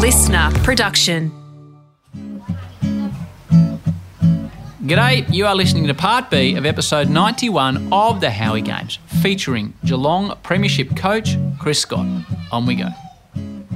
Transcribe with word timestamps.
listener 0.00 0.50
production. 0.64 1.30
G'day, 4.82 5.30
you 5.30 5.44
are 5.44 5.54
listening 5.54 5.86
to 5.88 5.94
part 5.94 6.30
B 6.30 6.54
of 6.56 6.64
episode 6.64 7.10
91 7.10 7.92
of 7.92 8.22
the 8.22 8.30
Howie 8.30 8.62
Games, 8.62 8.98
featuring 9.20 9.74
Geelong 9.84 10.38
Premiership 10.42 10.96
coach 10.96 11.36
Chris 11.58 11.80
Scott. 11.80 12.06
On 12.50 12.64
we 12.64 12.76
go. 12.76 12.88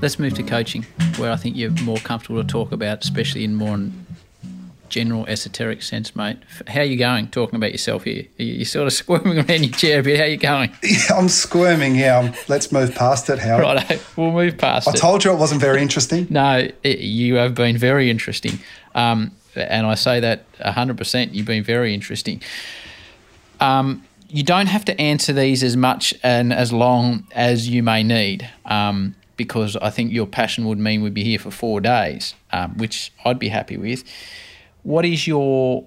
Let's 0.00 0.18
move 0.18 0.32
to 0.34 0.42
coaching, 0.42 0.86
where 1.18 1.30
I 1.30 1.36
think 1.36 1.56
you're 1.56 1.70
more 1.82 1.98
comfortable 1.98 2.42
to 2.42 2.48
talk 2.48 2.72
about, 2.72 3.04
especially 3.04 3.44
in 3.44 3.54
more 3.54 3.78
general 4.88 5.26
esoteric 5.26 5.82
sense, 5.82 6.14
mate. 6.14 6.38
How 6.66 6.80
are 6.80 6.84
you 6.84 6.96
going? 6.96 7.28
Talking 7.28 7.56
about 7.56 7.72
yourself 7.72 8.04
here, 8.04 8.26
you're 8.36 8.64
sort 8.64 8.86
of 8.86 8.92
squirming 9.04 9.38
around 9.38 9.64
your 9.64 9.72
chair 9.72 10.00
a 10.00 10.02
bit. 10.02 10.18
How 10.18 10.24
are 10.24 10.28
you 10.28 10.36
going? 10.36 10.72
Yeah, 10.82 11.16
I'm 11.16 11.28
squirming. 11.28 11.96
Yeah, 11.96 12.18
I'm, 12.18 12.34
let's 12.48 12.70
move 12.70 12.94
past 12.94 13.28
it. 13.30 13.38
How? 13.38 13.58
Right, 13.58 14.02
we'll 14.16 14.32
move 14.32 14.58
past 14.58 14.88
I 14.88 14.92
it. 14.92 14.96
told 14.96 15.24
you 15.24 15.32
it 15.32 15.38
wasn't 15.38 15.60
very 15.60 15.82
interesting. 15.82 16.26
no, 16.30 16.68
it, 16.82 16.98
you 16.98 17.36
have 17.36 17.54
been 17.54 17.76
very 17.76 18.10
interesting, 18.10 18.58
um, 18.94 19.32
and 19.54 19.86
I 19.86 19.94
say 19.94 20.20
that 20.20 20.44
hundred 20.60 20.98
percent. 20.98 21.34
You've 21.34 21.46
been 21.46 21.64
very 21.64 21.94
interesting. 21.94 22.42
Um, 23.60 24.04
you 24.28 24.42
don't 24.42 24.66
have 24.66 24.84
to 24.86 25.00
answer 25.00 25.32
these 25.32 25.62
as 25.62 25.76
much 25.76 26.14
and 26.22 26.52
as 26.52 26.72
long 26.72 27.26
as 27.32 27.68
you 27.68 27.82
may 27.82 28.02
need. 28.02 28.50
Um, 28.64 29.14
because 29.36 29.74
I 29.76 29.90
think 29.90 30.12
your 30.12 30.26
passion 30.26 30.64
would 30.66 30.78
mean 30.78 31.02
we'd 31.02 31.12
be 31.12 31.24
here 31.24 31.40
for 31.40 31.50
four 31.50 31.80
days, 31.80 32.34
um, 32.52 32.76
which 32.78 33.12
I'd 33.24 33.40
be 33.40 33.48
happy 33.48 33.76
with 33.76 34.04
what 34.84 35.04
is 35.04 35.26
your 35.26 35.86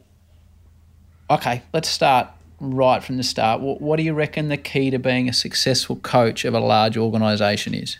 okay 1.29 1.63
let's 1.73 1.87
start 1.87 2.27
right 2.59 3.03
from 3.03 3.17
the 3.17 3.23
start 3.23 3.61
what, 3.61 3.79
what 3.79 3.95
do 3.95 4.03
you 4.03 4.13
reckon 4.13 4.49
the 4.49 4.57
key 4.57 4.89
to 4.89 4.99
being 4.99 5.29
a 5.29 5.33
successful 5.33 5.95
coach 5.97 6.43
of 6.43 6.53
a 6.53 6.59
large 6.59 6.97
organization 6.97 7.73
is 7.73 7.97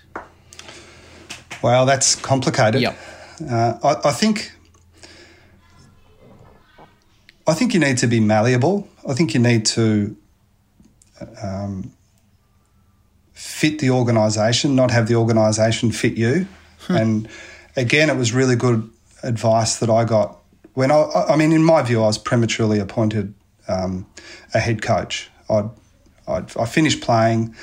well 1.64 1.86
that's 1.86 2.14
complicated 2.16 2.82
yep. 2.82 2.98
Uh, 3.40 3.78
I, 3.84 4.10
I, 4.10 4.12
think 4.12 4.52
I 7.46 7.54
think 7.54 7.74
you 7.74 7.80
need 7.80 8.00
to 8.00 8.08
be 8.08 8.20
malleable. 8.20 8.90
I 9.08 9.14
think 9.14 9.34
you 9.34 9.40
need 9.40 9.66
to 9.68 10.18
um, 11.42 11.94
fit 13.34 13.80
the 13.80 13.92
organisation, 13.92 14.76
not 14.76 14.92
have 14.92 15.08
the 15.08 15.16
organisation 15.16 15.92
fit 15.92 16.18
you. 16.18 16.48
Hmm. 16.80 16.96
And 16.96 17.30
again, 17.76 18.10
it 18.10 18.18
was 18.18 18.34
really 18.34 18.56
good 18.56 18.90
advice 19.24 19.78
that 19.78 19.90
I 19.90 20.04
got 20.04 20.40
when 20.78 20.92
I, 20.92 21.10
I 21.30 21.36
mean, 21.38 21.54
in 21.54 21.64
my 21.64 21.82
view, 21.82 22.04
I 22.04 22.06
was 22.06 22.20
prematurely 22.20 22.78
appointed 22.78 23.34
um, 23.68 24.06
a 24.54 24.60
head 24.60 24.84
coach. 24.84 25.28
I'd, 25.50 25.72
I'd, 26.28 26.56
i 26.56 26.66
finished 26.68 27.02
playing, 27.02 27.56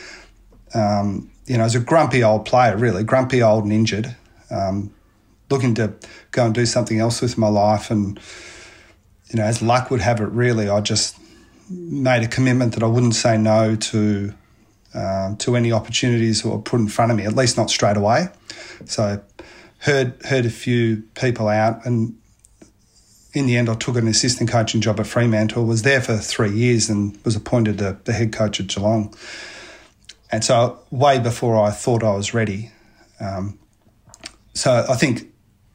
um, 0.75 1.31
you 1.47 1.57
know, 1.57 1.63
as 1.63 1.77
a 1.77 1.79
grumpy 1.79 2.25
old 2.25 2.45
player, 2.45 2.77
really, 2.77 3.05
grumpy 3.05 3.41
old 3.41 3.63
and 3.63 3.73
injured, 3.73 4.17
um, 4.51 4.93
looking 5.49 5.77
to 5.77 5.95
go 6.33 6.47
and 6.47 6.53
do 6.53 6.67
something 6.67 6.99
else 6.99 7.23
with 7.23 7.39
my 7.39 7.47
life. 7.47 7.89
And, 7.89 8.19
you 9.29 9.37
know, 9.37 9.45
as 9.45 9.63
luck 9.63 9.93
would 9.93 10.01
have 10.01 10.21
it, 10.21 10.31
really, 10.31 10.69
I 10.69 10.81
just 10.81 11.17
made 11.71 12.25
a 12.25 12.29
commitment 12.29 12.73
that 12.73 12.83
I 12.83 12.89
wouldn't 12.89 13.15
say 13.15 13.39
no 13.39 13.77
to 13.77 14.35
uh, 14.93 15.37
to 15.37 15.55
any 15.55 15.71
opportunities 15.71 16.43
that 16.43 16.49
were 16.49 16.59
put 16.59 16.81
in 16.81 16.89
front 16.89 17.13
of 17.13 17.19
me, 17.19 17.27
at 17.27 17.37
least 17.37 17.57
not 17.57 17.71
straight 17.71 17.97
away. 17.97 18.27
So, 18.87 19.23
heard 19.79 20.21
heard 20.25 20.47
a 20.47 20.51
few 20.51 21.05
people 21.15 21.47
out, 21.47 21.87
and 21.87 22.17
in 23.35 23.47
the 23.47 23.57
end, 23.57 23.69
I 23.69 23.75
took 23.75 23.97
an 23.97 24.07
assistant 24.07 24.49
coaching 24.49 24.81
job 24.81 25.01
at 25.01 25.07
Fremantle. 25.07 25.65
Was 25.65 25.83
there 25.83 26.01
for 26.01 26.17
three 26.17 26.53
years 26.53 26.89
and 26.89 27.19
was 27.25 27.35
appointed 27.35 27.79
the, 27.79 27.99
the 28.05 28.13
head 28.13 28.33
coach 28.33 28.61
at 28.61 28.69
Geelong. 28.69 29.15
And 30.31 30.45
so, 30.45 30.79
way 30.91 31.19
before 31.19 31.61
I 31.61 31.71
thought 31.71 32.03
I 32.03 32.15
was 32.15 32.33
ready. 32.33 32.71
Um, 33.21 33.59
so, 34.55 34.87
I 34.89 34.95
think 34.95 35.33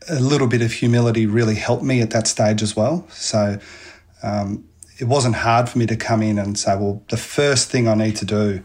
a 0.09 0.19
little 0.19 0.47
bit 0.47 0.61
of 0.61 0.71
humility 0.71 1.25
really 1.25 1.55
helped 1.55 1.83
me 1.83 2.01
at 2.01 2.11
that 2.11 2.27
stage 2.27 2.61
as 2.61 2.75
well. 2.75 3.05
So, 3.11 3.59
um, 4.23 4.65
it 4.97 5.05
wasn't 5.05 5.35
hard 5.35 5.69
for 5.69 5.77
me 5.77 5.85
to 5.85 5.95
come 5.95 6.21
in 6.21 6.39
and 6.39 6.57
say, 6.57 6.75
well, 6.75 7.03
the 7.09 7.17
first 7.17 7.69
thing 7.69 7.87
I 7.87 7.93
need 7.93 8.15
to 8.17 8.25
do 8.25 8.63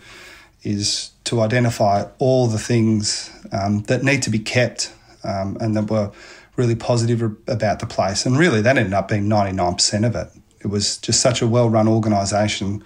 is 0.62 1.10
to 1.24 1.40
identify 1.40 2.06
all 2.18 2.46
the 2.46 2.58
things 2.58 3.30
um, 3.52 3.82
that 3.84 4.02
need 4.02 4.22
to 4.22 4.30
be 4.30 4.38
kept 4.38 4.92
um, 5.22 5.56
and 5.60 5.76
that 5.76 5.90
were 5.90 6.12
really 6.56 6.74
positive 6.74 7.22
about 7.48 7.80
the 7.80 7.86
place. 7.86 8.26
And 8.26 8.38
really, 8.38 8.60
that 8.60 8.76
ended 8.76 8.92
up 8.92 9.08
being 9.08 9.28
99% 9.28 10.06
of 10.06 10.14
it. 10.14 10.28
It 10.60 10.68
was 10.68 10.98
just 10.98 11.20
such 11.20 11.42
a 11.42 11.46
well 11.46 11.68
run 11.68 11.88
organisation. 11.88 12.84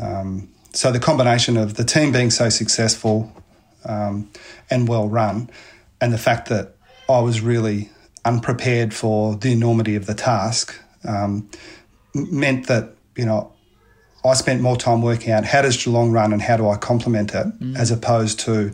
Um, 0.00 0.48
so 0.72 0.92
the 0.92 1.00
combination 1.00 1.56
of 1.56 1.74
the 1.74 1.84
team 1.84 2.12
being 2.12 2.30
so 2.30 2.48
successful 2.48 3.32
um, 3.84 4.30
and 4.70 4.88
well 4.88 5.08
run, 5.08 5.50
and 6.00 6.12
the 6.12 6.18
fact 6.18 6.48
that 6.48 6.76
I 7.08 7.20
was 7.20 7.40
really 7.40 7.90
unprepared 8.24 8.92
for 8.94 9.36
the 9.36 9.52
enormity 9.52 9.96
of 9.96 10.06
the 10.06 10.14
task, 10.14 10.78
um, 11.04 11.48
meant 12.14 12.66
that 12.66 12.94
you 13.16 13.24
know 13.24 13.52
I 14.24 14.34
spent 14.34 14.60
more 14.60 14.76
time 14.76 15.02
working 15.02 15.32
out 15.32 15.44
how 15.44 15.62
does 15.62 15.82
Geelong 15.82 16.12
run 16.12 16.32
and 16.32 16.42
how 16.42 16.56
do 16.56 16.68
I 16.68 16.76
complement 16.76 17.34
it, 17.34 17.46
mm. 17.60 17.76
as 17.76 17.90
opposed 17.90 18.40
to 18.40 18.72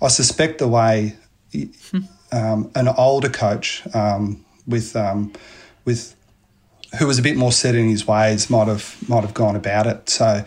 I 0.00 0.08
suspect 0.08 0.58
the 0.58 0.68
way 0.68 1.16
um, 2.32 2.70
an 2.74 2.88
older 2.88 3.28
coach 3.28 3.82
um, 3.94 4.44
with 4.66 4.94
um, 4.96 5.32
with 5.84 6.14
who 6.98 7.06
was 7.06 7.18
a 7.18 7.22
bit 7.22 7.36
more 7.36 7.52
set 7.52 7.74
in 7.74 7.88
his 7.88 8.06
ways 8.06 8.50
might 8.50 8.68
have 8.68 8.96
might 9.08 9.22
have 9.22 9.34
gone 9.34 9.56
about 9.56 9.86
it. 9.86 10.08
So 10.08 10.44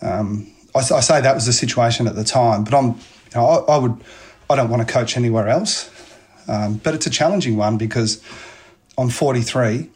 um, 0.00 0.52
I, 0.74 0.78
I, 0.78 1.00
say 1.00 1.20
that 1.20 1.34
was 1.34 1.46
the 1.46 1.52
situation 1.52 2.06
at 2.06 2.14
the 2.14 2.24
time, 2.24 2.64
but 2.64 2.74
I'm 2.74 2.88
you 2.88 2.96
know 3.34 3.46
I, 3.46 3.74
I 3.74 3.78
would 3.78 4.02
I 4.50 4.56
don't 4.56 4.68
want 4.68 4.86
to 4.86 4.92
coach 4.92 5.16
anywhere 5.16 5.48
else, 5.48 5.90
um, 6.48 6.76
but 6.76 6.94
it's 6.94 7.06
a 7.06 7.10
challenging 7.10 7.56
one 7.56 7.78
because 7.78 8.22
I'm 8.98 9.08
43. 9.08 9.88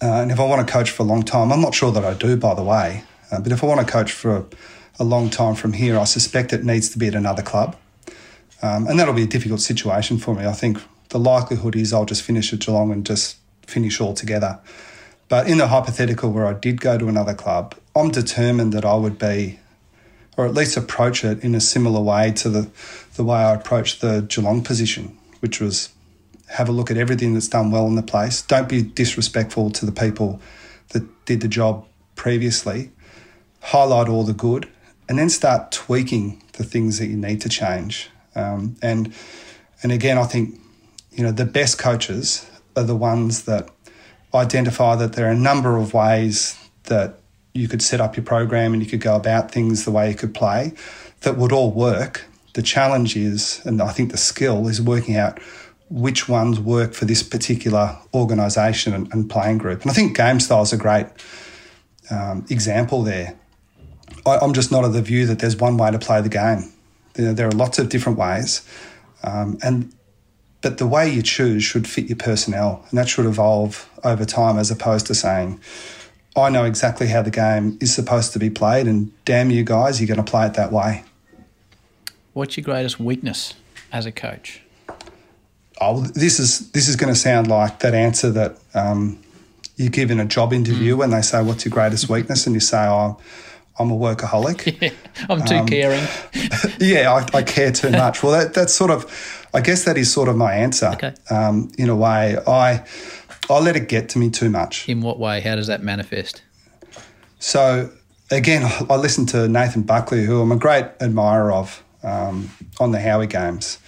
Uh, 0.00 0.06
and 0.06 0.30
if 0.30 0.38
I 0.38 0.44
want 0.44 0.64
to 0.64 0.72
coach 0.72 0.90
for 0.90 1.02
a 1.02 1.06
long 1.06 1.24
time, 1.24 1.52
I'm 1.52 1.60
not 1.60 1.74
sure 1.74 1.90
that 1.90 2.04
I 2.04 2.14
do, 2.14 2.36
by 2.36 2.54
the 2.54 2.62
way. 2.62 3.02
Uh, 3.32 3.40
but 3.40 3.50
if 3.50 3.64
I 3.64 3.66
want 3.66 3.84
to 3.84 3.92
coach 3.92 4.12
for 4.12 4.36
a, 4.36 4.44
a 5.00 5.04
long 5.04 5.28
time 5.28 5.56
from 5.56 5.72
here, 5.72 5.98
I 5.98 6.04
suspect 6.04 6.52
it 6.52 6.64
needs 6.64 6.88
to 6.90 6.98
be 6.98 7.08
at 7.08 7.16
another 7.16 7.42
club. 7.42 7.76
Um, 8.62 8.86
and 8.86 8.98
that'll 8.98 9.14
be 9.14 9.22
a 9.22 9.28
difficult 9.28 9.60
situation 9.60 10.18
for 10.18 10.34
me. 10.34 10.44
I 10.44 10.52
think 10.52 10.80
the 11.10 11.18
likelihood 11.18 11.76
is 11.76 11.92
I'll 11.92 12.04
just 12.04 12.22
finish 12.22 12.52
at 12.52 12.60
Geelong 12.60 12.90
and 12.92 13.06
just 13.06 13.36
finish 13.66 14.00
all 14.00 14.14
together. 14.14 14.58
But 15.28 15.48
in 15.48 15.58
the 15.58 15.68
hypothetical 15.68 16.32
where 16.32 16.46
I 16.46 16.54
did 16.54 16.80
go 16.80 16.98
to 16.98 17.08
another 17.08 17.34
club, 17.34 17.74
I'm 17.94 18.10
determined 18.10 18.72
that 18.72 18.84
I 18.84 18.94
would 18.94 19.18
be, 19.18 19.58
or 20.36 20.46
at 20.46 20.54
least 20.54 20.76
approach 20.76 21.24
it 21.24 21.44
in 21.44 21.54
a 21.54 21.60
similar 21.60 22.00
way 22.00 22.32
to 22.32 22.48
the, 22.48 22.70
the 23.14 23.24
way 23.24 23.38
I 23.38 23.54
approached 23.54 24.00
the 24.00 24.22
Geelong 24.22 24.62
position, 24.62 25.16
which 25.40 25.60
was 25.60 25.90
have 26.48 26.68
a 26.68 26.72
look 26.72 26.90
at 26.90 26.96
everything 26.96 27.34
that's 27.34 27.48
done 27.48 27.70
well 27.70 27.86
in 27.86 27.94
the 27.94 28.02
place. 28.02 28.40
Don't 28.40 28.68
be 28.68 28.82
disrespectful 28.82 29.70
to 29.70 29.84
the 29.84 29.92
people 29.92 30.40
that 30.90 31.26
did 31.26 31.42
the 31.42 31.48
job 31.48 31.86
previously. 32.16 32.90
Highlight 33.60 34.08
all 34.08 34.24
the 34.24 34.32
good 34.32 34.66
and 35.08 35.18
then 35.18 35.28
start 35.28 35.72
tweaking 35.72 36.42
the 36.54 36.64
things 36.64 36.98
that 36.98 37.06
you 37.06 37.16
need 37.16 37.42
to 37.42 37.48
change. 37.50 38.10
Um, 38.38 38.76
and 38.82 39.12
and 39.82 39.92
again, 39.92 40.18
I 40.18 40.24
think 40.24 40.60
you 41.12 41.24
know 41.24 41.32
the 41.32 41.44
best 41.44 41.78
coaches 41.78 42.48
are 42.76 42.84
the 42.84 42.96
ones 42.96 43.42
that 43.44 43.68
identify 44.34 44.94
that 44.96 45.14
there 45.14 45.26
are 45.26 45.32
a 45.32 45.38
number 45.38 45.76
of 45.76 45.94
ways 45.94 46.58
that 46.84 47.18
you 47.54 47.66
could 47.68 47.82
set 47.82 48.00
up 48.00 48.16
your 48.16 48.24
program 48.24 48.72
and 48.72 48.82
you 48.82 48.88
could 48.88 49.00
go 49.00 49.16
about 49.16 49.50
things 49.50 49.84
the 49.84 49.90
way 49.90 50.08
you 50.10 50.14
could 50.14 50.34
play 50.34 50.72
that 51.20 51.36
would 51.36 51.52
all 51.52 51.72
work. 51.72 52.26
The 52.54 52.62
challenge 52.62 53.16
is, 53.16 53.60
and 53.64 53.80
I 53.80 53.92
think 53.92 54.10
the 54.10 54.18
skill 54.18 54.68
is 54.68 54.80
working 54.80 55.16
out 55.16 55.40
which 55.90 56.28
ones 56.28 56.60
work 56.60 56.92
for 56.92 57.04
this 57.04 57.22
particular 57.22 57.98
organisation 58.12 58.92
and, 58.92 59.12
and, 59.12 59.30
playing 59.30 59.58
group. 59.58 59.82
And 59.82 59.90
I 59.90 59.94
think 59.94 60.16
game 60.16 60.38
style 60.38 60.62
is 60.62 60.72
a 60.72 60.76
great 60.76 61.06
um, 62.10 62.44
example 62.50 63.02
there. 63.02 63.38
I, 64.26 64.36
I'm 64.38 64.52
just 64.52 64.70
not 64.70 64.84
of 64.84 64.92
the 64.92 65.00
view 65.00 65.26
that 65.26 65.38
there's 65.38 65.56
one 65.56 65.78
way 65.78 65.90
to 65.90 65.98
play 65.98 66.20
the 66.20 66.28
game. 66.28 66.72
There, 67.18 67.34
there 67.34 67.48
are 67.48 67.52
lots 67.52 67.78
of 67.78 67.88
different 67.88 68.16
ways, 68.16 68.62
um, 69.24 69.58
and 69.62 69.92
but 70.60 70.78
the 70.78 70.86
way 70.86 71.08
you 71.08 71.20
choose 71.20 71.64
should 71.64 71.86
fit 71.86 72.06
your 72.06 72.16
personnel, 72.16 72.84
and 72.88 72.98
that 72.98 73.08
should 73.08 73.26
evolve 73.26 73.90
over 74.04 74.24
time, 74.24 74.56
as 74.56 74.70
opposed 74.70 75.06
to 75.08 75.14
saying, 75.14 75.60
"I 76.36 76.48
know 76.48 76.64
exactly 76.64 77.08
how 77.08 77.22
the 77.22 77.32
game 77.32 77.76
is 77.80 77.92
supposed 77.92 78.32
to 78.34 78.38
be 78.38 78.50
played, 78.50 78.86
and 78.86 79.12
damn 79.24 79.50
you 79.50 79.64
guys, 79.64 80.00
you're 80.00 80.06
going 80.06 80.24
to 80.24 80.30
play 80.30 80.46
it 80.46 80.54
that 80.54 80.72
way." 80.72 81.02
What's 82.34 82.56
your 82.56 82.64
greatest 82.64 83.00
weakness 83.00 83.54
as 83.90 84.06
a 84.06 84.12
coach? 84.12 84.62
Oh, 85.80 86.02
this 86.02 86.38
is 86.38 86.70
this 86.70 86.86
is 86.88 86.94
going 86.94 87.12
to 87.12 87.18
sound 87.18 87.48
like 87.48 87.80
that 87.80 87.94
answer 87.94 88.30
that 88.30 88.58
um, 88.74 89.18
you 89.76 89.90
give 89.90 90.12
in 90.12 90.20
a 90.20 90.24
job 90.24 90.52
interview 90.52 90.94
mm. 90.94 90.98
when 90.98 91.10
they 91.10 91.22
say, 91.22 91.42
"What's 91.42 91.64
your 91.64 91.72
greatest 91.72 92.08
weakness?" 92.08 92.46
and 92.46 92.54
you 92.54 92.60
say, 92.60 92.86
"Oh." 92.86 93.18
I'm 93.78 93.90
a 93.90 93.96
workaholic. 93.96 94.76
Yeah, 94.80 94.90
I'm 95.28 95.44
too 95.44 95.56
um, 95.56 95.66
caring. 95.66 96.06
yeah, 96.80 97.12
I, 97.12 97.38
I, 97.38 97.42
care 97.42 97.72
too 97.72 97.90
much. 98.04 98.22
Well, 98.22 98.32
that, 98.32 98.54
that's 98.54 98.72
sort 98.72 98.90
of, 98.90 99.48
I 99.52 99.60
guess 99.60 99.84
that 99.84 99.96
is 99.96 100.12
sort 100.12 100.28
of 100.28 100.36
my 100.36 100.52
answer. 100.52 100.90
Okay. 100.94 101.14
Um, 101.30 101.72
in 101.78 101.88
a 101.88 101.96
way, 101.96 102.36
I 102.46 102.84
I 103.50 103.58
let 103.60 103.76
it 103.76 103.88
get 103.88 104.10
to 104.10 104.18
me 104.18 104.30
too 104.30 104.50
much. 104.50 104.88
In 104.88 105.00
what 105.00 105.18
way? 105.18 105.40
How 105.40 105.56
does 105.56 105.68
that 105.68 105.82
manifest? 105.82 106.42
So 107.38 107.90
again, 108.30 108.70
I 108.90 108.96
listened 108.96 109.30
to 109.30 109.48
Nathan 109.48 109.82
Buckley, 109.82 110.24
who 110.24 110.40
I'm 110.40 110.52
a 110.52 110.56
great 110.56 110.86
admirer 111.00 111.52
of 111.52 111.82
um, 112.02 112.50
on 112.78 112.92
the 112.92 113.00
Howie 113.00 113.26
Games, 113.26 113.78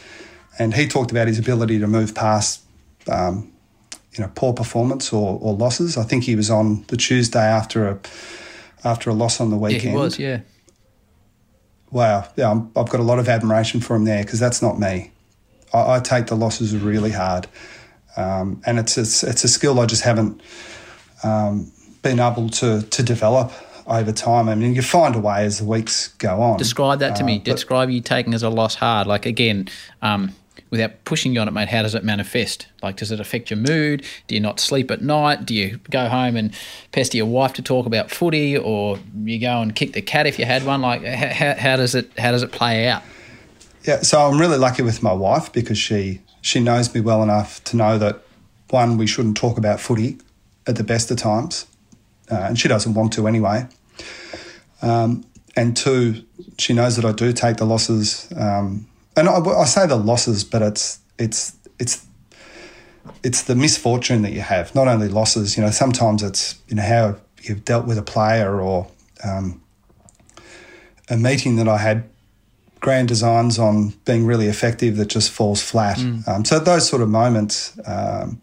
and 0.58 0.74
he 0.74 0.86
talked 0.86 1.10
about 1.10 1.28
his 1.28 1.38
ability 1.38 1.78
to 1.78 1.86
move 1.86 2.14
past, 2.14 2.62
um, 3.10 3.52
you 4.12 4.24
know, 4.24 4.30
poor 4.34 4.52
performance 4.52 5.12
or, 5.12 5.38
or 5.40 5.54
losses. 5.54 5.96
I 5.96 6.04
think 6.04 6.24
he 6.24 6.36
was 6.36 6.50
on 6.50 6.84
the 6.88 6.96
Tuesday 6.96 7.44
after 7.44 7.88
a 7.88 7.98
after 8.84 9.10
a 9.10 9.14
loss 9.14 9.40
on 9.40 9.50
the 9.50 9.56
weekend. 9.56 9.84
Yeah, 9.84 9.90
he 9.90 9.96
was. 9.96 10.18
Yeah. 10.18 10.40
Wow. 11.90 12.28
Yeah, 12.36 12.50
i 12.50 12.78
have 12.78 12.88
got 12.88 13.00
a 13.00 13.04
lot 13.04 13.18
of 13.18 13.28
admiration 13.28 13.80
for 13.80 13.96
him 13.96 14.04
there 14.04 14.22
because 14.22 14.38
that's 14.38 14.62
not 14.62 14.78
me. 14.78 15.12
I, 15.74 15.96
I, 15.96 16.00
take 16.00 16.26
the 16.26 16.36
losses 16.36 16.76
really 16.76 17.10
hard, 17.10 17.46
um, 18.16 18.62
and 18.66 18.78
it's, 18.78 18.98
it's 18.98 19.22
it's 19.22 19.44
a 19.44 19.48
skill 19.48 19.78
I 19.78 19.86
just 19.86 20.02
haven't 20.02 20.40
um, 21.22 21.70
been 22.02 22.20
able 22.20 22.48
to 22.50 22.82
to 22.82 23.02
develop 23.02 23.52
over 23.86 24.12
time. 24.12 24.48
I 24.48 24.54
mean, 24.54 24.74
you 24.74 24.82
find 24.82 25.14
a 25.16 25.18
way 25.18 25.44
as 25.44 25.58
the 25.58 25.64
weeks 25.64 26.08
go 26.18 26.40
on. 26.40 26.58
Describe 26.58 27.00
that 27.00 27.16
to 27.16 27.22
uh, 27.22 27.26
me. 27.26 27.38
Describe 27.38 27.90
you 27.90 28.00
taking 28.00 28.34
as 28.34 28.42
a 28.42 28.50
loss 28.50 28.76
hard. 28.76 29.06
Like 29.06 29.26
again, 29.26 29.68
um, 30.02 30.32
without 30.70 31.04
pushing 31.04 31.34
you 31.34 31.40
on 31.40 31.48
it, 31.48 31.50
mate, 31.50 31.68
how 31.68 31.82
does 31.82 31.94
it 31.94 32.04
manifest? 32.04 32.66
Like, 32.82 32.96
does 32.96 33.10
it 33.10 33.20
affect 33.20 33.50
your 33.50 33.58
mood? 33.58 34.04
Do 34.28 34.34
you 34.34 34.40
not 34.40 34.60
sleep 34.60 34.90
at 34.90 35.02
night? 35.02 35.44
Do 35.44 35.54
you 35.54 35.80
go 35.90 36.08
home 36.08 36.36
and 36.36 36.54
pester 36.92 37.16
your 37.16 37.26
wife 37.26 37.52
to 37.54 37.62
talk 37.62 37.86
about 37.86 38.10
footy, 38.10 38.56
or 38.56 38.98
you 39.22 39.38
go 39.38 39.60
and 39.60 39.74
kick 39.74 39.92
the 39.92 40.02
cat 40.02 40.26
if 40.26 40.38
you 40.38 40.44
had 40.44 40.64
one? 40.64 40.80
Like, 40.80 41.04
how, 41.04 41.54
how 41.54 41.76
does 41.76 41.94
it 41.94 42.10
how 42.18 42.30
does 42.32 42.42
it 42.42 42.52
play 42.52 42.88
out? 42.88 43.02
Yeah, 43.84 44.02
so 44.02 44.20
I'm 44.20 44.38
really 44.38 44.58
lucky 44.58 44.82
with 44.82 45.02
my 45.02 45.12
wife 45.12 45.52
because 45.52 45.78
she 45.78 46.20
she 46.40 46.60
knows 46.60 46.94
me 46.94 47.00
well 47.00 47.22
enough 47.22 47.62
to 47.64 47.76
know 47.76 47.98
that 47.98 48.22
one, 48.70 48.96
we 48.96 49.06
shouldn't 49.06 49.36
talk 49.36 49.58
about 49.58 49.80
footy 49.80 50.18
at 50.66 50.76
the 50.76 50.84
best 50.84 51.10
of 51.10 51.16
times, 51.16 51.66
uh, 52.30 52.36
and 52.36 52.58
she 52.58 52.68
doesn't 52.68 52.94
want 52.94 53.12
to 53.14 53.26
anyway. 53.26 53.66
Um, 54.82 55.24
and 55.56 55.76
two, 55.76 56.24
she 56.58 56.72
knows 56.72 56.96
that 56.96 57.04
I 57.04 57.12
do 57.12 57.32
take 57.32 57.56
the 57.56 57.64
losses 57.64 58.32
um, 58.36 58.86
and 59.16 59.28
I, 59.28 59.38
I 59.38 59.64
say 59.64 59.86
the 59.86 59.96
losses, 59.96 60.44
but 60.44 60.62
it's 60.62 61.00
it's 61.18 61.56
it's 61.78 62.06
it's 63.22 63.42
the 63.42 63.54
misfortune 63.54 64.22
that 64.22 64.32
you 64.32 64.40
have, 64.40 64.74
not 64.74 64.88
only 64.88 65.08
losses. 65.08 65.56
You 65.56 65.62
know, 65.62 65.70
sometimes 65.70 66.22
it's 66.22 66.60
you 66.68 66.76
know 66.76 66.82
how 66.82 67.16
you've 67.42 67.64
dealt 67.64 67.86
with 67.86 67.98
a 67.98 68.02
player 68.02 68.60
or 68.60 68.88
um, 69.24 69.60
a 71.08 71.16
meeting 71.16 71.56
that 71.56 71.68
I 71.68 71.78
had 71.78 72.04
grand 72.80 73.08
designs 73.08 73.58
on 73.58 73.90
being 74.04 74.24
really 74.26 74.46
effective 74.46 74.96
that 74.96 75.08
just 75.08 75.30
falls 75.30 75.62
flat. 75.62 75.98
Mm. 75.98 76.26
Um, 76.28 76.44
so 76.44 76.58
those 76.58 76.88
sort 76.88 77.02
of 77.02 77.08
moments, 77.10 77.78
um, 77.86 78.40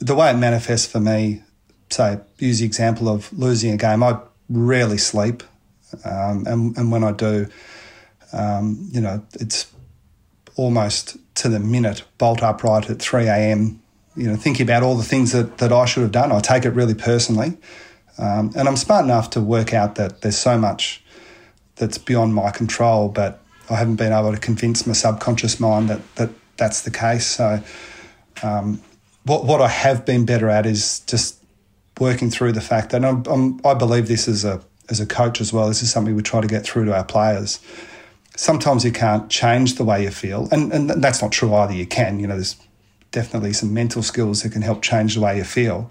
the 0.00 0.14
way 0.14 0.30
it 0.30 0.36
manifests 0.36 0.90
for 0.90 1.00
me, 1.00 1.42
say 1.90 2.18
use 2.38 2.58
the 2.58 2.66
example 2.66 3.08
of 3.08 3.32
losing 3.32 3.72
a 3.72 3.76
game. 3.76 4.02
I 4.02 4.18
rarely 4.48 4.98
sleep, 4.98 5.42
um, 6.04 6.44
and 6.46 6.76
and 6.76 6.90
when 6.90 7.04
I 7.04 7.12
do, 7.12 7.46
um, 8.32 8.88
you 8.90 9.00
know, 9.00 9.22
it's 9.34 9.66
almost 10.56 11.16
to 11.36 11.48
the 11.48 11.58
minute, 11.58 12.04
bolt 12.18 12.42
upright 12.42 12.88
at 12.90 13.00
3 13.00 13.26
a.m., 13.26 13.80
you 14.16 14.28
know, 14.28 14.36
thinking 14.36 14.64
about 14.64 14.82
all 14.82 14.96
the 14.96 15.02
things 15.02 15.32
that, 15.32 15.58
that 15.58 15.72
I 15.72 15.84
should 15.86 16.02
have 16.02 16.12
done. 16.12 16.30
I 16.30 16.40
take 16.40 16.64
it 16.64 16.70
really 16.70 16.94
personally. 16.94 17.56
Um, 18.16 18.52
and 18.56 18.68
I'm 18.68 18.76
smart 18.76 19.04
enough 19.04 19.30
to 19.30 19.40
work 19.40 19.74
out 19.74 19.96
that 19.96 20.20
there's 20.20 20.38
so 20.38 20.56
much 20.56 21.02
that's 21.76 21.98
beyond 21.98 22.34
my 22.34 22.50
control, 22.52 23.08
but 23.08 23.42
I 23.68 23.74
haven't 23.74 23.96
been 23.96 24.12
able 24.12 24.32
to 24.32 24.38
convince 24.38 24.86
my 24.86 24.92
subconscious 24.92 25.58
mind 25.58 25.90
that, 25.90 26.14
that 26.14 26.30
that's 26.56 26.82
the 26.82 26.92
case. 26.92 27.26
So, 27.26 27.60
um, 28.42 28.80
what, 29.24 29.44
what 29.44 29.60
I 29.60 29.68
have 29.68 30.04
been 30.04 30.24
better 30.24 30.48
at 30.48 30.66
is 30.66 31.00
just 31.00 31.42
working 31.98 32.30
through 32.30 32.52
the 32.52 32.60
fact 32.60 32.90
that 32.90 33.04
I'm, 33.04 33.24
I'm, 33.26 33.60
i 33.64 33.74
believe 33.74 34.06
this 34.06 34.28
as 34.28 34.44
a, 34.44 34.60
as 34.90 35.00
a 35.00 35.06
coach 35.06 35.40
as 35.40 35.52
well. 35.52 35.66
This 35.66 35.82
is 35.82 35.90
something 35.90 36.14
we 36.14 36.22
try 36.22 36.40
to 36.40 36.46
get 36.46 36.62
through 36.62 36.84
to 36.84 36.96
our 36.96 37.04
players 37.04 37.58
sometimes 38.36 38.84
you 38.84 38.92
can't 38.92 39.30
change 39.30 39.76
the 39.76 39.84
way 39.84 40.02
you 40.02 40.10
feel. 40.10 40.48
And, 40.50 40.72
and 40.72 40.90
that's 40.90 41.22
not 41.22 41.32
true 41.32 41.54
either. 41.54 41.72
You 41.72 41.86
can, 41.86 42.18
you 42.18 42.26
know, 42.26 42.34
there's 42.34 42.56
definitely 43.10 43.52
some 43.52 43.72
mental 43.72 44.02
skills 44.02 44.42
that 44.42 44.52
can 44.52 44.62
help 44.62 44.82
change 44.82 45.14
the 45.14 45.20
way 45.20 45.36
you 45.36 45.44
feel. 45.44 45.90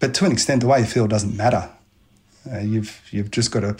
But 0.00 0.14
to 0.14 0.26
an 0.26 0.32
extent, 0.32 0.60
the 0.60 0.66
way 0.66 0.80
you 0.80 0.86
feel 0.86 1.06
doesn't 1.06 1.36
matter. 1.36 1.70
Uh, 2.50 2.58
you've, 2.58 3.00
you've 3.10 3.30
just 3.30 3.50
got 3.50 3.60
to 3.60 3.76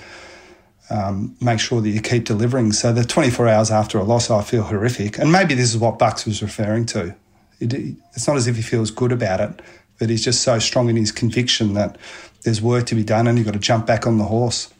um, 0.88 1.36
make 1.40 1.60
sure 1.60 1.80
that 1.80 1.90
you 1.90 2.00
keep 2.00 2.24
delivering. 2.24 2.72
So 2.72 2.92
the 2.92 3.04
24 3.04 3.48
hours 3.48 3.70
after 3.70 3.98
a 3.98 4.04
loss, 4.04 4.30
I 4.30 4.42
feel 4.42 4.62
horrific. 4.62 5.18
And 5.18 5.30
maybe 5.30 5.54
this 5.54 5.72
is 5.74 5.78
what 5.78 5.98
Bucks 5.98 6.24
was 6.24 6.42
referring 6.42 6.86
to. 6.86 7.14
It, 7.60 7.74
it's 8.14 8.26
not 8.26 8.36
as 8.36 8.46
if 8.46 8.56
he 8.56 8.62
feels 8.62 8.90
good 8.90 9.12
about 9.12 9.40
it, 9.40 9.62
but 9.98 10.08
he's 10.08 10.24
just 10.24 10.42
so 10.42 10.58
strong 10.58 10.88
in 10.88 10.96
his 10.96 11.12
conviction 11.12 11.74
that 11.74 11.98
there's 12.42 12.62
work 12.62 12.86
to 12.86 12.94
be 12.94 13.04
done 13.04 13.26
and 13.26 13.36
you've 13.36 13.46
got 13.46 13.54
to 13.54 13.60
jump 13.60 13.86
back 13.86 14.06
on 14.06 14.18
the 14.18 14.24
horse 14.24 14.72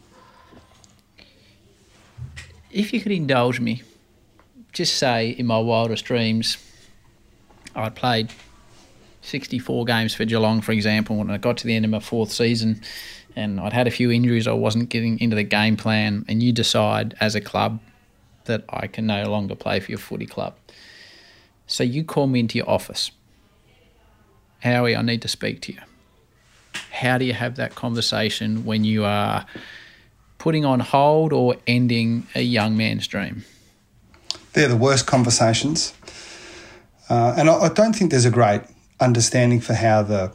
if 2.77 2.93
you 2.93 3.01
could 3.01 3.11
indulge 3.11 3.59
me, 3.59 3.81
just 4.71 4.97
say 4.97 5.29
in 5.29 5.47
my 5.47 5.57
wildest 5.57 6.05
dreams, 6.05 6.57
I'd 7.75 7.95
played 7.95 8.31
64 9.21 9.85
games 9.85 10.13
for 10.13 10.25
Geelong, 10.25 10.61
for 10.61 10.73
example, 10.73 11.19
and 11.19 11.31
I 11.31 11.37
got 11.37 11.57
to 11.57 11.67
the 11.67 11.75
end 11.75 11.85
of 11.85 11.91
my 11.91 11.99
fourth 11.99 12.31
season 12.31 12.81
and 13.35 13.59
I'd 13.59 13.73
had 13.73 13.87
a 13.87 13.91
few 13.91 14.11
injuries, 14.11 14.47
I 14.47 14.53
wasn't 14.53 14.89
getting 14.89 15.19
into 15.19 15.35
the 15.35 15.43
game 15.43 15.75
plan, 15.75 16.25
and 16.27 16.41
you 16.41 16.51
decide 16.51 17.15
as 17.19 17.35
a 17.35 17.41
club 17.41 17.79
that 18.45 18.63
I 18.69 18.87
can 18.87 19.05
no 19.05 19.29
longer 19.29 19.55
play 19.55 19.79
for 19.79 19.91
your 19.91 19.99
footy 19.99 20.25
club. 20.25 20.55
So 21.67 21.83
you 21.83 22.03
call 22.03 22.27
me 22.27 22.39
into 22.39 22.57
your 22.57 22.69
office. 22.69 23.11
Howie, 24.59 24.95
I 24.95 25.01
need 25.01 25.21
to 25.23 25.27
speak 25.27 25.61
to 25.63 25.73
you. 25.73 25.79
How 26.91 27.17
do 27.17 27.25
you 27.25 27.33
have 27.33 27.57
that 27.57 27.75
conversation 27.75 28.65
when 28.65 28.83
you 28.83 29.03
are 29.03 29.45
putting 30.37 30.65
on 30.65 30.79
hold 30.79 31.33
or 31.33 31.55
ending 31.65 32.27
a 32.35 32.41
young 32.41 32.77
man's 32.77 33.07
dream? 33.07 33.43
They're 34.53 34.67
the 34.67 34.77
worst 34.77 35.05
conversations. 35.07 35.93
Uh, 37.09 37.35
and 37.37 37.49
I, 37.49 37.55
I, 37.55 37.69
don't 37.69 37.93
think 37.93 38.11
there's 38.11 38.25
a 38.25 38.31
great 38.31 38.61
understanding 38.99 39.61
for 39.61 39.73
how 39.73 40.03
the 40.03 40.31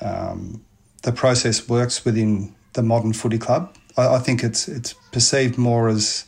um, 0.00 0.64
the 1.02 1.12
process 1.12 1.68
works 1.68 2.04
within 2.04 2.54
the 2.72 2.82
modern 2.82 3.12
footy 3.12 3.38
club. 3.38 3.74
I, 3.96 4.14
I 4.14 4.18
think 4.18 4.42
it's 4.42 4.66
it's 4.68 4.94
perceived 5.12 5.58
more 5.58 5.88
as 5.88 6.24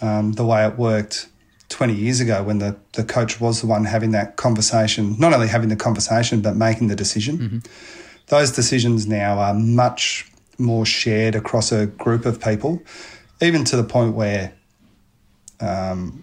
um, 0.00 0.32
the 0.32 0.44
way 0.44 0.66
it 0.66 0.78
worked 0.78 1.28
20 1.68 1.94
years 1.94 2.20
ago 2.20 2.42
when 2.42 2.58
the, 2.58 2.76
the 2.92 3.04
coach 3.04 3.40
was 3.40 3.60
the 3.60 3.66
one 3.66 3.84
having 3.84 4.12
that 4.12 4.36
conversation, 4.36 5.18
not 5.18 5.32
only 5.32 5.48
having 5.48 5.68
the 5.68 5.76
conversation, 5.76 6.40
but 6.40 6.56
making 6.56 6.88
the 6.88 6.96
decision. 6.96 7.38
Mm-hmm. 7.38 7.58
Those 8.28 8.52
decisions 8.52 9.06
now 9.06 9.38
are 9.38 9.54
much 9.54 10.27
more 10.58 10.84
shared 10.84 11.34
across 11.34 11.72
a 11.72 11.86
group 11.86 12.26
of 12.26 12.40
people, 12.40 12.82
even 13.40 13.64
to 13.64 13.76
the 13.76 13.84
point 13.84 14.14
where 14.14 14.52
um, 15.60 16.22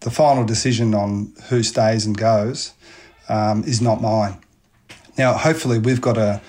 the 0.00 0.10
final 0.10 0.44
decision 0.44 0.94
on 0.94 1.32
who 1.48 1.62
stays 1.62 2.04
and 2.04 2.16
goes 2.16 2.72
um, 3.28 3.62
is 3.64 3.80
not 3.80 4.02
mine. 4.02 4.38
Now, 5.16 5.34
hopefully, 5.34 5.78
we've 5.78 6.00
got 6.00 6.18
a, 6.18 6.40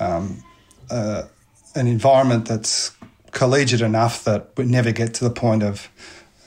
um, 0.00 0.42
a, 0.90 1.24
an 1.74 1.86
environment 1.86 2.48
that's 2.48 2.92
collegiate 3.32 3.82
enough 3.82 4.24
that 4.24 4.50
we 4.56 4.64
never 4.64 4.92
get 4.92 5.12
to 5.14 5.24
the 5.24 5.30
point 5.30 5.62
of 5.62 5.88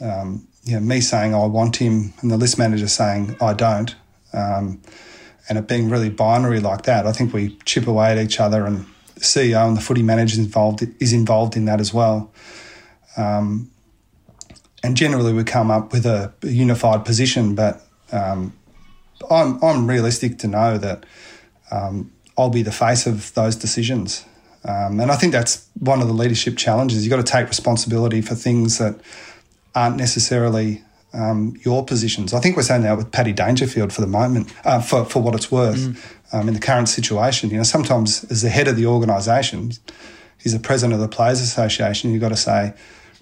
um, 0.02 0.48
you 0.64 0.74
know, 0.74 0.80
me 0.80 1.02
saying 1.02 1.34
I 1.34 1.46
want 1.46 1.78
him 1.78 2.14
and 2.22 2.32
the 2.32 2.38
list 2.38 2.58
manager 2.58 2.88
saying 2.88 3.36
I 3.42 3.54
don't, 3.54 3.96
um, 4.34 4.82
and 5.48 5.58
it 5.58 5.68
being 5.68 5.90
really 5.90 6.10
binary 6.10 6.60
like 6.60 6.84
that. 6.84 7.08
I 7.08 7.12
think 7.12 7.34
we 7.34 7.58
chip 7.66 7.88
away 7.88 8.12
at 8.12 8.18
each 8.18 8.40
other 8.40 8.66
and 8.66 8.86
CEO 9.20 9.68
and 9.68 9.78
the 9.78 9.82
footy 9.82 10.04
manager 10.04 10.40
involved 10.40 10.86
is 11.00 11.14
involved 11.14 11.56
in 11.56 11.66
that 11.66 11.80
as 11.80 11.94
well. 11.94 12.32
Um, 13.18 13.72
and 14.84 14.96
generally, 14.96 15.34
we 15.34 15.44
come 15.44 15.72
up 15.72 15.92
with 15.92 16.06
a, 16.06 16.34
a 16.44 16.48
unified 16.48 17.06
position. 17.06 17.56
But 17.56 17.82
um, 18.12 18.54
I'm 19.30 19.62
I'm 19.64 19.88
realistic 19.88 20.38
to 20.40 20.48
know 20.48 20.78
that 20.78 21.06
um, 21.72 22.12
I'll 22.38 22.50
be 22.50 22.64
the 22.64 22.72
face 22.72 23.06
of 23.06 23.34
those 23.34 23.56
decisions. 23.56 24.26
Um, 24.66 25.00
and 25.00 25.12
I 25.12 25.16
think 25.16 25.32
that's 25.32 25.68
one 25.80 26.02
of 26.02 26.08
the 26.08 26.14
leadership 26.14 26.58
challenges. 26.58 27.06
You've 27.06 27.12
got 27.12 27.26
to 27.26 27.32
take 27.32 27.48
responsibility 27.48 28.22
for 28.22 28.36
things 28.36 28.78
that 28.78 29.00
aren't 29.74 29.96
necessarily 29.96 30.84
um, 31.14 31.56
your 31.66 31.86
positions. 31.86 32.34
I 32.34 32.40
think 32.40 32.56
we're 32.56 32.64
saying 32.64 32.84
that 32.84 32.98
with 32.98 33.12
Paddy 33.12 33.34
Dangerfield 33.34 33.92
for 33.92 34.02
the 34.02 34.08
moment, 34.08 34.54
uh, 34.64 34.82
for, 34.82 35.06
for 35.06 35.22
what 35.22 35.36
it's 35.36 35.52
worth. 35.52 35.80
Mm 35.80 36.16
um, 36.32 36.48
in 36.48 36.54
the 36.54 36.60
current 36.60 36.90
situation. 36.90 37.50
You 37.50 37.58
know, 37.58 37.64
sometimes 37.64 38.24
as 38.26 38.42
the 38.42 38.50
head 38.50 38.68
of 38.68 38.76
the 38.76 38.86
organisation, 38.86 39.72
he's 40.42 40.54
the 40.54 40.60
president 40.60 40.94
of 40.94 41.00
the 41.00 41.08
Players 41.08 41.42
Association. 41.42 42.12
You've 42.12 42.22
got 42.22 42.30
to 42.30 42.38
say, 42.38 42.74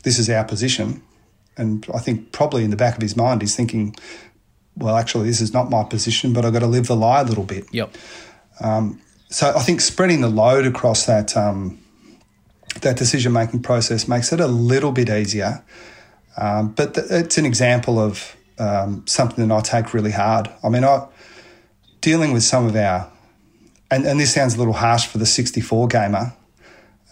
this 0.04 0.20
is 0.20 0.30
our 0.30 0.44
position. 0.44 1.02
And 1.58 1.86
I 1.94 2.00
think 2.00 2.32
probably 2.32 2.64
in 2.64 2.70
the 2.70 2.76
back 2.76 2.96
of 2.96 3.02
his 3.02 3.16
mind, 3.16 3.42
he's 3.42 3.56
thinking, 3.56 3.96
well, 4.76 4.96
actually, 4.96 5.28
this 5.28 5.42
is 5.42 5.54
not 5.54 5.70
my 5.70 5.84
position, 5.84 6.34
but 6.34 6.46
I've 6.46 6.54
got 6.54 6.60
to 6.60 6.68
live 6.68 6.88
the 6.88 6.96
lie 6.96 7.22
a 7.22 7.24
little 7.24 7.44
bit. 7.44 7.66
Yep. 7.72 7.96
Um, 8.60 9.02
so 9.30 9.54
I 9.56 9.62
think 9.62 9.82
spreading 9.82 10.22
the 10.22 10.30
load 10.30 10.66
across 10.66 11.06
that 11.06 11.36
um, 11.36 11.80
that 12.82 12.96
decision 12.96 13.34
making 13.34 13.62
process 13.62 14.08
makes 14.08 14.32
it 14.32 14.40
a 14.40 14.48
little 14.48 14.92
bit 14.92 15.10
easier. 15.10 15.64
Um, 16.38 16.70
but 16.70 16.94
th- 16.94 17.08
it's 17.10 17.38
an 17.38 17.46
example 17.46 18.00
of 18.00 18.36
um, 18.60 19.06
something 19.08 19.48
that 19.48 19.54
I 19.54 19.62
take 19.62 19.94
really 19.94 20.12
hard. 20.12 20.50
I 20.64 20.70
mean, 20.70 20.84
I 20.84 21.08
dealing 22.02 22.32
with 22.32 22.44
some 22.44 22.66
of 22.66 22.76
our, 22.76 23.12
and, 23.90 24.06
and 24.06 24.20
this 24.20 24.34
sounds 24.34 24.56
a 24.56 24.58
little 24.58 24.74
harsh 24.74 25.08
for 25.08 25.18
the 25.18 25.26
64 25.26 25.88
gamer, 25.88 26.34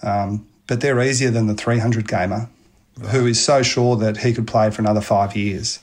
um, 0.04 0.48
but 0.68 0.82
they're 0.82 1.02
easier 1.02 1.32
than 1.32 1.48
the 1.48 1.54
300 1.54 2.08
gamer 2.08 2.50
right. 2.98 3.12
who 3.12 3.26
is 3.26 3.44
so 3.44 3.64
sure 3.64 3.96
that 3.98 4.18
he 4.18 4.34
could 4.34 4.48
play 4.48 4.70
for 4.70 4.82
another 4.82 5.02
five 5.02 5.36
years. 5.36 5.80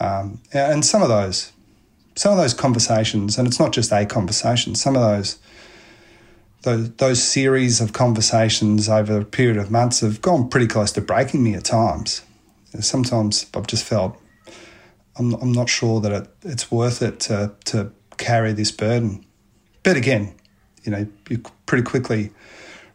Um, 0.00 0.40
and 0.52 0.84
some 0.84 1.02
of 1.02 1.08
those, 1.08 1.52
some 2.14 2.32
of 2.32 2.38
those 2.38 2.54
conversations, 2.54 3.38
and 3.38 3.46
it's 3.46 3.58
not 3.58 3.72
just 3.72 3.92
a 3.92 4.04
conversation. 4.06 4.74
Some 4.74 4.96
of 4.96 5.02
those, 5.02 5.38
those, 6.62 6.90
those 6.94 7.22
series 7.22 7.80
of 7.80 7.92
conversations 7.92 8.88
over 8.88 9.20
a 9.20 9.24
period 9.24 9.56
of 9.56 9.70
months 9.70 10.00
have 10.00 10.20
gone 10.20 10.48
pretty 10.48 10.66
close 10.66 10.92
to 10.92 11.00
breaking 11.00 11.42
me 11.42 11.54
at 11.54 11.64
times. 11.64 12.22
Sometimes 12.80 13.46
I've 13.54 13.66
just 13.66 13.84
felt 13.84 14.18
I'm, 15.18 15.34
I'm 15.34 15.52
not 15.52 15.68
sure 15.68 16.00
that 16.00 16.12
it, 16.12 16.28
it's 16.42 16.70
worth 16.70 17.02
it 17.02 17.20
to, 17.20 17.52
to 17.66 17.90
carry 18.16 18.52
this 18.52 18.70
burden. 18.70 19.24
But 19.82 19.96
again, 19.96 20.34
you 20.84 20.92
know, 20.92 21.06
you 21.28 21.42
pretty 21.66 21.84
quickly 21.84 22.30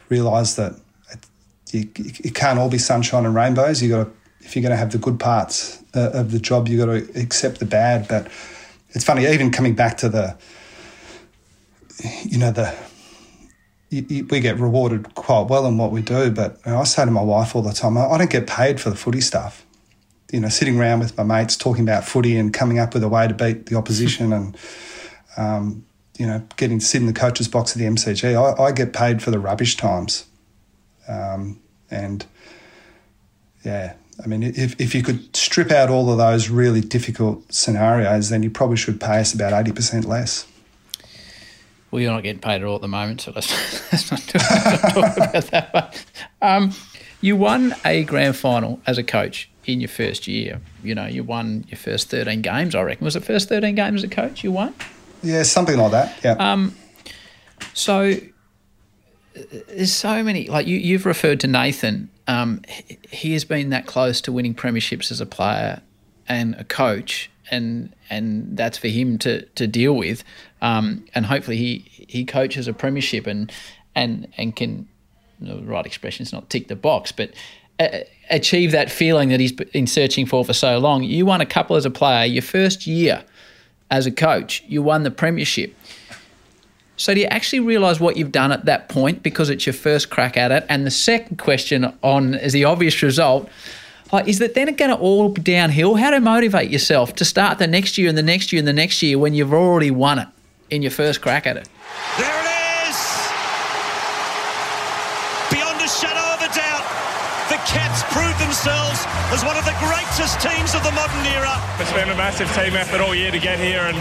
realise 0.09 0.55
that 0.55 0.73
it, 1.11 1.25
you, 1.73 1.89
it 2.23 2.35
can't 2.35 2.59
all 2.59 2.69
be 2.69 2.77
sunshine 2.77 3.25
and 3.25 3.33
rainbows. 3.33 3.81
You 3.81 3.89
got 3.89 4.03
to, 4.05 4.11
if 4.41 4.55
you're 4.55 4.63
going 4.63 4.71
to 4.71 4.77
have 4.77 4.91
the 4.91 4.97
good 4.97 5.19
parts 5.19 5.83
uh, 5.95 6.11
of 6.13 6.31
the 6.31 6.39
job, 6.39 6.67
you 6.67 6.77
got 6.77 6.85
to 6.85 7.19
accept 7.19 7.59
the 7.59 7.65
bad. 7.65 8.07
But 8.07 8.27
it's 8.89 9.05
funny, 9.05 9.25
even 9.25 9.51
coming 9.51 9.75
back 9.75 9.97
to 9.97 10.09
the, 10.09 10.37
you 12.23 12.37
know, 12.37 12.51
the 12.51 12.75
we 13.91 14.39
get 14.39 14.57
rewarded 14.57 15.15
quite 15.15 15.49
well 15.49 15.65
in 15.65 15.77
what 15.77 15.91
we 15.91 16.01
do. 16.01 16.31
But 16.31 16.65
I 16.65 16.83
say 16.85 17.03
to 17.03 17.11
my 17.11 17.21
wife 17.21 17.55
all 17.55 17.61
the 17.61 17.73
time, 17.73 17.97
I 17.97 18.17
don't 18.17 18.29
get 18.29 18.47
paid 18.47 18.79
for 18.79 18.89
the 18.89 18.95
footy 18.95 19.19
stuff 19.19 19.65
you 20.31 20.39
know, 20.39 20.49
sitting 20.49 20.79
around 20.79 20.99
with 20.99 21.17
my 21.17 21.23
mates 21.23 21.55
talking 21.57 21.83
about 21.83 22.05
footy 22.05 22.37
and 22.37 22.53
coming 22.53 22.79
up 22.79 22.93
with 22.93 23.03
a 23.03 23.09
way 23.09 23.27
to 23.27 23.33
beat 23.33 23.67
the 23.67 23.75
opposition 23.75 24.31
and, 24.31 24.57
um, 25.37 25.85
you 26.17 26.25
know, 26.25 26.41
getting 26.55 26.79
to 26.79 26.85
sit 26.85 27.01
in 27.01 27.07
the 27.07 27.13
coach's 27.13 27.47
box 27.47 27.73
at 27.73 27.79
the 27.79 27.85
MCG. 27.85 28.33
I, 28.35 28.63
I 28.63 28.71
get 28.71 28.93
paid 28.93 29.21
for 29.21 29.31
the 29.31 29.39
rubbish 29.39 29.75
times. 29.75 30.25
Um, 31.07 31.59
and 31.89 32.25
yeah, 33.65 33.93
I 34.23 34.27
mean, 34.27 34.43
if, 34.43 34.79
if 34.79 34.95
you 34.95 35.03
could 35.03 35.35
strip 35.35 35.71
out 35.71 35.89
all 35.89 36.09
of 36.09 36.17
those 36.17 36.49
really 36.49 36.81
difficult 36.81 37.51
scenarios, 37.53 38.29
then 38.29 38.41
you 38.41 38.49
probably 38.49 38.77
should 38.77 39.01
pay 39.01 39.19
us 39.19 39.33
about 39.33 39.51
80% 39.51 40.05
less. 40.05 40.47
Well, 41.89 42.01
you're 42.01 42.13
not 42.13 42.23
getting 42.23 42.39
paid 42.39 42.61
at 42.61 42.63
all 42.63 42.75
at 42.75 42.81
the 42.81 42.87
moment, 42.87 43.19
so 43.19 43.33
let's, 43.35 43.51
let's 43.91 44.11
not, 44.11 44.21
talk, 44.21 44.93
talk 44.93 45.17
about 45.17 45.51
that. 45.51 46.05
Um, 46.41 46.73
you 47.19 47.35
won 47.35 47.75
a 47.83 48.05
grand 48.05 48.37
final 48.37 48.79
as 48.87 48.97
a 48.97 49.03
coach 49.03 49.50
in 49.65 49.79
your 49.79 49.89
first 49.89 50.27
year. 50.27 50.61
You 50.83 50.95
know, 50.95 51.05
you 51.05 51.23
won 51.23 51.65
your 51.67 51.77
first 51.77 52.09
13 52.09 52.41
games, 52.41 52.75
I 52.75 52.81
reckon. 52.81 53.05
Was 53.05 53.15
it 53.15 53.23
first 53.23 53.49
13 53.49 53.75
games 53.75 54.03
as 54.03 54.03
a 54.03 54.13
coach 54.13 54.43
you 54.43 54.51
won? 54.51 54.73
Yeah, 55.23 55.43
something 55.43 55.77
like 55.77 55.91
that. 55.91 56.19
Yeah. 56.23 56.31
Um, 56.33 56.75
so 57.73 58.15
there's 59.67 59.93
so 59.93 60.23
many, 60.23 60.47
like 60.47 60.67
you, 60.67 60.77
you've 60.77 61.05
referred 61.05 61.39
to 61.41 61.47
Nathan. 61.47 62.09
Um, 62.27 62.61
he 63.09 63.33
has 63.33 63.45
been 63.45 63.69
that 63.69 63.85
close 63.85 64.21
to 64.21 64.31
winning 64.31 64.55
premierships 64.55 65.11
as 65.11 65.21
a 65.21 65.25
player 65.25 65.81
and 66.27 66.55
a 66.55 66.63
coach, 66.63 67.29
and 67.49 67.93
and 68.09 68.55
that's 68.55 68.77
for 68.77 68.87
him 68.87 69.17
to 69.19 69.41
to 69.41 69.67
deal 69.67 69.95
with. 69.95 70.23
Um, 70.61 71.05
and 71.13 71.25
hopefully 71.25 71.57
he 71.57 71.85
he 72.07 72.25
coaches 72.25 72.67
a 72.67 72.73
premiership 72.73 73.27
and 73.27 73.51
and 73.95 74.27
and 74.37 74.55
can 74.55 74.87
the 75.41 75.61
right 75.63 75.85
expression 75.85 76.23
is 76.23 76.31
not 76.31 76.49
tick 76.49 76.67
the 76.67 76.75
box, 76.75 77.11
but 77.11 77.31
uh, 77.31 77.33
achieve 78.29 78.71
that 78.71 78.91
feeling 78.91 79.29
that 79.29 79.39
he's 79.39 79.51
been 79.51 79.87
searching 79.87 80.25
for 80.25 80.45
for 80.45 80.53
so 80.53 80.77
long. 80.77 81.03
You 81.03 81.25
won 81.25 81.41
a 81.41 81.45
couple 81.45 81.75
as 81.75 81.85
a 81.85 81.91
player. 81.91 82.25
Your 82.25 82.41
first 82.41 82.87
year 82.87 83.23
as 83.89 84.05
a 84.05 84.11
coach, 84.11 84.63
you 84.67 84.81
won 84.81 85.03
the 85.03 85.11
premiership. 85.11 85.75
So 87.01 87.13
do 87.15 87.19
you 87.19 87.25
actually 87.27 87.61
realise 87.61 87.99
what 87.99 88.15
you've 88.15 88.31
done 88.31 88.51
at 88.51 88.65
that 88.65 88.87
point 88.87 89.23
because 89.23 89.49
it's 89.49 89.65
your 89.65 89.73
first 89.73 90.11
crack 90.11 90.37
at 90.37 90.51
it? 90.51 90.65
And 90.69 90.85
the 90.85 90.91
second 90.91 91.37
question 91.37 91.91
on 92.03 92.35
is 92.35 92.53
the 92.53 92.65
obvious 92.65 93.01
result. 93.01 93.49
Like, 94.11 94.27
is 94.27 94.39
that 94.39 94.53
then 94.53 94.67
it's 94.67 94.77
going 94.77 94.91
to 94.91 94.97
all 94.97 95.29
be 95.29 95.41
downhill? 95.41 95.95
How 95.95 96.11
to 96.11 96.19
motivate 96.19 96.69
yourself 96.69 97.15
to 97.15 97.25
start 97.25 97.57
the 97.57 97.67
next 97.67 97.97
year 97.97 98.07
and 98.07 98.17
the 98.17 98.23
next 98.23 98.51
year 98.51 98.59
and 98.59 98.67
the 98.67 98.73
next 98.73 99.01
year 99.01 99.17
when 99.17 99.33
you've 99.33 99.53
already 99.53 99.89
won 99.89 100.19
it 100.19 100.27
in 100.69 100.81
your 100.81 100.91
first 100.91 101.21
crack 101.21 101.47
at 101.47 101.57
it? 101.57 101.67
There 102.19 102.27
it 102.27 102.89
is! 102.89 102.97
Beyond 105.49 105.81
a 105.81 105.89
shadow 105.89 106.25
of 106.35 106.41
a 106.43 106.53
doubt, 106.53 106.85
the 107.49 107.57
Cats 107.65 108.03
proved 108.13 108.41
themselves 108.61 109.05
as 109.33 109.43
one 109.43 109.57
of 109.57 109.65
the 109.65 109.73
greatest 109.81 110.39
teams 110.39 110.75
of 110.75 110.83
the 110.83 110.91
modern 110.91 111.25
era. 111.33 111.57
It's 111.79 111.91
been 111.93 112.09
a 112.09 112.15
massive 112.15 112.47
team 112.53 112.75
effort 112.75 113.01
all 113.01 113.15
year 113.15 113.31
to 113.31 113.39
get 113.39 113.57
here, 113.57 113.81
and 113.81 113.97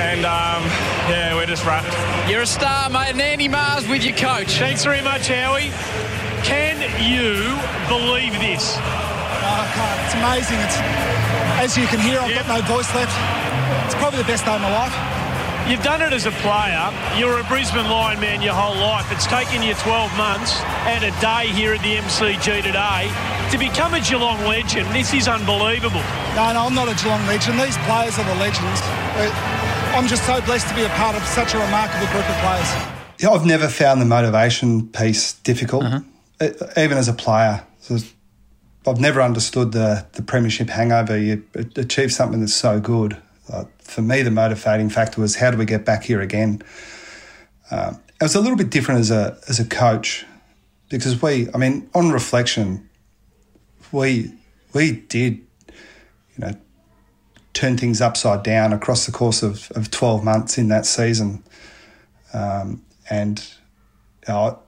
and 0.00 0.24
um, 0.24 0.64
yeah, 1.12 1.34
we're 1.34 1.44
just 1.46 1.64
wrapped. 1.66 1.92
You're 2.30 2.42
a 2.42 2.46
star, 2.46 2.88
mate, 2.88 3.10
and 3.12 3.20
Andy 3.20 3.48
Mars 3.48 3.86
with 3.86 4.02
your 4.02 4.16
coach. 4.16 4.56
Thanks 4.56 4.84
very 4.84 5.02
much, 5.02 5.28
Howie. 5.28 5.68
Can 6.48 6.80
you 7.04 7.52
believe 7.92 8.32
this? 8.40 8.76
Oh, 8.80 8.80
I 8.80 9.68
can't. 9.76 10.00
It's 10.08 10.16
amazing. 10.16 10.60
It's 10.64 10.76
as 11.60 11.76
you 11.76 11.86
can 11.86 12.00
hear, 12.00 12.20
I've 12.20 12.30
Yep. 12.30 12.46
got 12.46 12.60
no 12.60 12.66
voice 12.74 12.88
left. 12.94 13.12
It's 13.84 13.94
probably 13.96 14.18
the 14.18 14.28
best 14.28 14.44
day 14.46 14.54
of 14.54 14.62
my 14.62 14.72
life. 14.72 14.94
You've 15.66 15.82
done 15.82 16.02
it 16.02 16.12
as 16.12 16.26
a 16.26 16.30
player. 16.44 16.92
You're 17.16 17.40
a 17.40 17.44
Brisbane 17.44 17.88
Lion 17.88 18.20
man 18.20 18.42
your 18.42 18.52
whole 18.52 18.76
life. 18.76 19.10
It's 19.10 19.26
taken 19.26 19.62
you 19.62 19.72
12 19.72 20.14
months 20.14 20.60
and 20.84 21.02
a 21.02 21.10
day 21.24 21.48
here 21.56 21.72
at 21.72 21.80
the 21.80 21.96
MCG 21.96 22.60
today 22.60 23.08
to 23.50 23.56
become 23.56 23.94
a 23.94 24.00
Geelong 24.00 24.44
legend. 24.44 24.86
This 24.94 25.14
is 25.14 25.26
unbelievable. 25.26 26.04
No, 26.36 26.52
no, 26.52 26.66
I'm 26.68 26.74
not 26.74 26.92
a 26.92 27.02
Geelong 27.02 27.24
legend. 27.26 27.58
These 27.58 27.78
players 27.88 28.18
are 28.18 28.28
the 28.28 28.34
legends. 28.36 28.80
I'm 29.96 30.06
just 30.06 30.26
so 30.26 30.38
blessed 30.42 30.68
to 30.68 30.74
be 30.74 30.84
a 30.84 30.90
part 31.00 31.16
of 31.16 31.22
such 31.22 31.54
a 31.54 31.58
remarkable 31.58 32.12
group 32.12 32.28
of 32.28 32.36
players. 32.44 32.68
Yeah, 33.18 33.30
I've 33.30 33.46
never 33.46 33.68
found 33.68 34.02
the 34.02 34.06
motivation 34.06 34.88
piece 34.88 35.32
difficult, 35.32 35.84
uh-huh. 35.84 36.00
E- 36.42 36.52
even 36.76 36.98
as 36.98 37.08
a 37.08 37.14
player. 37.14 37.64
I've 38.86 39.00
never 39.00 39.22
understood 39.22 39.72
the 39.72 40.04
the 40.12 40.22
premiership 40.22 40.68
hangover. 40.68 41.16
You 41.16 41.42
achieve 41.54 42.12
something 42.12 42.40
that's 42.40 42.52
so 42.52 42.80
good. 42.80 43.16
Uh, 43.52 43.64
for 43.78 44.02
me, 44.02 44.22
the 44.22 44.30
motivating 44.30 44.88
factor 44.88 45.20
was 45.20 45.36
how 45.36 45.50
do 45.50 45.56
we 45.56 45.64
get 45.64 45.84
back 45.84 46.04
here 46.04 46.20
again. 46.20 46.62
Um, 47.70 48.00
it 48.20 48.22
was 48.22 48.34
a 48.34 48.40
little 48.40 48.56
bit 48.56 48.70
different 48.70 49.00
as 49.00 49.10
a 49.10 49.38
as 49.48 49.60
a 49.60 49.64
coach 49.64 50.24
because 50.88 51.20
we, 51.20 51.48
I 51.52 51.58
mean, 51.58 51.88
on 51.94 52.10
reflection, 52.10 52.88
we 53.92 54.32
we 54.72 54.92
did, 54.92 55.44
you 55.68 56.38
know, 56.38 56.56
turn 57.52 57.76
things 57.76 58.00
upside 58.00 58.42
down 58.42 58.72
across 58.72 59.06
the 59.06 59.12
course 59.12 59.42
of, 59.42 59.70
of 59.72 59.90
12 59.90 60.24
months 60.24 60.58
in 60.58 60.68
that 60.68 60.86
season. 60.86 61.44
Um, 62.32 62.84
and 63.08 63.46
know, 64.28 64.60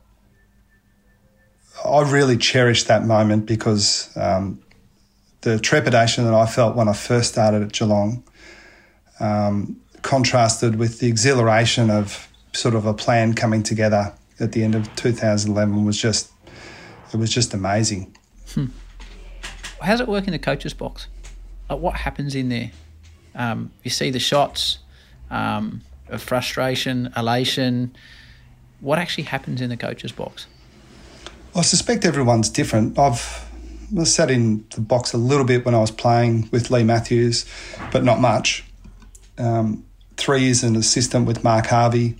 I 1.85 2.03
really 2.11 2.37
cherish 2.37 2.85
that 2.85 3.05
moment 3.05 3.47
because 3.47 4.17
um, 4.17 4.63
the 5.43 5.59
trepidation 5.59 6.25
that 6.25 6.35
I 6.35 6.47
felt 6.47 6.77
when 6.77 6.89
I 6.89 6.93
first 6.93 7.33
started 7.33 7.63
at 7.63 7.73
Geelong 7.73 8.25
um, 9.21 9.81
contrasted 10.03 10.77
with 10.77 11.01
the 11.01 11.09
exhilaration 11.09 11.91
of 11.91 12.29
sort 12.53 12.75
of 12.75 12.87
a 12.87 12.95
plan 12.95 13.35
coming 13.35 13.63
together 13.63 14.15
at 14.41 14.53
the 14.53 14.63
end 14.63 14.75
of 14.75 14.95
2011 14.97 15.85
was 15.85 16.01
just 16.01 16.31
it 17.13 17.17
was 17.17 17.31
just 17.31 17.55
amazing. 17.55 18.17
How's 19.81 20.01
it 20.01 20.09
work 20.09 20.27
in 20.27 20.33
the 20.33 20.39
coach's 20.39 20.75
box? 20.75 21.07
Like, 21.71 21.79
what 21.79 21.95
happens 21.95 22.35
in 22.35 22.49
there? 22.49 22.71
Um, 23.35 23.71
you 23.83 23.91
see 23.91 24.11
the 24.11 24.19
shots 24.19 24.79
um, 25.31 25.83
of 26.09 26.23
frustration, 26.23 27.13
elation. 27.17 27.95
What 28.81 28.99
actually 28.99 29.25
happens 29.25 29.61
in 29.61 29.71
the 29.71 29.77
coach's 29.77 30.13
box? 30.13 30.47
I 31.55 31.63
suspect 31.63 32.05
everyone's 32.05 32.51
different. 32.51 32.99
I've 32.99 33.47
I 33.97 34.05
sat 34.05 34.31
in 34.31 34.65
the 34.75 34.81
box 34.81 35.13
a 35.13 35.17
little 35.17 35.45
bit 35.45 35.65
when 35.65 35.75
I 35.75 35.79
was 35.79 35.93
playing 35.93 36.49
with 36.51 36.71
Leigh 36.71 36.85
Matthews, 36.85 37.47
but 37.93 38.03
not 38.03 38.21
much. 38.21 38.65
Um, 39.39 39.85
three 40.17 40.43
years 40.43 40.63
an 40.65 40.77
assistant 40.77 41.27
with 41.27 41.45
Mark 41.45 41.67
Harvey, 41.67 42.17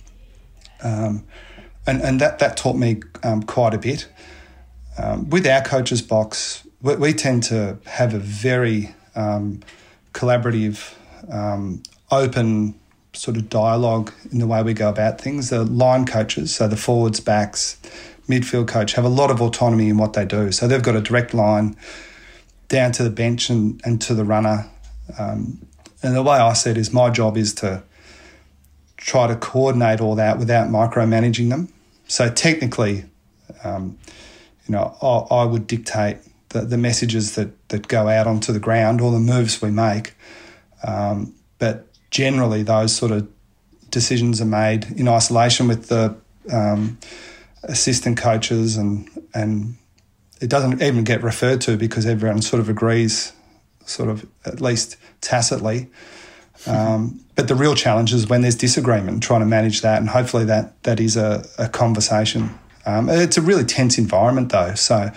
um, 0.83 1.23
and 1.85 2.01
and 2.01 2.21
that 2.21 2.39
that 2.39 2.57
taught 2.57 2.75
me 2.75 3.01
um, 3.23 3.43
quite 3.43 3.73
a 3.73 3.77
bit. 3.77 4.07
Um, 4.97 5.29
with 5.29 5.45
our 5.47 5.61
coaches 5.61 6.01
box, 6.01 6.63
we, 6.81 6.95
we 6.95 7.13
tend 7.13 7.43
to 7.43 7.77
have 7.85 8.13
a 8.13 8.19
very 8.19 8.95
um, 9.15 9.61
collaborative, 10.13 10.93
open 12.11 12.75
sort 13.13 13.37
of 13.37 13.49
dialogue 13.49 14.13
in 14.31 14.39
the 14.39 14.47
way 14.47 14.61
we 14.63 14.73
go 14.73 14.89
about 14.89 15.19
things. 15.19 15.49
The 15.49 15.63
line 15.63 16.05
coaches, 16.05 16.55
so 16.55 16.67
the 16.67 16.77
forwards, 16.77 17.19
backs, 17.19 17.77
midfield 18.27 18.67
coach, 18.67 18.93
have 18.93 19.05
a 19.05 19.09
lot 19.09 19.31
of 19.31 19.41
autonomy 19.41 19.89
in 19.89 19.97
what 19.97 20.13
they 20.13 20.25
do. 20.25 20.51
So 20.51 20.67
they've 20.67 20.83
got 20.83 20.95
a 20.95 21.01
direct 21.01 21.33
line 21.33 21.75
down 22.67 22.91
to 22.93 23.03
the 23.03 23.09
bench 23.09 23.49
and, 23.49 23.81
and 23.83 24.01
to 24.01 24.13
the 24.13 24.23
runner. 24.23 24.69
Um, 25.17 25.65
and 26.07 26.15
the 26.15 26.23
way 26.23 26.37
I 26.37 26.53
see 26.53 26.71
it 26.71 26.77
is 26.77 26.93
my 26.93 27.09
job 27.09 27.37
is 27.37 27.53
to 27.55 27.83
try 28.95 29.27
to 29.27 29.35
coordinate 29.35 30.01
all 30.01 30.15
that 30.15 30.39
without 30.39 30.69
micromanaging 30.69 31.49
them. 31.49 31.71
So 32.07 32.29
technically, 32.29 33.05
um, 33.63 33.97
you 34.65 34.73
know, 34.73 34.95
I, 35.01 35.35
I 35.35 35.43
would 35.43 35.67
dictate 35.67 36.17
the, 36.49 36.61
the 36.61 36.77
messages 36.77 37.35
that, 37.35 37.49
that 37.69 37.87
go 37.87 38.07
out 38.07 38.25
onto 38.25 38.53
the 38.53 38.59
ground 38.59 39.01
or 39.01 39.11
the 39.11 39.19
moves 39.19 39.61
we 39.61 39.69
make. 39.69 40.13
Um, 40.83 41.33
but 41.59 41.87
generally, 42.09 42.63
those 42.63 42.95
sort 42.95 43.11
of 43.11 43.27
decisions 43.89 44.41
are 44.41 44.45
made 44.45 44.85
in 44.91 45.07
isolation 45.07 45.67
with 45.67 45.87
the 45.87 46.15
um, 46.51 46.97
assistant 47.63 48.17
coaches, 48.17 48.77
and 48.77 49.09
and 49.33 49.75
it 50.39 50.49
doesn't 50.49 50.81
even 50.81 51.03
get 51.03 51.23
referred 51.23 51.61
to 51.61 51.77
because 51.77 52.05
everyone 52.05 52.41
sort 52.41 52.59
of 52.59 52.69
agrees 52.69 53.33
sort 53.87 54.09
of 54.09 54.25
at 54.45 54.61
least 54.61 54.97
tacitly. 55.21 55.89
Um, 56.65 57.23
but 57.35 57.47
the 57.47 57.55
real 57.55 57.75
challenge 57.75 58.13
is 58.13 58.27
when 58.27 58.41
there's 58.41 58.55
disagreement, 58.55 59.23
trying 59.23 59.41
to 59.41 59.45
manage 59.45 59.81
that, 59.81 59.99
and 59.99 60.09
hopefully 60.09 60.45
that 60.45 60.81
that 60.83 60.99
is 60.99 61.15
a, 61.15 61.45
a 61.57 61.69
conversation. 61.69 62.57
Um, 62.85 63.09
it's 63.09 63.37
a 63.37 63.41
really 63.41 63.63
tense 63.63 63.97
environment 63.97 64.51
though, 64.51 64.73
so 64.73 65.11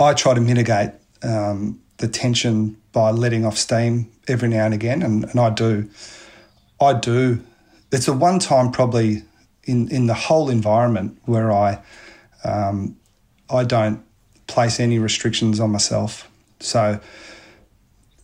I 0.00 0.14
try 0.14 0.34
to 0.34 0.40
mitigate 0.40 0.92
um, 1.22 1.80
the 1.98 2.08
tension 2.08 2.76
by 2.92 3.10
letting 3.10 3.44
off 3.44 3.58
steam 3.58 4.10
every 4.26 4.48
now 4.48 4.64
and 4.64 4.74
again, 4.74 5.02
and, 5.02 5.24
and 5.24 5.38
I 5.38 5.50
do. 5.50 5.88
I 6.80 6.94
do. 6.94 7.42
It's 7.92 8.08
a 8.08 8.12
one 8.12 8.38
time 8.38 8.72
probably 8.72 9.22
in 9.64 9.88
in 9.90 10.06
the 10.06 10.14
whole 10.14 10.48
environment 10.48 11.18
where 11.24 11.52
I 11.52 11.82
um, 12.42 12.96
I 13.50 13.64
don't 13.64 14.02
place 14.46 14.80
any 14.80 14.98
restrictions 14.98 15.60
on 15.60 15.70
myself. 15.70 16.30
So 16.60 17.00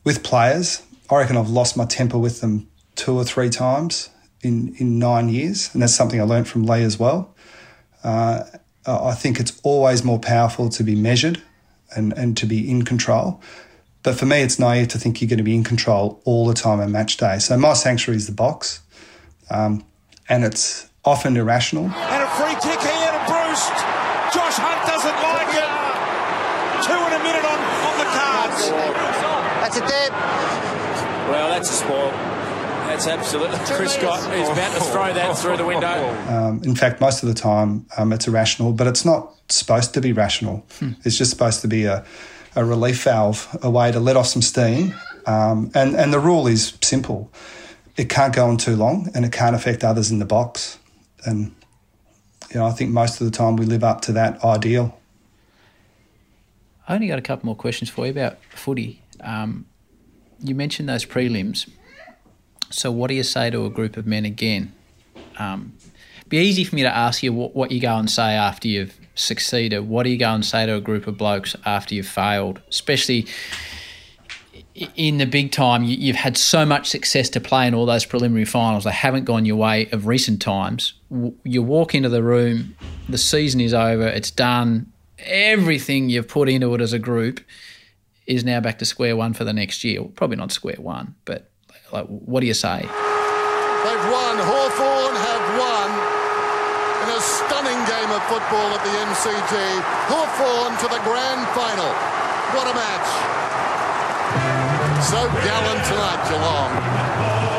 with 0.05 0.23
players, 0.23 0.83
I 1.11 1.17
reckon 1.17 1.37
I've 1.37 1.51
lost 1.51 1.77
my 1.77 1.85
temper 1.85 2.19
with 2.19 2.41
them 2.41 2.69
two 2.95 3.17
or 3.17 3.25
three 3.25 3.51
times 3.51 4.11
in, 4.43 4.75
in 4.79 4.99
nine 4.99 5.29
years, 5.29 5.71
and 5.73 5.83
that's 5.83 5.95
something 5.95 6.21
I 6.21 6.25
learned 6.25 6.49
from 6.49 6.65
Leigh 6.65 6.85
as 6.85 6.99
well. 6.99 7.35
Uh, 8.03 8.45
I 8.87 9.15
think 9.15 9.39
it's 9.39 9.61
always 9.63 10.03
more 10.05 10.19
powerful 10.19 10.69
to 10.71 10.83
be 10.83 10.97
measured 10.97 11.41
and, 11.95 12.13
and 12.15 12.37
to 12.39 12.47
be 12.47 12.69
in 12.69 12.85
control. 12.85 13.41
But 14.03 14.17
for 14.17 14.27
me, 14.27 14.41
it's 14.43 14.59
naive 14.59 14.89
to 14.89 14.99
think 14.99 15.21
you're 15.21 15.29
going 15.29 15.39
to 15.39 15.45
be 15.45 15.55
in 15.55 15.63
control 15.63 16.21
all 16.25 16.47
the 16.47 16.55
time 16.55 16.81
on 16.81 16.91
match 16.91 17.17
day. 17.17 17.39
So 17.39 17.57
my 17.57 17.75
sanctuary 17.75 18.17
is 18.17 18.27
the 18.27 18.33
box, 18.33 18.81
um, 19.51 19.85
and 20.29 20.45
it's 20.45 20.89
often 21.05 21.37
irrational. 21.37 21.85
And 21.85 22.23
a 22.23 22.29
free 22.35 22.55
kick 22.55 22.81
here 22.81 23.13
to 23.13 23.23
Bruce. 23.31 23.69
Josh 24.35 24.59
Hunt 24.59 24.83
doesn't 24.91 25.19
like 25.23 25.55
it. 25.55 25.71
Two 26.83 26.99
in 26.99 27.13
a 27.13 27.23
minute 27.23 27.45
on, 27.47 27.59
on 27.87 27.95
the 27.99 28.09
cards. 28.11 29.32
That's 29.63 29.77
a 29.77 29.81
dip. 29.81 30.11
Well, 31.31 31.49
that's 31.51 31.71
a 31.71 31.73
spoil. 31.73 32.11
That's 32.11 33.07
absolutely. 33.07 33.59
Chris 33.59 33.95
Scott 33.95 34.19
is 34.35 34.49
about 34.49 34.75
to 34.75 34.81
throw 34.81 35.15
that 35.15 35.39
through 35.39 35.57
the 35.57 35.65
window. 35.65 36.11
Um, 36.29 36.61
in 36.65 36.75
fact, 36.75 37.01
most 37.01 37.23
of 37.23 37.29
the 37.29 37.35
time 37.35 37.87
um, 37.97 38.13
it's 38.13 38.27
irrational, 38.27 38.73
but 38.73 38.89
it's 38.89 39.05
not 39.05 39.33
supposed 39.49 39.95
to 39.95 40.01
be 40.01 40.13
rational. 40.13 40.67
Hmm. 40.81 40.91
It's 41.05 41.17
just 41.17 41.31
supposed 41.31 41.61
to 41.61 41.69
be 41.69 41.85
a, 41.85 42.05
a 42.57 42.65
relief 42.65 43.05
valve, 43.05 43.57
a 43.63 43.71
way 43.71 43.93
to 43.93 44.01
let 44.01 44.17
off 44.17 44.27
some 44.27 44.43
steam. 44.43 44.95
Um, 45.27 45.71
and, 45.75 45.95
and 45.95 46.13
the 46.13 46.19
rule 46.19 46.49
is 46.49 46.77
simple 46.83 47.33
it 47.97 48.09
can't 48.09 48.35
go 48.35 48.47
on 48.47 48.57
too 48.57 48.75
long 48.75 49.11
and 49.15 49.25
it 49.25 49.33
can't 49.33 49.55
affect 49.55 49.85
others 49.85 50.11
in 50.11 50.19
the 50.19 50.25
box. 50.25 50.79
And 51.25 51.55
you 52.51 52.59
know, 52.59 52.67
I 52.67 52.73
think 52.73 52.91
most 52.91 53.21
of 53.21 53.31
the 53.31 53.31
time 53.31 53.57
we 53.57 53.67
live 53.67 53.85
up 53.85 54.01
to 54.03 54.13
that 54.13 54.43
ideal. 54.45 54.99
I 56.89 56.95
only 56.95 57.07
got 57.07 57.19
a 57.19 57.23
couple 57.23 57.47
more 57.47 57.55
questions 57.55 57.89
for 57.89 58.07
you 58.07 58.11
about 58.11 58.39
footy. 58.51 59.02
Um, 59.23 59.67
you 60.41 60.55
mentioned 60.55 60.89
those 60.89 61.05
prelims. 61.05 61.69
So, 62.71 62.91
what 62.91 63.09
do 63.09 63.15
you 63.15 63.23
say 63.23 63.51
to 63.51 63.65
a 63.67 63.71
group 63.71 63.97
of 63.97 64.07
men 64.07 64.25
again? 64.25 64.73
Um, 65.39 65.75
be 66.29 66.39
easy 66.39 66.65
for 66.65 66.75
me 66.75 66.83
to 66.83 66.95
ask 66.95 67.23
you 67.23 67.33
what, 67.33 67.55
what 67.55 67.71
you 67.71 67.81
go 67.81 67.97
and 67.97 68.11
say 68.11 68.35
after 68.35 68.67
you've 68.67 68.99
succeeded. 69.15 69.81
What 69.81 70.05
do 70.05 70.11
you 70.11 70.17
go 70.17 70.33
and 70.33 70.45
say 70.45 70.67
to 70.67 70.75
a 70.77 70.81
group 70.81 71.07
of 71.07 71.19
blokes 71.19 71.55
after 71.67 71.95
you've 71.95 72.09
failed? 72.09 72.61
Especially 72.69 73.27
in 74.97 75.19
the 75.19 75.27
big 75.27 75.53
time, 75.53 75.85
you, 75.85 76.13
have 76.13 76.23
had 76.23 76.37
so 76.37 76.65
much 76.65 76.89
success 76.89 77.29
to 77.31 77.41
play 77.41 77.67
in 77.67 77.75
all 77.75 77.85
those 77.85 78.07
preliminary 78.07 78.47
finals. 78.47 78.85
They 78.85 78.91
haven't 78.91 79.25
gone 79.25 79.45
your 79.45 79.57
way 79.57 79.89
of 79.93 80.07
recent 80.07 80.41
times. 80.41 80.95
You 81.45 81.63
walk 81.63 81.95
into 81.95 82.09
the 82.09 82.23
room, 82.23 82.75
the 83.09 83.19
season 83.19 83.61
is 83.61 83.75
over, 83.75 84.07
it's 84.07 84.31
done. 84.31 84.91
Everything 85.19 86.09
you've 86.09 86.29
put 86.29 86.49
into 86.49 86.75
it 86.75 86.81
as 86.81 86.93
a 86.93 86.99
group 86.99 87.41
is 88.27 88.45
now 88.45 88.61
back 88.61 88.79
to 88.79 88.85
square 88.85 89.17
one 89.17 89.35
for 89.35 89.45
the 89.45 89.53
next 89.53 89.85
year. 89.85 90.03
Probably 90.15 90.37
not 90.37 90.53
square 90.53 90.77
one, 90.79 91.15
but 91.25 91.51
like, 91.93 92.07
what 92.07 92.41
do 92.41 92.47
you 92.47 92.55
say? 92.55 92.81
They've 92.81 94.07
won. 94.09 94.35
Hawthorn 94.39 95.15
have 95.19 95.45
won 95.59 95.89
in 97.03 97.09
a 97.13 97.21
stunning 97.21 97.81
game 97.91 98.11
of 98.15 98.23
football 98.31 98.71
at 98.73 98.83
the 98.87 98.95
MCG. 99.11 99.55
Hawthorn 100.07 100.79
to 100.79 100.87
the 100.89 101.03
grand 101.03 101.43
final. 101.53 101.93
What 102.55 102.71
a 102.71 102.75
match. 102.75 103.09
So 105.03 105.19
gallant 105.45 105.85
tonight, 105.85 106.23
Geelong. 106.31 106.73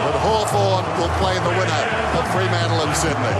But 0.06 0.16
Hawthorn 0.24 0.86
will 0.98 1.14
play 1.20 1.36
the 1.36 1.54
winner 1.60 1.84
of 2.18 2.24
Fremantle 2.32 2.88
and 2.88 2.96
Sydney. 2.96 3.36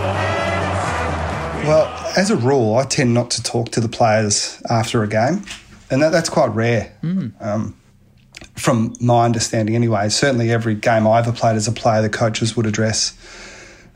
Well, 1.66 1.86
as 2.16 2.30
a 2.30 2.36
rule, 2.36 2.76
I 2.76 2.84
tend 2.84 3.14
not 3.14 3.30
to 3.32 3.42
talk 3.42 3.70
to 3.70 3.80
the 3.80 3.88
players 3.88 4.62
after 4.68 5.02
a 5.02 5.08
game 5.08 5.44
and 5.90 6.02
that, 6.02 6.10
that's 6.10 6.28
quite 6.28 6.50
rare. 6.54 6.92
Mm. 7.02 7.32
Um, 7.40 7.76
from 8.56 8.94
my 9.00 9.24
understanding, 9.24 9.74
anyway. 9.74 10.08
Certainly, 10.08 10.50
every 10.50 10.74
game 10.74 11.06
I 11.06 11.18
ever 11.18 11.32
played 11.32 11.56
as 11.56 11.66
a 11.66 11.72
player, 11.72 12.02
the 12.02 12.08
coaches 12.08 12.56
would 12.56 12.66
address 12.66 13.16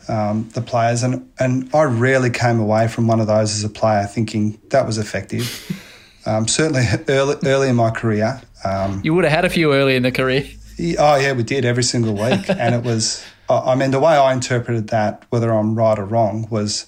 um, 0.08 0.48
the 0.54 0.62
players, 0.62 1.02
and 1.02 1.30
and 1.38 1.70
I 1.74 1.84
rarely 1.84 2.30
came 2.30 2.58
away 2.58 2.88
from 2.88 3.06
one 3.06 3.20
of 3.20 3.26
those 3.26 3.54
as 3.54 3.64
a 3.64 3.68
player 3.68 4.06
thinking 4.06 4.58
that 4.70 4.86
was 4.86 4.98
effective. 4.98 5.46
um, 6.26 6.48
certainly, 6.48 6.84
early 7.08 7.36
early 7.44 7.68
in 7.68 7.76
my 7.76 7.90
career, 7.90 8.40
um, 8.64 9.00
you 9.04 9.14
would 9.14 9.24
have 9.24 9.32
had 9.32 9.44
a 9.44 9.50
few 9.50 9.72
early 9.72 9.96
in 9.96 10.02
the 10.02 10.12
career. 10.12 10.44
Oh 10.98 11.16
yeah, 11.16 11.32
we 11.32 11.42
did 11.42 11.64
every 11.64 11.82
single 11.82 12.14
week, 12.14 12.48
and 12.48 12.74
it 12.74 12.84
was. 12.84 13.24
I 13.50 13.76
mean, 13.76 13.92
the 13.92 14.00
way 14.00 14.12
I 14.12 14.34
interpreted 14.34 14.88
that, 14.88 15.24
whether 15.30 15.50
I'm 15.50 15.74
right 15.74 15.98
or 15.98 16.04
wrong, 16.04 16.46
was 16.50 16.84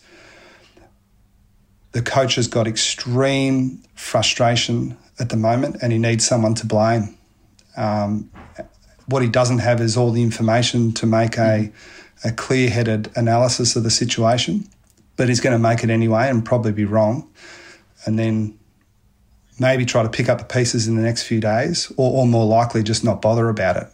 the 1.92 2.03
coach 2.03 2.37
has 2.37 2.46
got 2.46 2.66
extreme 2.68 3.83
frustration 3.94 4.96
at 5.18 5.29
the 5.29 5.37
moment 5.37 5.76
and 5.83 5.92
he 5.92 5.98
needs 5.98 6.26
someone 6.26 6.55
to 6.55 6.66
blame. 6.66 7.16
Um, 7.76 8.31
what 9.07 9.22
he 9.22 9.29
doesn't 9.29 9.59
have 9.59 9.81
is 9.81 9.96
all 9.96 10.12
the 10.12 10.22
information 10.22 10.92
to 10.92 11.07
make 11.07 11.37
a, 11.37 11.72
a 12.24 12.33
clear 12.33 12.70
headed 12.70 13.11
analysis 13.16 13.74
of 13.74 13.83
the 13.83 13.90
situation, 13.90 14.68
but 15.16 15.29
he's 15.29 15.40
going 15.40 15.53
to 15.53 15.59
make 15.59 15.83
it 15.83 15.90
anyway 15.90 16.29
and 16.29 16.44
probably 16.44 16.72
be 16.72 16.85
wrong. 16.85 17.29
And 18.07 18.18
then 18.18 18.59
maybe 19.59 19.85
try 19.85 20.03
to 20.03 20.09
pick 20.09 20.29
up 20.29 20.38
the 20.38 20.44
pieces 20.44 20.87
in 20.87 20.96
the 20.96 21.03
next 21.03 21.24
few 21.24 21.40
days, 21.40 21.92
or, 21.96 22.22
or 22.22 22.26
more 22.26 22.46
likely 22.46 22.83
just 22.83 23.05
not 23.05 23.20
bother 23.20 23.48
about 23.48 23.76
it. 23.76 23.88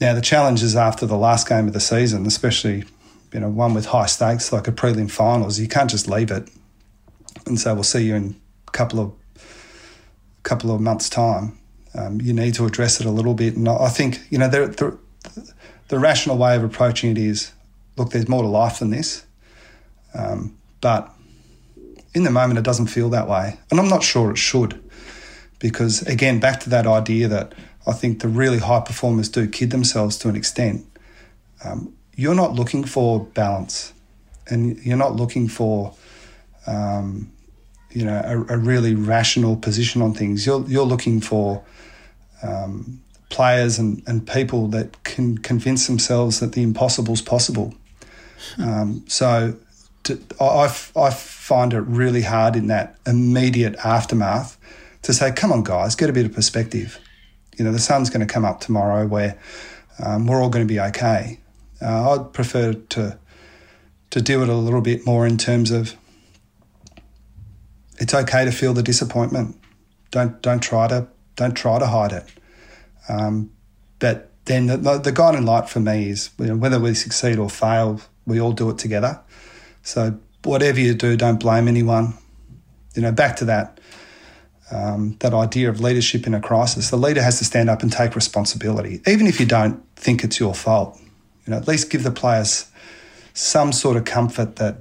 Now, 0.00 0.12
the 0.12 0.20
challenge 0.20 0.62
is 0.62 0.76
after 0.76 1.06
the 1.06 1.16
last 1.16 1.48
game 1.48 1.66
of 1.66 1.72
the 1.72 1.80
season, 1.80 2.26
especially 2.26 2.84
you 3.32 3.40
know 3.40 3.48
one 3.48 3.74
with 3.74 3.86
high 3.86 4.06
stakes 4.06 4.52
like 4.52 4.68
a 4.68 4.72
prelim 4.72 5.10
finals, 5.10 5.58
you 5.58 5.66
can't 5.66 5.88
just 5.88 6.08
leave 6.08 6.30
it 6.30 6.48
and 7.46 7.58
say 7.58 7.72
we'll 7.72 7.82
see 7.82 8.04
you 8.04 8.14
in 8.14 8.36
a 8.68 8.70
couple 8.70 9.00
of 9.00 9.12
couple 10.42 10.74
of 10.74 10.80
months' 10.80 11.08
time. 11.08 11.58
Um, 11.94 12.20
you 12.20 12.32
need 12.32 12.54
to 12.54 12.66
address 12.66 13.00
it 13.00 13.06
a 13.06 13.10
little 13.10 13.34
bit, 13.34 13.56
and 13.56 13.68
I 13.68 13.88
think 13.88 14.20
you 14.30 14.38
know 14.38 14.48
the, 14.48 14.66
the, 14.66 15.50
the 15.88 15.98
rational 15.98 16.36
way 16.36 16.56
of 16.56 16.64
approaching 16.64 17.10
it 17.10 17.18
is, 17.18 17.52
look, 17.96 18.10
there's 18.10 18.28
more 18.28 18.42
to 18.42 18.48
life 18.48 18.80
than 18.80 18.90
this, 18.90 19.24
um, 20.14 20.56
but 20.80 21.10
in 22.14 22.24
the 22.24 22.30
moment 22.30 22.58
it 22.58 22.64
doesn't 22.64 22.88
feel 22.88 23.08
that 23.10 23.28
way, 23.28 23.58
and 23.70 23.80
I'm 23.80 23.88
not 23.88 24.02
sure 24.02 24.30
it 24.30 24.38
should, 24.38 24.82
because 25.60 26.02
again, 26.02 26.40
back 26.40 26.60
to 26.60 26.70
that 26.70 26.86
idea 26.86 27.28
that 27.28 27.54
I 27.86 27.92
think 27.92 28.20
the 28.20 28.28
really 28.28 28.58
high 28.58 28.80
performers 28.80 29.28
do 29.28 29.46
kid 29.46 29.70
themselves 29.70 30.18
to 30.18 30.28
an 30.28 30.36
extent. 30.36 30.84
Um, 31.64 31.94
you're 32.16 32.34
not 32.34 32.54
looking 32.54 32.84
for 32.84 33.24
balance, 33.24 33.92
and 34.48 34.78
you're 34.84 34.96
not 34.96 35.14
looking 35.14 35.48
for 35.48 35.94
um, 36.66 37.30
you 37.90 38.04
know, 38.04 38.20
a, 38.24 38.54
a, 38.54 38.58
really 38.58 38.94
rational 38.94 39.56
position 39.56 40.02
on 40.02 40.14
things. 40.14 40.46
You're 40.46 40.64
you're 40.66 40.86
looking 40.86 41.20
for 41.20 41.64
um, 42.42 43.00
players 43.28 43.78
and, 43.78 44.02
and 44.06 44.26
people 44.26 44.68
that 44.68 45.02
can 45.04 45.38
convince 45.38 45.86
themselves 45.86 46.40
that 46.40 46.52
the 46.52 46.62
impossible 46.62 47.14
is 47.14 47.22
possible. 47.22 47.74
Um, 48.58 49.04
so 49.08 49.56
to, 50.04 50.20
I, 50.40 50.64
I 50.96 51.10
find 51.10 51.72
it 51.72 51.80
really 51.80 52.22
hard 52.22 52.56
in 52.56 52.68
that 52.68 52.96
immediate 53.06 53.76
aftermath 53.84 54.58
to 55.02 55.12
say, 55.12 55.32
come 55.32 55.52
on, 55.52 55.62
guys, 55.62 55.94
get 55.94 56.10
a 56.10 56.12
bit 56.12 56.26
of 56.26 56.32
perspective. 56.32 56.98
You 57.56 57.64
know, 57.64 57.72
the 57.72 57.78
sun's 57.78 58.10
going 58.10 58.26
to 58.26 58.32
come 58.32 58.44
up 58.44 58.60
tomorrow 58.60 59.06
where 59.06 59.38
um, 60.04 60.26
we're 60.26 60.42
all 60.42 60.50
going 60.50 60.66
to 60.66 60.72
be 60.72 60.80
okay. 60.80 61.38
Uh, 61.80 62.12
I'd 62.12 62.32
prefer 62.32 62.72
to 62.72 63.18
to 64.10 64.22
do 64.22 64.42
it 64.42 64.48
a 64.48 64.54
little 64.54 64.80
bit 64.80 65.04
more 65.04 65.26
in 65.26 65.36
terms 65.36 65.72
of 65.72 65.96
it's 67.98 68.14
okay 68.14 68.44
to 68.44 68.52
feel 68.52 68.74
the 68.74 68.82
disappointment. 68.82 69.56
Don't 70.10 70.40
don't 70.42 70.62
try 70.62 70.88
to 70.88 71.08
don't 71.36 71.54
try 71.54 71.78
to 71.78 71.86
hide 71.86 72.12
it. 72.12 72.26
Um, 73.08 73.50
but 73.98 74.30
then 74.46 74.66
the, 74.66 74.98
the, 74.98 75.12
guiding 75.12 75.44
light 75.44 75.68
for 75.68 75.80
me 75.80 76.10
is 76.10 76.30
you 76.38 76.46
know, 76.46 76.56
whether 76.56 76.78
we 76.78 76.94
succeed 76.94 77.38
or 77.38 77.48
fail, 77.48 78.00
we 78.26 78.40
all 78.40 78.52
do 78.52 78.70
it 78.70 78.78
together. 78.78 79.20
So 79.82 80.18
whatever 80.42 80.80
you 80.80 80.94
do, 80.94 81.16
don't 81.16 81.40
blame 81.40 81.68
anyone. 81.68 82.14
You 82.94 83.02
know, 83.02 83.12
back 83.12 83.36
to 83.36 83.44
that 83.46 83.80
um, 84.70 85.16
that 85.20 85.34
idea 85.34 85.68
of 85.68 85.80
leadership 85.80 86.26
in 86.26 86.34
a 86.34 86.40
crisis. 86.40 86.90
The 86.90 86.96
leader 86.96 87.22
has 87.22 87.38
to 87.38 87.44
stand 87.44 87.68
up 87.68 87.82
and 87.82 87.92
take 87.92 88.14
responsibility, 88.14 89.00
even 89.06 89.26
if 89.26 89.38
you 89.40 89.46
don't 89.46 89.82
think 89.96 90.24
it's 90.24 90.40
your 90.40 90.54
fault. 90.54 90.98
You 91.46 91.50
know, 91.50 91.56
at 91.56 91.68
least 91.68 91.90
give 91.90 92.02
the 92.02 92.10
players 92.10 92.70
some 93.34 93.72
sort 93.72 93.96
of 93.96 94.04
comfort 94.04 94.56
that 94.56 94.78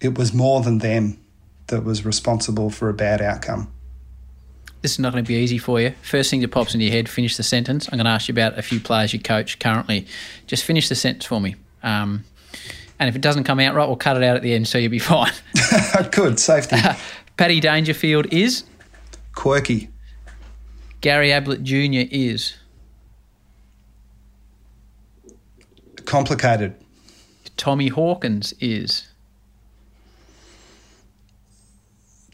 it 0.00 0.18
was 0.18 0.32
more 0.32 0.62
than 0.62 0.78
them 0.78 1.18
that 1.68 1.84
was 1.84 2.04
responsible 2.04 2.70
for 2.70 2.88
a 2.88 2.94
bad 2.94 3.20
outcome. 3.20 3.70
this 4.82 4.92
is 4.92 4.98
not 5.00 5.12
going 5.12 5.24
to 5.24 5.28
be 5.28 5.34
easy 5.34 5.58
for 5.58 5.80
you. 5.80 5.92
First 6.02 6.30
thing 6.30 6.40
that 6.40 6.48
pops 6.48 6.74
into 6.74 6.84
your 6.86 6.92
head, 6.92 7.08
finish 7.08 7.36
the 7.36 7.42
sentence. 7.42 7.88
I'm 7.90 7.96
going 7.98 8.04
to 8.04 8.10
ask 8.10 8.28
you 8.28 8.32
about 8.32 8.56
a 8.58 8.62
few 8.62 8.78
players 8.78 9.12
you 9.12 9.18
coach 9.20 9.58
currently. 9.58 10.06
Just 10.46 10.64
finish 10.64 10.88
the 10.88 10.94
sentence 10.94 11.24
for 11.24 11.40
me. 11.40 11.56
Um, 11.82 12.24
and 12.98 13.08
if 13.08 13.16
it 13.16 13.20
doesn't 13.20 13.44
come 13.44 13.58
out 13.60 13.74
right, 13.74 13.86
we'll 13.86 13.96
cut 13.96 14.16
it 14.16 14.22
out 14.22 14.36
at 14.36 14.42
the 14.42 14.54
end 14.54 14.68
so 14.68 14.78
you'll 14.78 14.90
be 14.90 14.98
fine. 15.00 15.32
Good, 16.12 16.38
safety. 16.38 16.76
Paddy 17.36 17.58
Dangerfield 17.60 18.32
is? 18.32 18.64
Quirky. 19.34 19.90
Gary 21.00 21.32
Ablett 21.32 21.62
Jr. 21.62 22.08
is? 22.10 22.54
Complicated. 26.04 26.74
Tommy 27.56 27.88
Hawkins 27.88 28.54
is? 28.60 29.08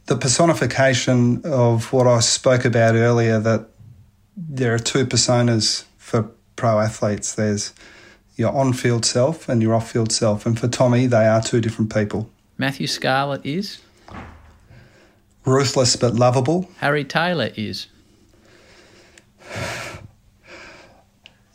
The 0.06 0.16
personification 0.16 1.42
of 1.44 1.92
what 1.92 2.06
I 2.06 2.20
spoke 2.20 2.64
about 2.64 2.94
earlier 2.94 3.38
that 3.38 3.68
there 4.36 4.74
are 4.74 4.78
two 4.78 5.06
personas 5.06 5.84
for 5.96 6.30
pro 6.56 6.80
athletes. 6.80 7.34
There's 7.34 7.72
your 8.36 8.52
on 8.52 8.72
field 8.72 9.04
self 9.04 9.48
and 9.48 9.62
your 9.62 9.74
off 9.74 9.90
field 9.90 10.12
self. 10.12 10.46
And 10.46 10.58
for 10.58 10.68
Tommy, 10.68 11.06
they 11.06 11.26
are 11.26 11.40
two 11.40 11.60
different 11.60 11.94
people. 11.94 12.30
Matthew 12.58 12.86
Scarlett 12.86 13.44
is? 13.44 13.80
Ruthless 15.44 15.96
but 15.96 16.14
lovable. 16.14 16.68
Harry 16.78 17.04
Taylor 17.04 17.50
is? 17.56 17.88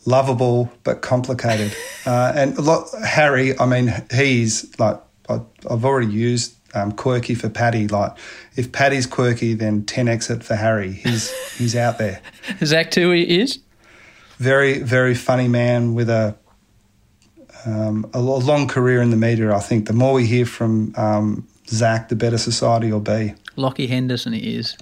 Lovable 0.05 0.71
but 0.83 1.01
complicated. 1.01 1.75
uh, 2.05 2.33
and 2.36 2.57
Harry, 3.05 3.57
I 3.60 3.65
mean, 3.65 3.93
he's 4.12 4.77
like, 4.79 4.99
I, 5.29 5.41
I've 5.69 5.86
already 5.86 6.07
used 6.07 6.57
um, 6.77 6.91
quirky 6.91 7.35
for 7.35 7.49
Paddy. 7.49 7.87
Like, 7.87 8.13
if 8.55 8.71
Paddy's 8.71 9.05
quirky, 9.05 9.53
then 9.53 9.83
10 9.85 10.07
exit 10.07 10.43
for 10.43 10.55
Harry. 10.55 10.91
He's, 10.93 11.31
he's 11.57 11.75
out 11.75 11.97
there. 11.97 12.21
Zach 12.63 12.91
Tuohy 12.91 13.25
is? 13.25 13.59
Very, 14.37 14.79
very 14.79 15.15
funny 15.15 15.47
man 15.47 15.95
with 15.95 16.09
a 16.09 16.35
um, 17.65 18.09
a 18.13 18.19
long 18.21 18.67
career 18.67 19.01
in 19.01 19.09
the 19.09 19.17
media. 19.17 19.53
I 19.53 19.59
think 19.59 19.87
the 19.87 19.93
more 19.93 20.13
we 20.13 20.25
hear 20.25 20.45
from 20.45 20.93
um, 20.95 21.47
Zach, 21.67 22.07
the 22.07 22.15
better 22.15 22.37
society 22.37 22.91
will 22.91 23.01
be. 23.01 23.33
Lachie 23.57 23.89
Henderson 23.89 24.33
he 24.33 24.55
is 24.55 24.77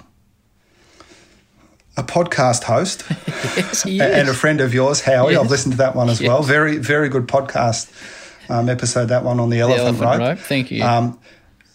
a 1.98 2.04
podcast 2.04 2.64
host 2.64 3.06
yes, 3.58 3.84
he 3.84 4.02
and 4.02 4.28
a 4.28 4.34
friend 4.34 4.62
of 4.62 4.74
yours, 4.74 5.02
Howie. 5.02 5.34
Yes. 5.34 5.44
I've 5.44 5.50
listened 5.50 5.74
to 5.74 5.78
that 5.80 5.96
one 5.96 6.10
as 6.10 6.20
Yes. 6.20 6.28
well. 6.28 6.44
Very, 6.44 6.78
very 6.78 7.10
good 7.10 7.28
podcast 7.28 7.90
um, 8.50 8.70
episode. 8.70 9.06
That 9.08 9.24
one 9.24 9.40
on 9.40 9.50
the 9.50 9.62
elephant, 9.62 10.02
elephant 10.02 10.10
rope. 10.10 10.20
rope. 10.20 10.40
Thank 10.40 10.72
you. 10.72 10.84
Um, 10.84 11.20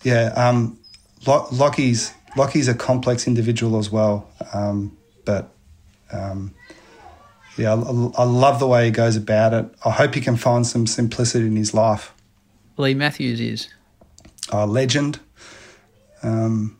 yeah, 0.03 0.33
um, 0.37 0.79
Lachie's 1.27 2.13
Lachie's 2.37 2.69
a 2.69 2.75
complex 2.75 3.27
individual 3.27 3.79
as 3.79 3.91
well, 3.91 4.29
um, 4.55 4.97
but 5.25 5.53
um, 6.13 6.55
yeah, 7.57 7.75
I, 7.75 7.77
I 8.23 8.25
love 8.25 8.59
the 8.61 8.67
way 8.67 8.87
he 8.87 8.91
goes 8.91 9.17
about 9.17 9.53
it. 9.53 9.67
I 9.85 9.91
hope 9.91 10.15
he 10.15 10.21
can 10.21 10.37
find 10.37 10.67
some 10.67 10.87
simplicity 10.87 11.47
in 11.47 11.57
his 11.57 11.75
life. 11.75 12.15
Leigh 12.77 12.95
Matthews 12.95 13.41
is 13.41 13.69
A 14.53 14.67
legend. 14.67 15.21
Um, 16.23 16.79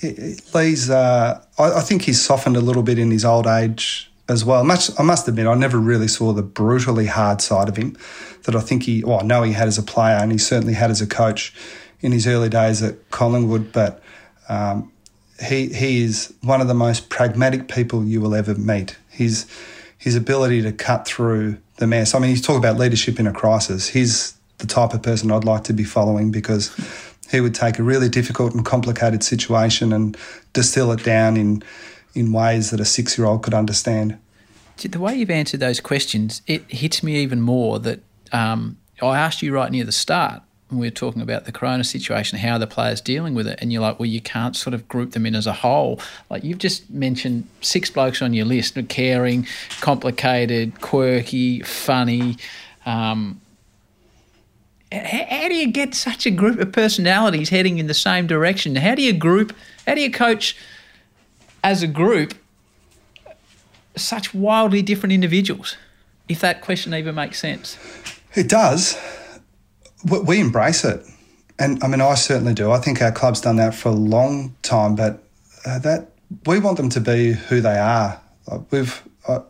he- 0.00 0.14
he- 0.14 0.36
Leigh's, 0.54 0.88
uh, 0.90 1.42
I, 1.58 1.64
I 1.72 1.80
think 1.80 2.02
he's 2.02 2.20
softened 2.24 2.56
a 2.56 2.60
little 2.60 2.82
bit 2.82 2.98
in 2.98 3.10
his 3.10 3.24
old 3.24 3.46
age 3.46 4.11
as 4.32 4.44
well. 4.44 4.64
Much, 4.64 4.90
I 4.98 5.02
must 5.02 5.28
admit, 5.28 5.46
I 5.46 5.54
never 5.54 5.78
really 5.78 6.08
saw 6.08 6.32
the 6.32 6.42
brutally 6.42 7.06
hard 7.06 7.40
side 7.40 7.68
of 7.68 7.76
him 7.76 7.96
that 8.44 8.56
I 8.56 8.60
think 8.60 8.84
he, 8.84 9.04
well, 9.04 9.20
I 9.20 9.22
know 9.22 9.42
he 9.42 9.52
had 9.52 9.68
as 9.68 9.78
a 9.78 9.82
player 9.82 10.16
and 10.16 10.32
he 10.32 10.38
certainly 10.38 10.74
had 10.74 10.90
as 10.90 11.00
a 11.00 11.06
coach 11.06 11.54
in 12.00 12.10
his 12.12 12.26
early 12.26 12.48
days 12.48 12.82
at 12.82 13.10
Collingwood, 13.10 13.72
but 13.72 14.02
um, 14.48 14.90
he, 15.40 15.72
he 15.72 16.02
is 16.02 16.34
one 16.42 16.60
of 16.60 16.68
the 16.68 16.74
most 16.74 17.08
pragmatic 17.08 17.68
people 17.68 18.04
you 18.04 18.20
will 18.20 18.34
ever 18.34 18.54
meet. 18.54 18.96
His, 19.08 19.46
his 19.98 20.16
ability 20.16 20.62
to 20.62 20.72
cut 20.72 21.06
through 21.06 21.58
the 21.76 21.86
mess. 21.86 22.14
I 22.14 22.18
mean, 22.18 22.30
you 22.30 22.36
talk 22.36 22.56
about 22.56 22.76
leadership 22.76 23.20
in 23.20 23.26
a 23.26 23.32
crisis. 23.32 23.88
He's 23.88 24.36
the 24.58 24.66
type 24.66 24.94
of 24.94 25.02
person 25.02 25.30
I'd 25.30 25.44
like 25.44 25.64
to 25.64 25.72
be 25.72 25.84
following 25.84 26.30
because 26.30 26.74
he 27.30 27.40
would 27.40 27.54
take 27.54 27.78
a 27.78 27.82
really 27.82 28.08
difficult 28.08 28.54
and 28.54 28.64
complicated 28.64 29.22
situation 29.22 29.92
and 29.92 30.16
distill 30.52 30.92
it 30.92 31.04
down 31.04 31.36
in 31.36 31.62
in 32.14 32.32
ways 32.32 32.70
that 32.70 32.80
a 32.80 32.84
six 32.84 33.16
year 33.16 33.26
old 33.26 33.42
could 33.42 33.54
understand. 33.54 34.18
The 34.76 34.98
way 34.98 35.14
you've 35.14 35.30
answered 35.30 35.60
those 35.60 35.80
questions, 35.80 36.42
it 36.46 36.68
hits 36.68 37.02
me 37.02 37.16
even 37.16 37.40
more 37.40 37.78
that 37.80 38.00
um, 38.32 38.78
I 39.00 39.18
asked 39.18 39.42
you 39.42 39.54
right 39.54 39.70
near 39.70 39.84
the 39.84 39.92
start 39.92 40.42
when 40.72 40.80
we 40.80 40.86
were 40.86 40.92
talking 40.92 41.22
about 41.22 41.44
the 41.44 41.52
corona 41.52 41.84
situation, 41.84 42.38
how 42.38 42.58
the 42.58 42.66
players 42.66 43.00
dealing 43.00 43.34
with 43.34 43.46
it, 43.46 43.58
and 43.60 43.72
you're 43.72 43.82
like, 43.82 43.98
well, 43.98 44.06
you 44.06 44.20
can't 44.20 44.56
sort 44.56 44.74
of 44.74 44.88
group 44.88 45.12
them 45.12 45.26
in 45.26 45.34
as 45.34 45.46
a 45.46 45.52
whole. 45.52 46.00
Like 46.30 46.42
you've 46.42 46.58
just 46.58 46.90
mentioned 46.90 47.46
six 47.60 47.90
blokes 47.90 48.22
on 48.22 48.32
your 48.32 48.46
list: 48.46 48.76
caring, 48.88 49.46
complicated, 49.80 50.80
quirky, 50.80 51.60
funny. 51.60 52.38
Um, 52.86 53.40
how 54.90 55.48
do 55.48 55.54
you 55.54 55.70
get 55.70 55.94
such 55.94 56.26
a 56.26 56.30
group 56.30 56.58
of 56.58 56.72
personalities 56.72 57.48
heading 57.48 57.78
in 57.78 57.86
the 57.86 57.94
same 57.94 58.26
direction? 58.26 58.74
How 58.76 58.94
do 58.94 59.02
you 59.02 59.12
group? 59.12 59.54
How 59.86 59.94
do 59.94 60.00
you 60.00 60.10
coach 60.10 60.56
as 61.64 61.82
a 61.82 61.86
group 61.86 62.34
such 63.96 64.34
wildly 64.34 64.82
different 64.82 65.12
individuals? 65.12 65.76
If 66.28 66.40
that 66.40 66.60
question 66.60 66.94
even 66.94 67.14
makes 67.14 67.38
sense. 67.38 67.78
It 68.34 68.48
does. 68.48 68.98
We- 70.04 70.40
embrace 70.40 70.84
it. 70.84 71.04
And 71.58 71.82
I 71.84 71.88
mean, 71.88 72.00
I 72.00 72.14
certainly 72.14 72.54
do. 72.54 72.70
I 72.70 72.78
think 72.78 73.02
our 73.02 73.12
club's 73.12 73.40
done 73.40 73.56
that 73.56 73.74
for 73.74 73.90
a 73.90 73.94
long 73.94 74.56
time, 74.62 74.96
but 74.96 75.22
uh, 75.64 75.78
that 75.80 76.10
we 76.46 76.58
want 76.58 76.76
them 76.76 76.88
to 76.90 77.00
be 77.00 77.32
who 77.32 77.60
they 77.60 77.78
are. 77.78 78.20
We've, 78.70 79.02
uh, 79.28 79.40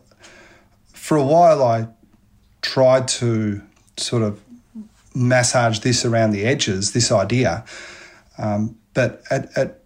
for 0.93 1.17
a 1.17 1.23
while, 1.23 1.63
I 1.63 1.87
tried 2.61 3.07
to 3.07 3.61
sort 3.97 4.21
of 4.23 4.39
massage 5.15 5.79
this 5.79 6.05
around 6.05 6.31
the 6.31 6.43
edges, 6.43 6.93
this 6.93 7.11
idea. 7.11 7.63
Um, 8.37 8.77
but 8.93 9.23
at, 9.29 9.55
at 9.57 9.82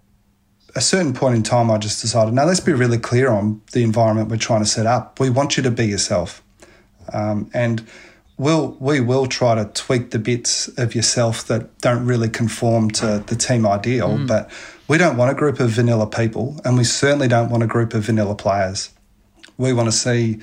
a 0.75 0.81
certain 0.81 1.13
point 1.13 1.35
in 1.35 1.43
time, 1.43 1.71
I 1.71 1.77
just 1.77 2.01
decided, 2.01 2.33
now 2.33 2.45
let's 2.45 2.59
be 2.59 2.73
really 2.73 2.97
clear 2.97 3.29
on 3.29 3.61
the 3.71 3.83
environment 3.83 4.29
we're 4.29 4.37
trying 4.37 4.61
to 4.61 4.69
set 4.69 4.85
up. 4.85 5.19
We 5.19 5.29
want 5.29 5.57
you 5.57 5.63
to 5.63 5.71
be 5.71 5.85
yourself. 5.85 6.43
Um, 7.13 7.49
and 7.53 7.87
we'll, 8.37 8.77
we 8.79 8.99
will 8.99 9.27
try 9.27 9.55
to 9.55 9.65
tweak 9.65 10.11
the 10.11 10.19
bits 10.19 10.67
of 10.77 10.93
yourself 10.93 11.47
that 11.47 11.77
don't 11.79 12.05
really 12.05 12.29
conform 12.29 12.91
to 12.91 13.23
the 13.25 13.35
team 13.35 13.65
ideal. 13.65 14.19
But 14.27 14.51
we 14.87 14.97
don't 14.97 15.17
want 15.17 15.31
a 15.31 15.35
group 15.35 15.59
of 15.59 15.71
vanilla 15.71 16.07
people, 16.07 16.59
and 16.63 16.77
we 16.77 16.83
certainly 16.83 17.27
don't 17.27 17.49
want 17.49 17.63
a 17.63 17.67
group 17.67 17.93
of 17.93 18.03
vanilla 18.03 18.35
players. 18.35 18.91
We 19.57 19.73
want 19.73 19.87
to 19.87 19.91
see 19.91 20.39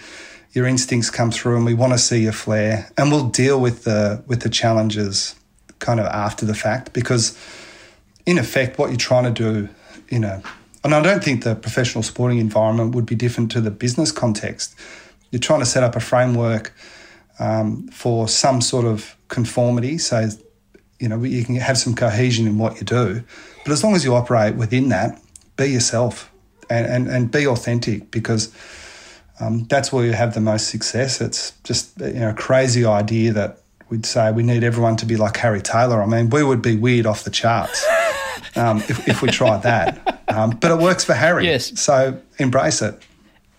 your 0.52 0.66
instincts 0.66 1.10
come 1.10 1.30
through, 1.30 1.56
and 1.56 1.64
we 1.64 1.74
want 1.74 1.92
to 1.92 1.98
see 1.98 2.22
your 2.22 2.32
flair, 2.32 2.90
and 2.96 3.10
we'll 3.10 3.28
deal 3.28 3.60
with 3.60 3.84
the 3.84 4.22
with 4.26 4.40
the 4.40 4.50
challenges 4.50 5.34
kind 5.78 6.00
of 6.00 6.06
after 6.06 6.46
the 6.46 6.54
fact 6.54 6.92
because 6.92 7.37
in 8.26 8.38
effect, 8.38 8.78
what 8.78 8.90
you're 8.90 8.96
trying 8.96 9.24
to 9.24 9.30
do, 9.30 9.68
you 10.09 10.19
know, 10.19 10.43
and 10.83 10.95
I 10.95 11.03
don't 11.03 11.25
think 11.25 11.45
the 11.45 11.55
professional 11.55 12.03
sporting 12.03 12.38
environment 12.38 12.95
would 12.95 13.07
be 13.07 13.14
different 13.14 13.51
to 13.53 13.61
the 13.61 13.71
business 13.71 14.12
context. 14.12 14.75
You're 15.31 15.40
trying 15.40 15.61
to 15.61 15.67
set 15.67 15.83
up 15.83 15.97
a 15.97 16.01
framework 16.01 16.75
um, 17.38 17.88
for 17.88 18.29
some 18.29 18.61
sort 18.61 18.85
of 18.85 19.17
conformity, 19.29 19.99
so 19.99 20.29
you 21.01 21.09
know 21.09 21.23
you 21.23 21.45
can 21.45 21.57
have 21.57 21.79
some 21.79 21.95
cohesion 21.95 22.47
in 22.47 22.59
what 22.59 22.77
you 22.77 22.85
do. 22.85 23.25
But 23.64 23.73
as 23.73 23.83
long 23.83 23.97
as 23.97 24.05
you 24.05 24.14
operate 24.14 24.57
within 24.57 24.90
that, 24.90 25.21
be 25.57 25.67
yourself 25.67 26.31
and 26.69 26.87
and, 26.87 27.09
and 27.09 27.31
be 27.31 27.47
authentic 27.47 28.11
because. 28.11 28.55
Um, 29.40 29.64
that's 29.64 29.93
where 29.93 30.07
you 30.07 30.12
have 30.12 30.35
the 30.35 30.40
most 30.40 30.69
success. 30.69 31.21
It's 31.21 31.55
just 31.64 31.99
you 31.99 32.12
know 32.12 32.31
a 32.31 32.35
crazy 32.35 32.85
idea 32.85 33.33
that 33.33 33.59
we'd 33.88 34.07
say 34.07 34.31
we 34.31 34.45
need 34.45 34.62
everyone 34.62 34.95
to 34.99 35.07
be 35.07 35.17
like 35.17 35.37
Harry 35.38 35.61
Taylor. 35.61 36.01
I 36.01 36.07
mean, 36.07 36.31
we 36.31 36.45
would 36.45 36.62
be 36.62 36.77
weird 36.77 37.05
off 37.05 37.25
the 37.25 37.33
charts 37.33 37.85
um, 38.57 38.79
if, 38.88 39.09
if 39.09 39.23
we 39.23 39.29
tried 39.29 39.62
that. 39.62 40.23
Um, 40.29 40.51
but 40.51 40.71
it 40.71 40.79
works 40.79 41.05
for 41.05 41.14
Harry. 41.14 41.47
Yes. 41.47 41.79
So 41.79 42.21
embrace 42.38 42.83
it. 42.83 43.01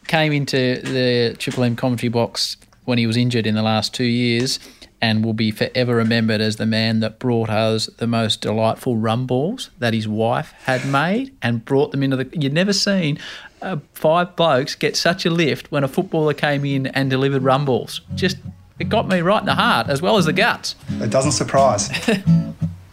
Came 0.08 0.32
into 0.32 0.82
the 0.82 1.36
Triple 1.38 1.64
M 1.64 1.76
commentary 1.76 2.10
box 2.10 2.58
when 2.86 2.98
he 2.98 3.08
was 3.08 3.18
injured 3.18 3.48
in 3.48 3.56
the 3.56 3.64
last 3.64 3.94
two 3.94 4.06
years 4.06 4.60
and 5.02 5.24
will 5.24 5.34
be 5.34 5.52
forever 5.52 5.96
remembered 5.96 6.42
as 6.42 6.56
the 6.56 6.66
man 6.66 7.00
that 7.02 7.20
brought 7.20 7.50
us 7.50 7.88
the 7.98 8.08
most 8.08 8.42
delightful 8.42 8.98
rum 8.98 9.28
balls 9.28 9.70
that 9.80 9.94
his 9.94 10.08
wife 10.08 10.54
had 10.64 10.86
made 10.88 11.36
and 11.42 11.66
brought 11.66 11.92
them 11.92 12.02
into 12.02 12.16
the. 12.16 12.30
You'd 12.34 12.54
never 12.54 12.74
seen 12.74 13.20
uh, 13.62 13.78
five 13.94 14.36
blokes 14.36 14.76
get 14.76 14.96
such 14.96 15.26
a 15.26 15.30
lift 15.30 15.72
when 15.72 15.84
a 15.84 15.88
footballer 15.88 16.34
came 16.34 16.66
in 16.66 16.88
and 16.88 17.10
delivered 17.10 17.44
rum 17.44 17.66
balls. 17.66 18.02
Just, 18.16 18.38
it 18.80 18.90
got 18.90 19.08
me 19.08 19.22
right 19.22 19.42
in 19.42 19.46
the 19.46 19.56
heart 19.56 19.90
as 19.90 20.02
well 20.02 20.18
as 20.18 20.26
the 20.26 20.34
guts. 20.34 20.76
It 20.90 21.10
doesn't 21.10 21.34
surprise. 21.34 21.90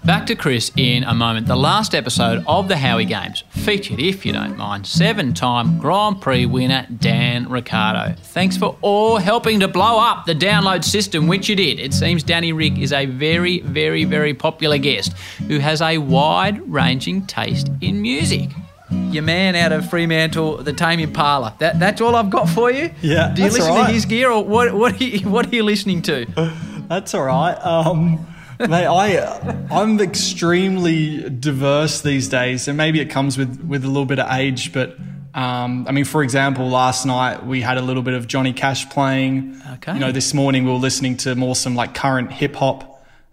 Back 0.04 0.26
to 0.26 0.34
Chris 0.34 0.72
in 0.76 1.04
a 1.04 1.14
moment. 1.14 1.46
The 1.46 1.54
last 1.54 1.94
episode 1.94 2.42
of 2.48 2.66
the 2.66 2.76
Howie 2.76 3.04
Games 3.04 3.44
featured, 3.50 4.00
if 4.00 4.26
you 4.26 4.32
don't 4.32 4.56
mind, 4.56 4.84
seven 4.84 5.32
time 5.32 5.78
Grand 5.78 6.20
Prix 6.20 6.44
winner 6.44 6.88
Dan 6.98 7.48
Ricciardo. 7.48 8.16
Thanks 8.20 8.56
for 8.56 8.76
all 8.80 9.18
helping 9.18 9.60
to 9.60 9.68
blow 9.68 10.00
up 10.00 10.26
the 10.26 10.34
download 10.34 10.82
system, 10.82 11.28
which 11.28 11.48
you 11.48 11.54
did. 11.54 11.78
It 11.78 11.94
seems 11.94 12.24
Danny 12.24 12.52
Rick 12.52 12.78
is 12.78 12.92
a 12.92 13.06
very, 13.06 13.60
very, 13.60 14.02
very 14.02 14.34
popular 14.34 14.76
guest 14.76 15.12
who 15.46 15.60
has 15.60 15.80
a 15.80 15.98
wide 15.98 16.60
ranging 16.68 17.24
taste 17.26 17.70
in 17.80 18.02
music. 18.02 18.50
Your 18.90 19.22
man 19.22 19.54
out 19.54 19.70
of 19.70 19.88
Fremantle, 19.88 20.64
the 20.64 20.72
Tame 20.72 20.98
Impala. 20.98 21.54
That, 21.60 21.78
that's 21.78 22.00
all 22.00 22.16
I've 22.16 22.28
got 22.28 22.48
for 22.48 22.72
you. 22.72 22.90
Yeah, 23.02 23.32
Do 23.32 23.42
you 23.42 23.48
that's 23.48 23.54
listen 23.54 23.70
all 23.70 23.78
right. 23.78 23.86
to 23.86 23.92
his 23.92 24.04
gear, 24.04 24.32
or 24.32 24.44
what? 24.44 24.74
What 24.74 25.00
are 25.00 25.04
you, 25.04 25.28
what 25.28 25.46
are 25.46 25.54
you 25.54 25.62
listening 25.62 26.02
to? 26.02 26.26
That's 26.88 27.14
all 27.14 27.22
right. 27.22 27.54
Um, 27.64 28.26
mate, 28.68 28.86
I 28.86 29.66
I'm 29.70 30.00
extremely 30.00 31.28
diverse 31.30 32.00
these 32.02 32.28
days, 32.28 32.68
and 32.68 32.76
maybe 32.76 33.00
it 33.00 33.10
comes 33.10 33.36
with 33.38 33.60
with 33.62 33.84
a 33.84 33.88
little 33.88 34.06
bit 34.06 34.18
of 34.18 34.30
age. 34.32 34.72
But 34.72 34.96
um, 35.34 35.86
I 35.88 35.92
mean, 35.92 36.04
for 36.04 36.22
example, 36.22 36.68
last 36.68 37.06
night 37.06 37.44
we 37.46 37.60
had 37.60 37.78
a 37.78 37.82
little 37.82 38.02
bit 38.02 38.14
of 38.14 38.26
Johnny 38.26 38.52
Cash 38.52 38.88
playing. 38.90 39.60
Okay. 39.74 39.94
You 39.94 40.00
know, 40.00 40.12
this 40.12 40.34
morning 40.34 40.64
we 40.64 40.70
were 40.70 40.76
listening 40.78 41.16
to 41.18 41.34
more 41.34 41.54
some 41.56 41.74
like 41.74 41.94
current 41.94 42.32
hip 42.32 42.54
hop. 42.56 42.88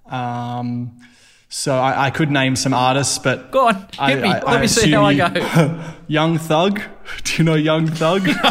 Um, 0.08 0.96
so 1.52 1.76
I, 1.76 2.06
I 2.06 2.10
could 2.12 2.30
name 2.30 2.56
some 2.56 2.74
artists, 2.76 3.18
but 3.18 3.50
Go 3.52 3.68
on, 3.70 3.88
I- 3.98 4.12
hit 4.12 4.22
me. 4.22 4.30
I- 4.30 4.34
Let 4.40 4.48
I 4.48 4.62
me 4.62 4.68
see 4.68 4.92
how 4.92 5.04
I 5.06 5.14
go. 5.16 5.94
Young 6.08 6.38
Thug. 6.38 6.80
Do 7.24 7.34
you 7.38 7.44
know 7.44 7.56
Young 7.56 7.88
Thug? 7.88 8.28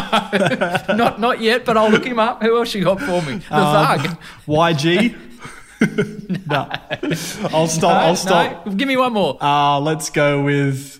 not 0.97 1.19
not 1.19 1.39
yet, 1.41 1.63
but 1.65 1.77
I'll 1.77 1.89
look 1.89 2.05
him 2.05 2.19
up. 2.19 2.43
Who 2.43 2.57
else 2.57 2.73
you 2.75 2.83
got 2.83 2.99
for 2.99 3.21
me? 3.21 3.37
The 3.37 3.55
Um, 3.55 3.99
thug. 3.99 4.17
YG. 4.47 5.15
no. 6.47 6.69
I'll 7.53 7.67
stop. 7.67 8.03
I'll 8.03 8.15
stop. 8.15 8.65
No, 8.65 8.73
give 8.73 8.87
me 8.87 8.97
one 8.97 9.13
more. 9.13 9.37
Uh, 9.41 9.79
let's 9.79 10.09
go 10.09 10.43
with. 10.43 10.99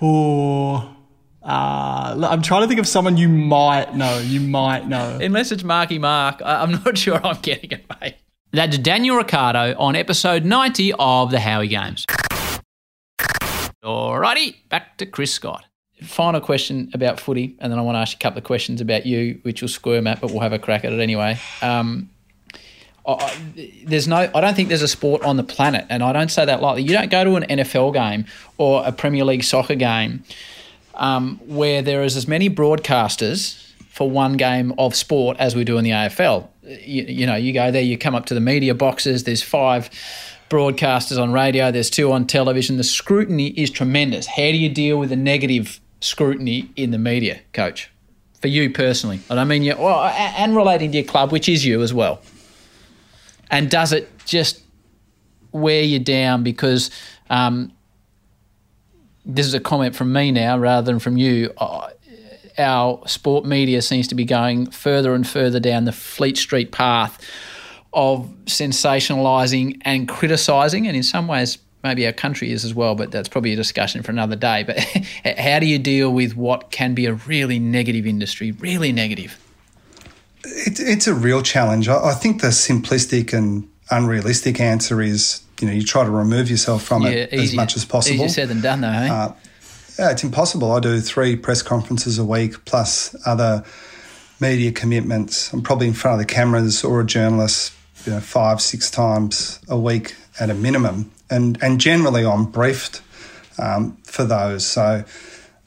Oh, 0.00 0.94
uh, 1.42 2.26
I'm 2.28 2.42
trying 2.42 2.62
to 2.62 2.68
think 2.68 2.80
of 2.80 2.86
someone 2.86 3.16
you 3.16 3.28
might 3.28 3.94
know. 3.94 4.18
You 4.18 4.40
might 4.40 4.86
know. 4.86 5.18
Unless 5.20 5.52
it's 5.52 5.64
Marky 5.64 5.98
Mark, 5.98 6.42
I- 6.44 6.62
I'm 6.62 6.72
not 6.72 6.98
sure 6.98 7.24
I'm 7.24 7.40
getting 7.40 7.70
it, 7.70 7.84
mate. 8.00 8.16
That's 8.52 8.78
Daniel 8.78 9.16
Ricciardo 9.16 9.74
on 9.78 9.96
episode 9.96 10.44
90 10.44 10.92
of 10.98 11.30
the 11.30 11.40
Howie 11.40 11.68
Games. 11.68 12.04
Alrighty, 13.84 14.56
back 14.68 14.98
to 14.98 15.06
Chris 15.06 15.32
Scott. 15.32 15.64
Final 16.02 16.40
question 16.40 16.90
about 16.92 17.18
footy, 17.20 17.56
and 17.58 17.72
then 17.72 17.78
I 17.78 17.82
want 17.82 17.96
to 17.96 18.00
ask 18.00 18.12
you 18.14 18.18
a 18.18 18.22
couple 18.22 18.38
of 18.38 18.44
questions 18.44 18.80
about 18.80 19.06
you, 19.06 19.38
which 19.42 19.62
will 19.62 19.68
squirm 19.68 20.06
at, 20.06 20.20
but 20.20 20.30
we'll 20.30 20.40
have 20.40 20.52
a 20.52 20.58
crack 20.58 20.84
at 20.84 20.92
it 20.92 21.00
anyway. 21.00 21.38
Um, 21.62 22.10
I- 23.06 23.36
there's 23.84 24.08
no, 24.08 24.28
I 24.34 24.40
don't 24.40 24.54
think 24.54 24.68
there's 24.68 24.82
a 24.82 24.88
sport 24.88 25.22
on 25.22 25.36
the 25.36 25.42
planet, 25.44 25.86
and 25.88 26.02
I 26.02 26.12
don't 26.12 26.30
say 26.30 26.44
that 26.44 26.60
lightly. 26.60 26.82
You 26.82 26.90
don't 26.92 27.10
go 27.10 27.24
to 27.24 27.36
an 27.36 27.44
NFL 27.44 27.92
game 27.94 28.24
or 28.58 28.82
a 28.84 28.92
Premier 28.92 29.24
League 29.24 29.44
soccer 29.44 29.74
game 29.76 30.24
um, 30.94 31.38
where 31.46 31.82
there 31.82 32.02
is 32.02 32.16
as 32.16 32.26
many 32.26 32.48
broadcasters 32.50 33.62
for 33.90 34.10
one 34.10 34.36
game 34.36 34.74
of 34.78 34.94
sport 34.94 35.36
as 35.38 35.54
we 35.56 35.64
do 35.64 35.78
in 35.78 35.84
the 35.84 35.90
AFL. 35.90 36.48
You, 36.62 37.04
you 37.04 37.26
know, 37.26 37.36
you 37.36 37.52
go 37.52 37.70
there, 37.70 37.82
you 37.82 37.96
come 37.96 38.14
up 38.14 38.26
to 38.26 38.34
the 38.34 38.40
media 38.40 38.74
boxes. 38.74 39.24
There's 39.24 39.42
five 39.42 39.88
broadcasters 40.50 41.20
on 41.20 41.32
radio. 41.32 41.70
There's 41.70 41.90
two 41.90 42.12
on 42.12 42.26
television. 42.26 42.76
The 42.76 42.84
scrutiny 42.84 43.48
is 43.48 43.70
tremendous. 43.70 44.26
How 44.26 44.42
do 44.42 44.56
you 44.56 44.68
deal 44.68 44.98
with 44.98 45.10
the 45.10 45.16
negative 45.16 45.80
scrutiny 46.00 46.70
in 46.76 46.90
the 46.90 46.98
media, 46.98 47.40
Coach? 47.52 47.90
For 48.42 48.48
you 48.48 48.70
personally, 48.70 49.20
and 49.30 49.40
I 49.40 49.44
mean 49.44 49.62
you, 49.62 49.74
well, 49.78 50.04
and 50.04 50.54
relating 50.54 50.92
to 50.92 50.98
your 50.98 51.06
club, 51.06 51.32
which 51.32 51.48
is 51.48 51.64
you 51.64 51.80
as 51.82 51.94
well. 51.94 52.20
And 53.50 53.70
does 53.70 53.92
it 53.92 54.10
just 54.24 54.62
wear 55.52 55.82
you 55.82 55.98
down 55.98 56.42
because 56.42 56.90
um, 57.30 57.72
this 59.24 59.46
is 59.46 59.54
a 59.54 59.60
comment 59.60 59.96
from 59.96 60.12
me 60.12 60.30
now 60.30 60.58
rather 60.58 60.84
than 60.84 60.98
from 60.98 61.16
you. 61.16 61.52
Uh, 61.58 61.90
our 62.58 63.06
sport 63.06 63.44
media 63.44 63.82
seems 63.82 64.08
to 64.08 64.14
be 64.14 64.24
going 64.24 64.70
further 64.70 65.14
and 65.14 65.26
further 65.26 65.60
down 65.60 65.84
the 65.84 65.92
Fleet 65.92 66.38
Street 66.38 66.72
path 66.72 67.22
of 67.92 68.30
sensationalising 68.44 69.80
and 69.82 70.08
criticising, 70.08 70.86
and 70.86 70.96
in 70.96 71.02
some 71.02 71.26
ways, 71.26 71.58
maybe 71.82 72.06
our 72.06 72.12
country 72.12 72.52
is 72.52 72.64
as 72.64 72.74
well, 72.74 72.94
but 72.94 73.10
that's 73.10 73.28
probably 73.28 73.52
a 73.52 73.56
discussion 73.56 74.02
for 74.02 74.10
another 74.10 74.36
day. 74.36 74.62
But 74.64 74.78
how 75.38 75.58
do 75.58 75.66
you 75.66 75.78
deal 75.78 76.12
with 76.12 76.36
what 76.36 76.70
can 76.70 76.94
be 76.94 77.06
a 77.06 77.14
really 77.14 77.58
negative 77.58 78.06
industry, 78.06 78.52
really 78.52 78.92
negative? 78.92 79.38
It, 80.46 80.80
it's 80.80 81.06
a 81.06 81.14
real 81.14 81.42
challenge. 81.42 81.88
I, 81.88 82.10
I 82.10 82.14
think 82.14 82.40
the 82.40 82.48
simplistic 82.48 83.32
and 83.32 83.68
unrealistic 83.90 84.60
answer 84.60 85.02
is, 85.02 85.42
you 85.60 85.66
know, 85.66 85.72
you 85.72 85.82
try 85.84 86.04
to 86.04 86.10
remove 86.10 86.50
yourself 86.50 86.82
from 86.82 87.06
it 87.06 87.32
as 87.32 87.54
much 87.54 87.76
as 87.76 87.84
possible. 87.84 88.16
Easier 88.24 88.28
said 88.28 88.48
than 88.48 88.60
done, 88.60 88.80
though. 88.80 88.88
eh? 88.88 89.08
Uh, 89.10 89.34
yeah, 89.98 90.10
it's 90.10 90.24
impossible. 90.24 90.72
I 90.72 90.80
do 90.80 91.00
three 91.00 91.36
press 91.36 91.62
conferences 91.62 92.18
a 92.18 92.24
week 92.24 92.64
plus 92.64 93.14
other 93.26 93.64
media 94.40 94.70
commitments. 94.72 95.52
I'm 95.52 95.62
probably 95.62 95.88
in 95.88 95.94
front 95.94 96.20
of 96.20 96.26
the 96.26 96.32
cameras 96.32 96.84
or 96.84 97.00
a 97.00 97.06
journalist, 97.06 97.72
you 98.04 98.12
know, 98.12 98.20
five, 98.20 98.60
six 98.60 98.90
times 98.90 99.58
a 99.68 99.78
week 99.78 100.14
at 100.38 100.50
a 100.50 100.54
minimum, 100.54 101.10
and 101.30 101.58
and 101.62 101.80
generally 101.80 102.24
I'm 102.26 102.44
briefed 102.44 103.02
um, 103.58 103.96
for 104.04 104.24
those. 104.24 104.66
So. 104.66 105.04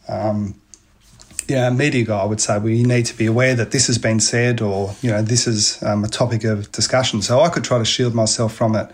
Um, 0.07 0.55
yeah, 1.49 1.67
a 1.67 1.71
media 1.71 2.05
guy 2.05 2.23
would 2.25 2.39
say, 2.39 2.57
well, 2.57 2.69
you 2.69 2.85
need 2.85 3.05
to 3.07 3.17
be 3.17 3.25
aware 3.25 3.55
that 3.55 3.71
this 3.71 3.87
has 3.87 3.97
been 3.97 4.19
said, 4.19 4.61
or 4.61 4.95
you 5.01 5.09
know, 5.09 5.21
this 5.21 5.47
is 5.47 5.81
um, 5.83 6.03
a 6.03 6.07
topic 6.07 6.43
of 6.43 6.71
discussion. 6.71 7.21
So 7.21 7.41
I 7.41 7.49
could 7.49 7.63
try 7.63 7.77
to 7.77 7.85
shield 7.85 8.13
myself 8.13 8.53
from 8.53 8.75
it 8.75 8.91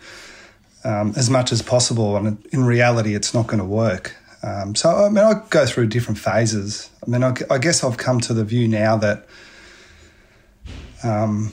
um, 0.84 1.14
as 1.16 1.30
much 1.30 1.52
as 1.52 1.62
possible, 1.62 2.16
and 2.18 2.46
in 2.52 2.64
reality, 2.64 3.16
it's 3.16 3.34
not 3.34 3.48
going 3.48 3.60
to 3.60 3.66
work. 3.66 4.16
Um, 4.44 4.76
so 4.76 4.90
I 4.90 5.10
mean, 5.10 5.24
I 5.24 5.42
go 5.50 5.66
through 5.66 5.88
different 5.88 6.20
phases. 6.20 6.90
I 7.06 7.10
mean, 7.10 7.24
I, 7.24 7.34
I 7.50 7.58
guess 7.58 7.84
I've 7.84 7.98
come 7.98 8.20
to 8.22 8.34
the 8.34 8.44
view 8.44 8.68
now 8.68 8.96
that, 8.98 9.26
um, 11.04 11.52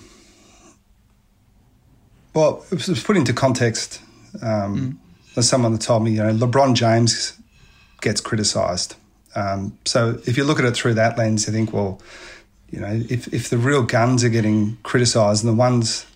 well, 2.35 2.65
it 2.71 2.87
was 2.88 3.03
put 3.03 3.17
into 3.17 3.33
context. 3.33 4.01
Um, 4.41 5.01
There's 5.35 5.49
someone 5.49 5.73
that 5.73 5.81
told 5.81 6.05
me, 6.05 6.11
you 6.12 6.23
know, 6.23 6.35
LeBron 6.35 6.75
James 6.75 7.38
gets 8.03 8.21
criticised. 8.21 8.97
Um, 9.35 9.79
so 9.85 10.21
if 10.27 10.37
you 10.37 10.45
look 10.45 10.59
at 10.59 10.64
it 10.64 10.75
through 10.75 10.95
that 10.95 11.16
lens, 11.16 11.47
you 11.47 11.53
think, 11.53 11.73
well, 11.73 12.01
you 12.71 12.81
know, 12.81 13.03
if, 13.09 13.33
if 13.33 13.51
the 13.51 13.59
real 13.59 13.83
guns 13.83 14.25
are 14.25 14.29
getting 14.29 14.79
criticised 14.83 15.45
and 15.45 15.53
the 15.53 15.57
ones 15.57 16.07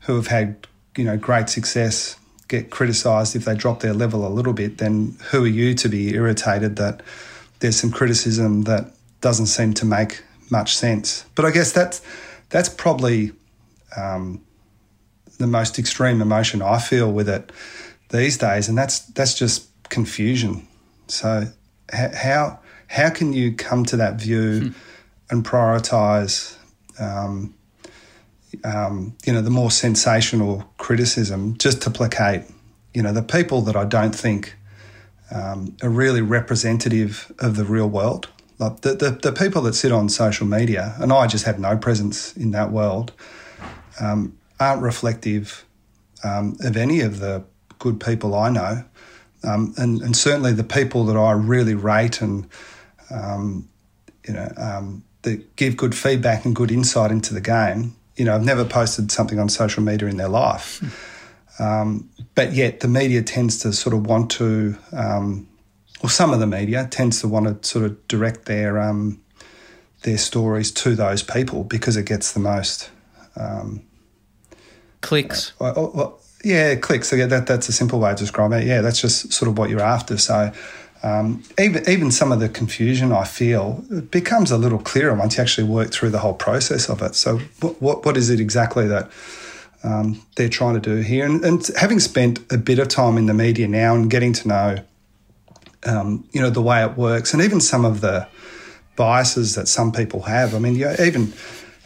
who 0.00 0.16
have 0.16 0.26
had, 0.26 0.66
you 0.96 1.04
know, 1.04 1.16
great 1.16 1.48
success 1.48 2.16
get 2.48 2.70
criticised 2.70 3.34
if 3.34 3.44
they 3.44 3.54
drop 3.54 3.80
their 3.80 3.94
level 3.94 4.26
a 4.26 4.28
little 4.28 4.52
bit, 4.52 4.78
then 4.78 5.16
who 5.30 5.44
are 5.44 5.48
you 5.48 5.74
to 5.74 5.88
be 5.88 6.14
irritated 6.14 6.76
that 6.76 7.02
there's 7.60 7.76
some 7.76 7.90
criticism 7.90 8.62
that 8.62 8.92
doesn't 9.20 9.46
seem 9.46 9.72
to 9.74 9.86
make 9.86 10.22
much 10.50 10.76
sense? 10.76 11.24
But 11.34 11.44
I 11.44 11.50
guess 11.50 11.72
that's 11.72 12.02
that's 12.50 12.68
probably 12.68 13.32
um, 13.96 14.44
the 15.38 15.46
most 15.46 15.78
extreme 15.78 16.20
emotion 16.20 16.62
I 16.62 16.78
feel 16.78 17.10
with 17.10 17.28
it 17.28 17.50
these 18.10 18.38
days, 18.38 18.68
and 18.68 18.76
that's 18.76 19.00
that's 19.00 19.34
just 19.34 19.68
confusion. 19.88 20.66
So 21.08 21.48
how 21.92 22.60
how 22.88 23.10
can 23.10 23.32
you 23.32 23.52
come 23.52 23.84
to 23.86 23.96
that 23.96 24.20
view 24.20 24.72
and 25.30 25.44
prioritise, 25.44 26.56
um, 26.98 27.54
um, 28.62 29.16
you 29.24 29.32
know, 29.32 29.40
the 29.40 29.50
more 29.50 29.70
sensational 29.70 30.64
criticism 30.78 31.56
just 31.58 31.82
to 31.82 31.90
placate, 31.90 32.42
you 32.92 33.02
know, 33.02 33.12
the 33.12 33.22
people 33.22 33.62
that 33.62 33.74
I 33.74 33.84
don't 33.84 34.14
think 34.14 34.56
um, 35.34 35.76
are 35.82 35.88
really 35.88 36.20
representative 36.20 37.32
of 37.38 37.56
the 37.56 37.64
real 37.64 37.88
world. 37.88 38.28
Like 38.58 38.82
the, 38.82 38.94
the 38.94 39.10
the 39.10 39.32
people 39.32 39.62
that 39.62 39.74
sit 39.74 39.90
on 39.90 40.08
social 40.08 40.46
media, 40.46 40.94
and 41.00 41.12
I 41.12 41.26
just 41.26 41.44
have 41.44 41.58
no 41.58 41.76
presence 41.76 42.36
in 42.36 42.52
that 42.52 42.70
world, 42.70 43.12
um, 44.00 44.38
aren't 44.60 44.82
reflective 44.82 45.64
um, 46.22 46.56
of 46.60 46.76
any 46.76 47.00
of 47.00 47.18
the 47.18 47.44
good 47.80 47.98
people 47.98 48.34
I 48.34 48.50
know. 48.50 48.84
Um, 49.44 49.74
and, 49.76 50.00
and 50.00 50.16
certainly 50.16 50.52
the 50.52 50.64
people 50.64 51.04
that 51.06 51.16
I 51.16 51.32
really 51.32 51.74
rate 51.74 52.20
and 52.20 52.48
um, 53.10 53.68
you 54.26 54.34
know 54.34 54.50
um, 54.56 55.04
that 55.22 55.56
give 55.56 55.76
good 55.76 55.94
feedback 55.94 56.44
and 56.44 56.54
good 56.54 56.70
insight 56.70 57.10
into 57.10 57.34
the 57.34 57.40
game. 57.40 57.94
You 58.16 58.24
know, 58.24 58.34
I've 58.34 58.44
never 58.44 58.64
posted 58.64 59.10
something 59.10 59.38
on 59.38 59.48
social 59.48 59.82
media 59.82 60.08
in 60.08 60.16
their 60.16 60.28
life, 60.28 60.80
um, 61.58 62.08
but 62.34 62.52
yet 62.52 62.80
the 62.80 62.88
media 62.88 63.22
tends 63.22 63.58
to 63.60 63.72
sort 63.72 63.94
of 63.94 64.06
want 64.06 64.30
to, 64.32 64.76
um, 64.92 65.48
or 66.02 66.08
some 66.08 66.32
of 66.32 66.38
the 66.38 66.46
media 66.46 66.86
tends 66.90 67.20
to 67.22 67.28
want 67.28 67.62
to 67.62 67.68
sort 67.68 67.84
of 67.84 68.08
direct 68.08 68.44
their 68.44 68.80
um, 68.80 69.20
their 70.02 70.18
stories 70.18 70.70
to 70.70 70.94
those 70.94 71.22
people 71.22 71.64
because 71.64 71.96
it 71.96 72.06
gets 72.06 72.32
the 72.32 72.40
most 72.40 72.90
Clicks. 75.00 75.52
well, 75.58 76.20
yeah, 76.44 76.74
clicks. 76.76 77.08
So 77.08 77.16
yeah, 77.16 77.26
that 77.26 77.46
that's 77.46 77.68
a 77.68 77.72
simple 77.72 77.98
way 77.98 78.10
to 78.10 78.16
describing 78.16 78.60
it. 78.60 78.66
Yeah, 78.66 78.80
that's 78.80 79.00
just 79.00 79.32
sort 79.32 79.48
of 79.48 79.58
what 79.58 79.70
you're 79.70 79.80
after. 79.80 80.18
So 80.18 80.52
um, 81.02 81.42
even 81.58 81.88
even 81.88 82.10
some 82.10 82.32
of 82.32 82.40
the 82.40 82.48
confusion 82.48 83.12
I 83.12 83.24
feel 83.24 83.84
becomes 84.10 84.50
a 84.50 84.58
little 84.58 84.78
clearer 84.78 85.14
once 85.14 85.36
you 85.36 85.42
actually 85.42 85.68
work 85.68 85.92
through 85.92 86.10
the 86.10 86.20
whole 86.20 86.34
process 86.34 86.88
of 86.88 87.02
it. 87.02 87.14
So 87.14 87.38
what 87.60 87.80
what, 87.82 88.06
what 88.06 88.16
is 88.16 88.30
it 88.30 88.40
exactly 88.40 88.86
that 88.88 89.10
um, 89.84 90.22
they're 90.36 90.48
trying 90.48 90.74
to 90.74 90.80
do 90.80 90.96
here. 91.02 91.26
And, 91.26 91.44
and, 91.44 91.70
having 91.76 92.00
spent 92.00 92.40
a 92.50 92.56
bit 92.56 92.78
of 92.78 92.88
time 92.88 93.18
in 93.18 93.26
the 93.26 93.34
media 93.34 93.68
now 93.68 93.94
and 93.94 94.10
getting 94.10 94.32
to 94.32 94.48
know, 94.48 94.76
um, 95.84 96.26
you 96.32 96.40
know, 96.40 96.48
the 96.48 96.62
way 96.62 96.82
it 96.82 96.96
works, 96.96 97.34
and 97.34 97.42
even 97.42 97.60
some 97.60 97.84
of 97.84 98.00
the 98.00 98.26
biases 98.96 99.54
that 99.56 99.68
some 99.68 99.92
people 99.92 100.22
have. 100.22 100.54
I 100.54 100.58
mean, 100.58 100.76
even 100.98 101.34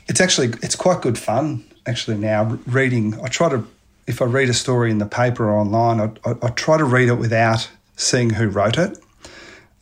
it's 0.06 0.20
actually 0.20 0.48
it's 0.62 0.76
quite 0.76 1.02
good 1.02 1.18
fun 1.18 1.64
actually 1.86 2.18
now 2.18 2.58
reading. 2.66 3.20
I 3.20 3.28
try 3.28 3.48
to 3.48 3.64
if 4.08 4.22
I 4.22 4.24
read 4.24 4.48
a 4.48 4.54
story 4.54 4.90
in 4.90 4.98
the 4.98 5.06
paper 5.06 5.48
or 5.48 5.58
online, 5.58 6.00
I, 6.00 6.30
I, 6.30 6.34
I 6.42 6.48
try 6.50 6.78
to 6.78 6.84
read 6.84 7.08
it 7.08 7.14
without 7.14 7.70
seeing 7.96 8.30
who 8.30 8.48
wrote 8.48 8.78
it. 8.78 8.98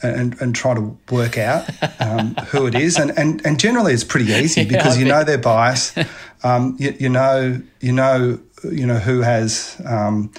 And, 0.02 0.38
and 0.42 0.54
try 0.54 0.74
to 0.74 0.96
work 1.10 1.38
out 1.38 1.64
um, 2.00 2.34
who 2.48 2.66
it 2.66 2.74
is, 2.74 2.98
and, 2.98 3.18
and 3.18 3.44
and 3.46 3.58
generally 3.58 3.94
it's 3.94 4.04
pretty 4.04 4.30
easy 4.30 4.66
because 4.66 4.98
you 4.98 5.06
know 5.06 5.24
their 5.24 5.38
bias, 5.38 5.94
um, 6.44 6.76
you, 6.78 6.94
you, 7.00 7.08
know 7.08 7.62
you 7.80 7.92
know 7.92 8.38
you 8.62 8.86
know 8.86 8.98
who 8.98 9.22
has 9.22 9.80
um, 9.86 10.30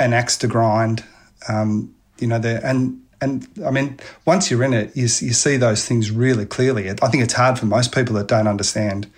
an 0.00 0.14
axe 0.14 0.38
to 0.38 0.48
grind, 0.48 1.04
um, 1.46 1.94
you 2.18 2.26
know 2.26 2.38
there 2.38 2.64
and 2.64 3.02
and 3.22 3.46
I 3.64 3.70
mean, 3.70 3.98
once 4.24 4.50
you're 4.50 4.64
in 4.64 4.72
it, 4.72 4.96
you, 4.96 5.02
you 5.02 5.08
see 5.08 5.56
those 5.56 5.86
things 5.86 6.10
really 6.10 6.44
clearly. 6.44 6.90
I 6.90 6.94
think 7.08 7.22
it's 7.22 7.34
hard 7.34 7.58
for 7.58 7.66
most 7.66 7.94
people 7.94 8.16
that 8.16 8.26
don't 8.26 8.48
understand 8.48 9.08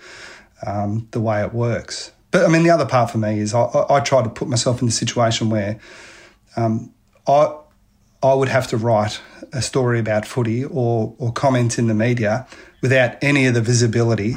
um, 0.65 1.07
the 1.11 1.19
way 1.19 1.41
it 1.41 1.53
works. 1.53 2.11
But 2.35 2.43
I 2.43 2.49
mean, 2.49 2.63
the 2.63 2.69
other 2.69 2.85
part 2.85 3.11
for 3.11 3.17
me 3.17 3.39
is 3.39 3.53
I, 3.53 3.61
I, 3.61 3.95
I 3.95 3.99
try 4.01 4.21
to 4.21 4.27
put 4.27 4.49
myself 4.49 4.81
in 4.81 4.87
the 4.87 4.91
situation 4.91 5.49
where 5.49 5.79
um, 6.57 6.93
I 7.25 7.55
I 8.21 8.33
would 8.33 8.49
have 8.49 8.67
to 8.67 8.77
write 8.77 9.21
a 9.53 9.61
story 9.61 9.99
about 9.99 10.25
footy 10.25 10.65
or 10.65 11.15
or 11.17 11.31
comment 11.31 11.79
in 11.79 11.87
the 11.87 11.93
media 11.93 12.45
without 12.81 13.11
any 13.21 13.45
of 13.45 13.53
the 13.53 13.61
visibility 13.61 14.35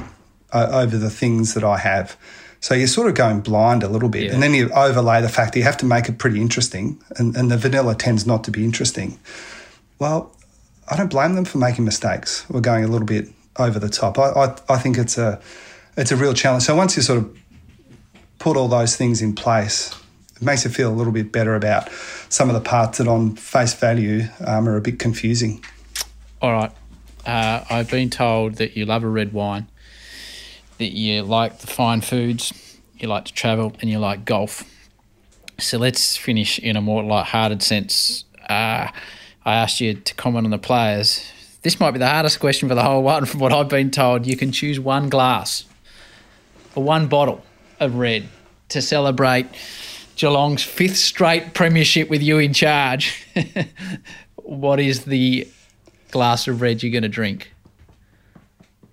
uh, 0.53 0.69
over 0.71 0.97
the 0.97 1.11
things 1.11 1.55
that 1.55 1.65
I 1.65 1.79
have. 1.79 2.17
So 2.61 2.77
you're 2.77 2.87
sort 2.87 3.09
of 3.09 3.17
going 3.17 3.41
blind 3.41 3.83
a 3.83 3.89
little 3.89 4.09
bit. 4.09 4.27
Yeah. 4.27 4.35
And 4.35 4.45
then 4.45 4.55
you 4.55 4.71
overlay 4.71 5.21
the 5.21 5.29
fact 5.29 5.55
that 5.55 5.59
you 5.59 5.65
have 5.65 5.79
to 5.79 5.87
make 5.87 6.09
it 6.09 6.19
pretty 6.19 6.41
interesting. 6.41 7.03
And, 7.17 7.37
and 7.37 7.51
the 7.51 7.57
vanilla 7.59 7.97
tends 7.97 8.25
not 8.25 8.45
to 8.45 8.53
be 8.53 8.63
interesting. 8.63 9.19
Well, 9.99 10.37
I 10.89 10.97
don't 10.97 11.11
blame 11.11 11.35
them 11.35 11.45
for 11.45 11.59
making 11.59 11.85
mistakes 11.85 12.47
or 12.49 12.61
going 12.61 12.85
a 12.85 12.89
little 12.89 13.09
bit 13.09 13.27
over 13.57 13.81
the 13.81 13.89
top. 13.89 14.21
I, 14.21 14.29
I, 14.31 14.57
I 14.69 14.79
think 14.79 14.99
it's 14.99 15.19
a 15.19 15.41
it's 15.97 16.13
a 16.13 16.17
real 16.17 16.33
challenge. 16.33 16.63
So 16.63 16.77
once 16.77 16.95
you 16.97 17.03
sort 17.03 17.19
of 17.19 17.37
put 18.39 18.57
all 18.57 18.69
those 18.69 18.97
things 18.97 19.21
in 19.23 19.35
place, 19.35 19.95
it 20.37 20.43
makes 20.43 20.65
you 20.65 20.71
feel 20.71 20.93
a 20.93 20.95
little 20.95 21.13
bit 21.13 21.33
better 21.33 21.55
about 21.55 21.89
some 22.29 22.49
of 22.49 22.55
the 22.55 22.61
parts 22.61 22.99
that 22.99 23.09
on 23.09 23.35
face 23.37 23.75
value 23.75 24.29
um, 24.47 24.69
are 24.69 24.77
a 24.77 24.81
bit 24.81 24.99
confusing. 24.99 25.65
All 26.41 26.53
right. 26.53 26.73
Uh, 27.27 27.65
I've 27.69 27.91
been 27.91 28.11
told 28.11 28.55
that 28.55 28.77
you 28.77 28.87
love 28.87 29.03
a 29.03 29.09
red 29.09 29.33
wine, 29.33 29.67
that 30.79 30.97
you 30.97 31.23
like 31.23 31.59
the 31.59 31.67
fine 31.67 32.01
foods, 32.01 32.53
you 32.97 33.09
like 33.09 33.25
to 33.27 33.33
travel, 33.33 33.75
and 33.81 33.91
you 33.91 33.99
like 33.99 34.25
golf. 34.25 34.63
So 35.59 35.77
let's 35.77 36.17
finish 36.17 36.59
in 36.61 36.77
a 36.77 36.81
more 36.81 37.03
light-hearted 37.03 37.63
sense. 37.63 38.25
Uh, 38.49 38.89
I 39.45 39.55
asked 39.55 39.81
you 39.81 39.95
to 39.95 40.15
comment 40.15 40.47
on 40.47 40.51
the 40.53 40.59
players. 40.59 41.29
This 41.63 41.81
might 41.81 41.91
be 41.91 41.99
the 41.99 42.09
hardest 42.09 42.39
question 42.39 42.69
for 42.69 42.77
the 42.77 42.85
whole 42.85 43.03
one, 43.15 43.25
from 43.25 43.41
what 43.41 43.53
I've 43.53 43.69
been 43.69 43.91
told. 43.91 44.27
You 44.27 44.37
can 44.37 44.53
choose 44.53 44.79
one 44.79 45.09
glass 45.09 45.65
or 46.77 46.85
one 46.85 47.09
bottle 47.09 47.45
of 47.81 47.97
red 47.97 48.29
to 48.71 48.83
celebrate 48.83 49.47
Geelong's 50.17 50.63
fifth 50.63 50.97
straight 50.97 51.55
premiership 51.55 52.11
with 52.11 52.23
you 52.23 52.39
in 52.39 52.53
charge. 52.53 53.27
what 54.37 54.81
is 54.81 55.05
the 55.05 55.49
glass 56.11 56.49
of 56.49 56.61
red 56.61 56.83
you're 56.83 56.93
going 56.93 57.03
to 57.03 57.09
drink? 57.09 57.53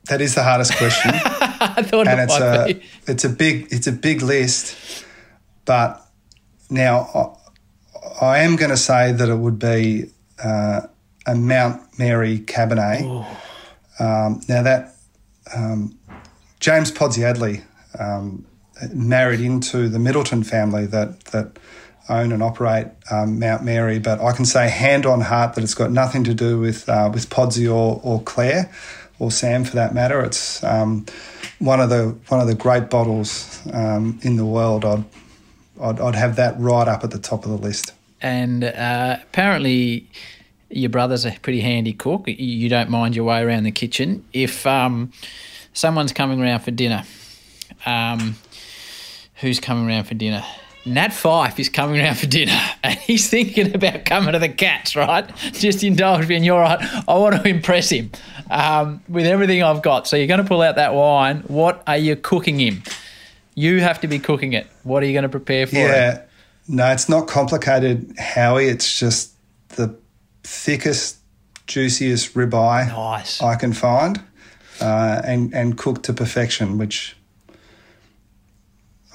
That 0.10 0.22
is 0.22 0.36
the 0.36 0.44
hardest 0.44 0.76
question. 0.78 1.12
I 1.16 1.82
thought 1.82 2.08
and 2.08 2.20
it 2.20 2.24
it's 2.26 2.38
a 2.38 2.66
be. 2.68 2.84
it's 3.08 3.24
a 3.24 3.30
big 3.30 3.68
it's 3.72 3.88
a 3.88 3.92
big 3.92 4.22
list, 4.22 5.04
but 5.66 6.06
now 6.70 7.36
I, 8.22 8.26
I 8.26 8.40
am 8.40 8.56
going 8.56 8.70
to 8.70 8.78
say 8.78 9.12
that 9.12 9.30
it 9.30 9.36
would 9.36 9.58
be 9.58 10.12
uh, 10.44 10.82
a 11.26 11.36
Mount 11.36 11.98
Mary 11.98 12.40
Cabernet. 12.40 13.26
Um, 14.00 14.42
now 14.48 14.62
that 14.62 14.96
um, 15.56 15.98
James 16.60 16.92
Podsiadly 16.92 17.64
um, 18.00 18.46
married 18.94 19.42
into 19.42 19.90
the 19.90 20.00
Middleton 20.00 20.44
family 20.44 20.86
that 20.88 21.26
that 21.26 21.58
own 22.08 22.32
and 22.32 22.44
operate 22.44 22.88
um, 23.10 23.40
Mount 23.40 23.64
Mary, 23.64 23.98
but 23.98 24.22
I 24.22 24.32
can 24.32 24.46
say 24.46 24.70
hand 24.70 25.08
on 25.08 25.22
heart 25.22 25.56
that 25.56 25.64
it's 25.64 25.74
got 25.74 25.92
nothing 25.92 26.24
to 26.26 26.34
do 26.34 26.60
with 26.60 26.88
uh, 26.88 27.10
with 27.14 27.30
Podsy 27.30 27.68
or, 27.68 28.00
or 28.04 28.22
Claire 28.22 28.72
or 29.18 29.32
Sam 29.32 29.64
for 29.64 29.76
that 29.76 29.94
matter. 29.94 30.22
It's 30.24 30.64
um, 30.64 31.06
one 31.60 31.80
of 31.80 31.90
the 31.90 32.16
one 32.28 32.40
of 32.40 32.48
the 32.48 32.56
great 32.56 32.90
bottles 32.90 33.62
um, 33.74 34.20
in 34.22 34.36
the 34.38 34.46
world. 34.46 34.86
I'd, 34.86 35.04
I'd, 35.82 36.00
I'd 36.00 36.16
have 36.16 36.36
that 36.36 36.60
right 36.60 36.88
up 36.88 37.04
at 37.04 37.12
the 37.12 37.20
top 37.20 37.44
of 37.46 37.52
the 37.52 37.58
list 37.58 37.94
and 38.26 38.64
uh, 38.64 39.18
apparently 39.22 40.10
your 40.70 40.90
brother's 40.90 41.26
a 41.26 41.32
pretty 41.44 41.62
handy 41.62 41.94
cook. 41.94 42.24
You 42.28 42.70
don't 42.70 42.90
mind 42.90 43.16
your 43.16 43.26
way 43.26 43.42
around 43.42 43.64
the 43.64 43.72
kitchen. 43.72 44.26
If 44.34 44.66
um, 44.66 45.12
someone's 45.74 46.12
coming 46.12 46.42
around 46.42 46.62
for 46.62 46.72
dinner, 46.72 47.04
um, 47.86 48.36
who's 49.36 49.60
coming 49.60 49.88
around 49.88 50.06
for 50.06 50.14
dinner? 50.14 50.44
Nat 50.86 51.10
Fyfe 51.10 51.60
is 51.60 51.68
coming 51.68 52.00
around 52.00 52.16
for 52.16 52.28
dinner 52.28 52.60
and 52.84 52.98
he's 53.00 53.30
thinking 53.30 53.74
about 53.74 54.06
coming 54.06 54.34
to 54.34 54.40
the 54.40 54.50
Cats, 54.50 54.96
right? 54.96 55.30
Just 55.54 55.84
indulge 55.84 56.28
me 56.28 56.36
and 56.36 56.46
you're 56.46 56.60
right. 56.60 56.80
I 57.08 57.18
want 57.18 57.42
to 57.42 57.48
impress 57.48 57.90
him 57.90 58.12
um, 58.52 59.02
with 59.10 59.26
everything 59.26 59.64
I've 59.64 59.82
got. 59.82 60.08
So 60.08 60.16
you're 60.16 60.28
going 60.28 60.42
to 60.42 60.48
pull 60.48 60.62
out 60.62 60.76
that 60.76 60.94
wine. 60.94 61.40
What 61.48 61.82
are 61.88 61.98
you 61.98 62.16
cooking 62.16 62.60
him? 62.60 62.84
You 63.56 63.82
have 63.82 64.02
to 64.02 64.08
be 64.08 64.20
cooking 64.20 64.54
it. 64.54 64.68
What 64.84 65.02
are 65.02 65.06
you 65.08 65.14
going 65.14 65.24
to 65.24 65.30
prepare 65.30 65.66
for 65.66 65.76
yeah. 65.76 66.18
Him? 66.18 66.26
No, 66.68 66.92
it's 66.92 67.10
not 67.10 67.28
complicated, 67.28 68.16
Howie. 68.18 68.68
It's 68.68 69.00
just 69.00 69.34
the 69.70 69.96
thickest, 70.44 71.18
juiciest 71.68 72.34
ribeye 72.34 72.88
nice. 72.88 73.42
I 73.42 73.56
can 73.56 73.72
find, 73.72 74.22
uh, 74.82 75.22
and 75.24 75.54
and 75.54 75.78
cooked 75.78 76.04
to 76.04 76.14
perfection, 76.14 76.78
which 76.80 77.15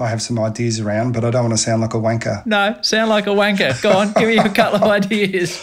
I 0.01 0.09
have 0.09 0.23
some 0.23 0.39
ideas 0.39 0.81
around, 0.81 1.13
but 1.13 1.25
I 1.25 1.31
don't 1.31 1.45
want 1.45 1.57
to 1.57 1.63
sound 1.63 1.83
like 1.83 1.95
a 1.95 1.99
wanker. 1.99 2.45
No, 2.47 2.77
sound 2.83 3.11
like 3.11 3.27
a 3.27 3.31
wanker. 3.31 3.81
Go 3.83 3.93
on, 3.93 4.13
give 4.13 4.29
me 4.29 4.39
a 4.39 4.49
couple 4.49 4.77
of 4.77 4.91
ideas. 4.91 5.61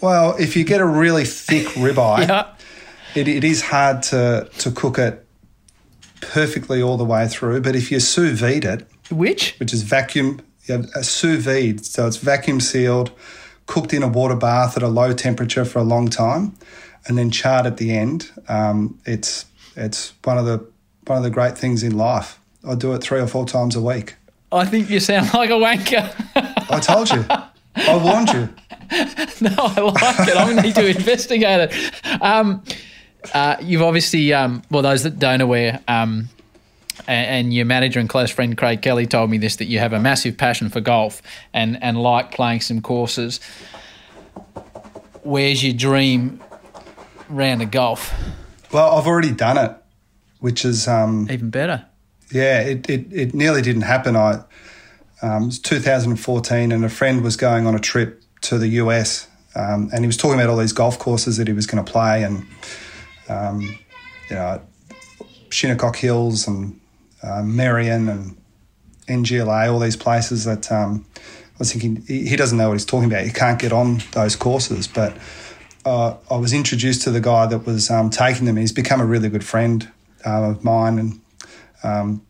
Well, 0.00 0.36
if 0.38 0.56
you 0.56 0.64
get 0.64 0.80
a 0.80 0.86
really 0.86 1.24
thick 1.24 1.66
ribeye, 1.74 2.28
yeah. 2.28 2.54
it, 3.14 3.26
it 3.28 3.44
is 3.44 3.62
hard 3.62 4.02
to 4.04 4.48
to 4.58 4.70
cook 4.70 4.98
it 4.98 5.26
perfectly 6.20 6.82
all 6.82 6.96
the 6.96 7.04
way 7.04 7.26
through. 7.28 7.60
But 7.62 7.74
if 7.74 7.90
you 7.90 8.00
sous 8.00 8.38
vide 8.38 8.64
it, 8.64 8.86
which 9.10 9.56
which 9.58 9.72
is 9.72 9.82
vacuum 9.82 10.40
you 10.68 10.74
have 10.74 10.84
a 10.94 11.02
sous 11.02 11.42
vide, 11.42 11.84
so 11.84 12.06
it's 12.06 12.18
vacuum 12.18 12.60
sealed, 12.60 13.10
cooked 13.66 13.92
in 13.92 14.02
a 14.02 14.08
water 14.08 14.36
bath 14.36 14.76
at 14.76 14.82
a 14.82 14.88
low 14.88 15.12
temperature 15.12 15.64
for 15.64 15.78
a 15.78 15.84
long 15.84 16.08
time, 16.08 16.54
and 17.06 17.16
then 17.16 17.30
charred 17.30 17.66
at 17.66 17.78
the 17.78 17.96
end. 17.96 18.30
Um, 18.48 18.98
it's 19.04 19.46
it's 19.76 20.12
one 20.24 20.38
of 20.38 20.44
the 20.44 20.64
one 21.06 21.18
of 21.18 21.24
the 21.24 21.30
great 21.30 21.56
things 21.56 21.82
in 21.82 21.96
life. 21.96 22.38
I 22.66 22.74
do 22.74 22.92
it 22.94 23.02
three 23.02 23.20
or 23.20 23.26
four 23.26 23.46
times 23.46 23.76
a 23.76 23.82
week. 23.82 24.16
I 24.50 24.64
think 24.64 24.90
you 24.90 25.00
sound 25.00 25.32
like 25.34 25.50
a 25.50 25.54
wanker. 25.54 26.12
I 26.70 26.80
told 26.80 27.10
you. 27.10 27.24
I 27.76 27.96
warned 28.02 28.32
you. 28.32 28.48
no, 29.40 29.54
I 29.58 29.80
like 29.80 30.28
it. 30.28 30.36
I 30.36 30.62
need 30.62 30.74
to 30.74 30.86
investigate 30.86 31.70
it. 31.70 32.22
Um, 32.22 32.62
uh, 33.34 33.56
you've 33.60 33.82
obviously, 33.82 34.32
um, 34.32 34.62
well, 34.70 34.82
those 34.82 35.02
that 35.02 35.18
don't 35.18 35.40
aware, 35.40 35.80
um, 35.86 36.28
and 37.06 37.54
your 37.54 37.64
manager 37.64 38.00
and 38.00 38.08
close 38.08 38.30
friend 38.30 38.56
Craig 38.56 38.82
Kelly 38.82 39.06
told 39.06 39.30
me 39.30 39.38
this 39.38 39.56
that 39.56 39.66
you 39.66 39.78
have 39.78 39.92
a 39.92 40.00
massive 40.00 40.36
passion 40.36 40.68
for 40.68 40.80
golf 40.80 41.22
and, 41.54 41.82
and 41.82 42.02
like 42.02 42.32
playing 42.32 42.60
some 42.60 42.80
courses. 42.80 43.40
Where's 45.22 45.62
your 45.62 45.74
dream 45.74 46.40
round 47.28 47.62
of 47.62 47.70
golf? 47.70 48.12
Well, 48.72 48.96
I've 48.96 49.06
already 49.06 49.32
done 49.32 49.58
it, 49.58 49.76
which 50.40 50.64
is 50.64 50.88
um, 50.88 51.28
even 51.30 51.50
better. 51.50 51.86
Yeah, 52.30 52.60
it, 52.60 52.88
it, 52.90 53.06
it 53.12 53.34
nearly 53.34 53.62
didn't 53.62 53.82
happen. 53.82 54.16
I 54.16 54.42
um, 55.20 55.44
it 55.44 55.46
was 55.46 55.58
2014, 55.58 56.72
and 56.72 56.84
a 56.84 56.88
friend 56.88 57.22
was 57.22 57.36
going 57.36 57.66
on 57.66 57.74
a 57.74 57.80
trip 57.80 58.22
to 58.42 58.58
the 58.58 58.68
US, 58.68 59.26
um, 59.56 59.90
and 59.92 60.04
he 60.04 60.06
was 60.06 60.16
talking 60.16 60.38
about 60.38 60.48
all 60.48 60.56
these 60.56 60.72
golf 60.72 60.98
courses 60.98 61.38
that 61.38 61.48
he 61.48 61.52
was 61.52 61.66
going 61.66 61.84
to 61.84 61.90
play, 61.90 62.22
and 62.22 62.46
um, 63.28 63.62
you 63.62 64.36
know, 64.36 64.60
Shinnecock 65.50 65.96
Hills 65.96 66.46
and 66.46 66.78
uh, 67.22 67.42
Merion 67.42 68.08
and 68.08 68.36
NGLA, 69.08 69.72
all 69.72 69.80
these 69.80 69.96
places 69.96 70.44
that 70.44 70.70
um, 70.70 71.04
I 71.16 71.58
was 71.58 71.72
thinking 71.72 72.04
he, 72.06 72.36
doesn't 72.36 72.56
know 72.56 72.68
what 72.68 72.74
he's 72.74 72.84
talking 72.84 73.10
about. 73.10 73.24
He 73.24 73.32
can't 73.32 73.58
get 73.58 73.72
on 73.72 74.02
those 74.12 74.36
courses, 74.36 74.86
but 74.86 75.16
uh, 75.84 76.14
I 76.30 76.36
was 76.36 76.52
introduced 76.52 77.02
to 77.02 77.10
the 77.10 77.20
guy 77.20 77.46
that 77.46 77.66
was 77.66 77.90
um, 77.90 78.10
taking 78.10 78.44
them. 78.44 78.56
He's 78.56 78.72
become 78.72 79.00
a 79.00 79.06
really 79.06 79.28
good 79.28 79.44
friend 79.44 79.90
uh, 80.24 80.50
of 80.50 80.62
mine, 80.62 80.98
and 80.98 81.20
um, 81.82 82.22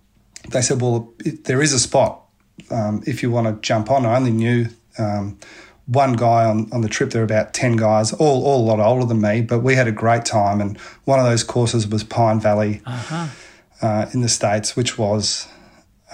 they 0.51 0.62
said, 0.62 0.80
"Well, 0.80 1.12
it, 1.24 1.44
there 1.44 1.62
is 1.62 1.72
a 1.72 1.78
spot 1.78 2.22
um, 2.70 3.03
if 3.07 3.22
you 3.22 3.30
want 3.30 3.46
to 3.46 3.66
jump 3.66 3.90
on." 3.90 4.07
I 4.07 4.16
only 4.16 4.30
knew 4.30 4.66
um, 4.99 5.38
one 5.86 6.14
guy 6.14 6.44
on, 6.44 6.70
on 6.72 6.82
the 6.82 6.88
trip. 6.88 7.11
There 7.11 7.20
were 7.20 7.24
about 7.24 7.55
10 7.55 7.76
guys, 7.76 8.12
all, 8.12 8.44
all 8.44 8.64
a 8.64 8.66
lot 8.66 8.80
older 8.80 9.07
than 9.07 9.20
me, 9.20 9.40
but 9.40 9.61
we 9.61 9.74
had 9.74 9.88
a 9.88 9.92
great 9.92 10.24
time. 10.24 10.61
And 10.61 10.78
one 11.05 11.18
of 11.18 11.24
those 11.24 11.42
courses 11.42 11.88
was 11.88 12.05
Pine 12.05 12.40
Valley. 12.40 12.82
Uh-huh 12.84 13.28
uh, 13.80 14.07
in 14.12 14.20
the 14.20 14.28
States, 14.28 14.76
which 14.76 14.99
was, 14.99 15.49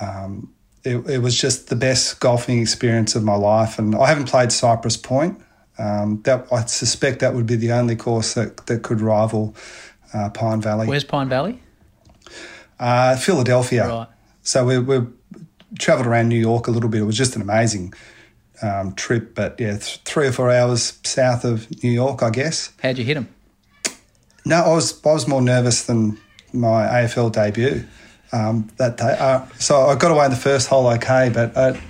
um, 0.01 0.53
it, 0.85 0.97
it, 1.09 1.18
was 1.18 1.39
just 1.39 1.68
the 1.68 1.76
best 1.76 2.20
golfing 2.20 2.61
experience 2.61 3.14
of 3.14 3.22
my 3.22 3.35
life. 3.35 3.78
And 3.78 3.95
I 3.95 4.09
haven't 4.09 4.28
played 4.28 4.53
Cypress 4.53 4.97
Point. 4.97 5.41
Um, 5.76 6.22
that 6.22 6.47
I 6.53 6.64
suspect 6.66 7.18
that 7.18 7.35
would 7.35 7.47
be 7.47 7.57
the 7.57 7.72
only 7.72 7.97
course 7.97 8.35
that, 8.35 8.66
that 8.66 8.85
could 8.85 9.01
rival 9.01 9.57
uh, 10.12 10.30
Pine 10.30 10.61
Valley. 10.61 10.87
Where's 10.87 11.03
Pine 11.03 11.28
Valley? 11.28 11.61
Uh, 12.79 13.16
Philadelphia. 13.16 13.89
Right. 13.89 14.09
So 14.43 14.64
we, 14.64 14.79
we 14.79 15.07
travelled 15.79 16.07
around 16.07 16.29
New 16.29 16.39
York 16.39 16.66
a 16.66 16.70
little 16.70 16.89
bit. 16.91 17.01
It 17.01 17.05
was 17.05 17.16
just 17.16 17.37
an 17.37 17.43
amazing 17.43 17.95
um, 18.62 18.95
trip, 18.95 19.35
but 19.35 19.59
yeah, 19.59 19.72
th- 19.79 20.01
three 20.05 20.27
or 20.29 20.33
four 20.33 20.51
hours 20.51 20.99
south 21.05 21.45
of 21.45 21.83
New 21.83 21.91
York, 21.91 22.22
I 22.22 22.31
guess. 22.31 22.72
How'd 22.83 22.99
you 22.99 23.05
hit 23.05 23.14
them? 23.14 23.29
No, 24.45 24.57
I 24.57 24.68
was 24.68 25.05
I 25.05 25.12
was 25.12 25.27
more 25.27 25.41
nervous 25.41 25.85
than 25.87 26.18
my 26.53 26.87
AFL 26.87 27.33
debut 27.33 27.85
um, 28.33 28.70
that 28.77 28.97
day. 28.97 29.16
Uh, 29.18 29.47
so 29.59 29.87
I 29.87 29.97
got 29.97 30.11
away 30.11 30.27
in 30.27 30.31
the 30.31 30.37
first 30.37 30.68
hole 30.68 30.87
okay, 30.89 31.31
but 31.33 31.57
I 31.57 31.81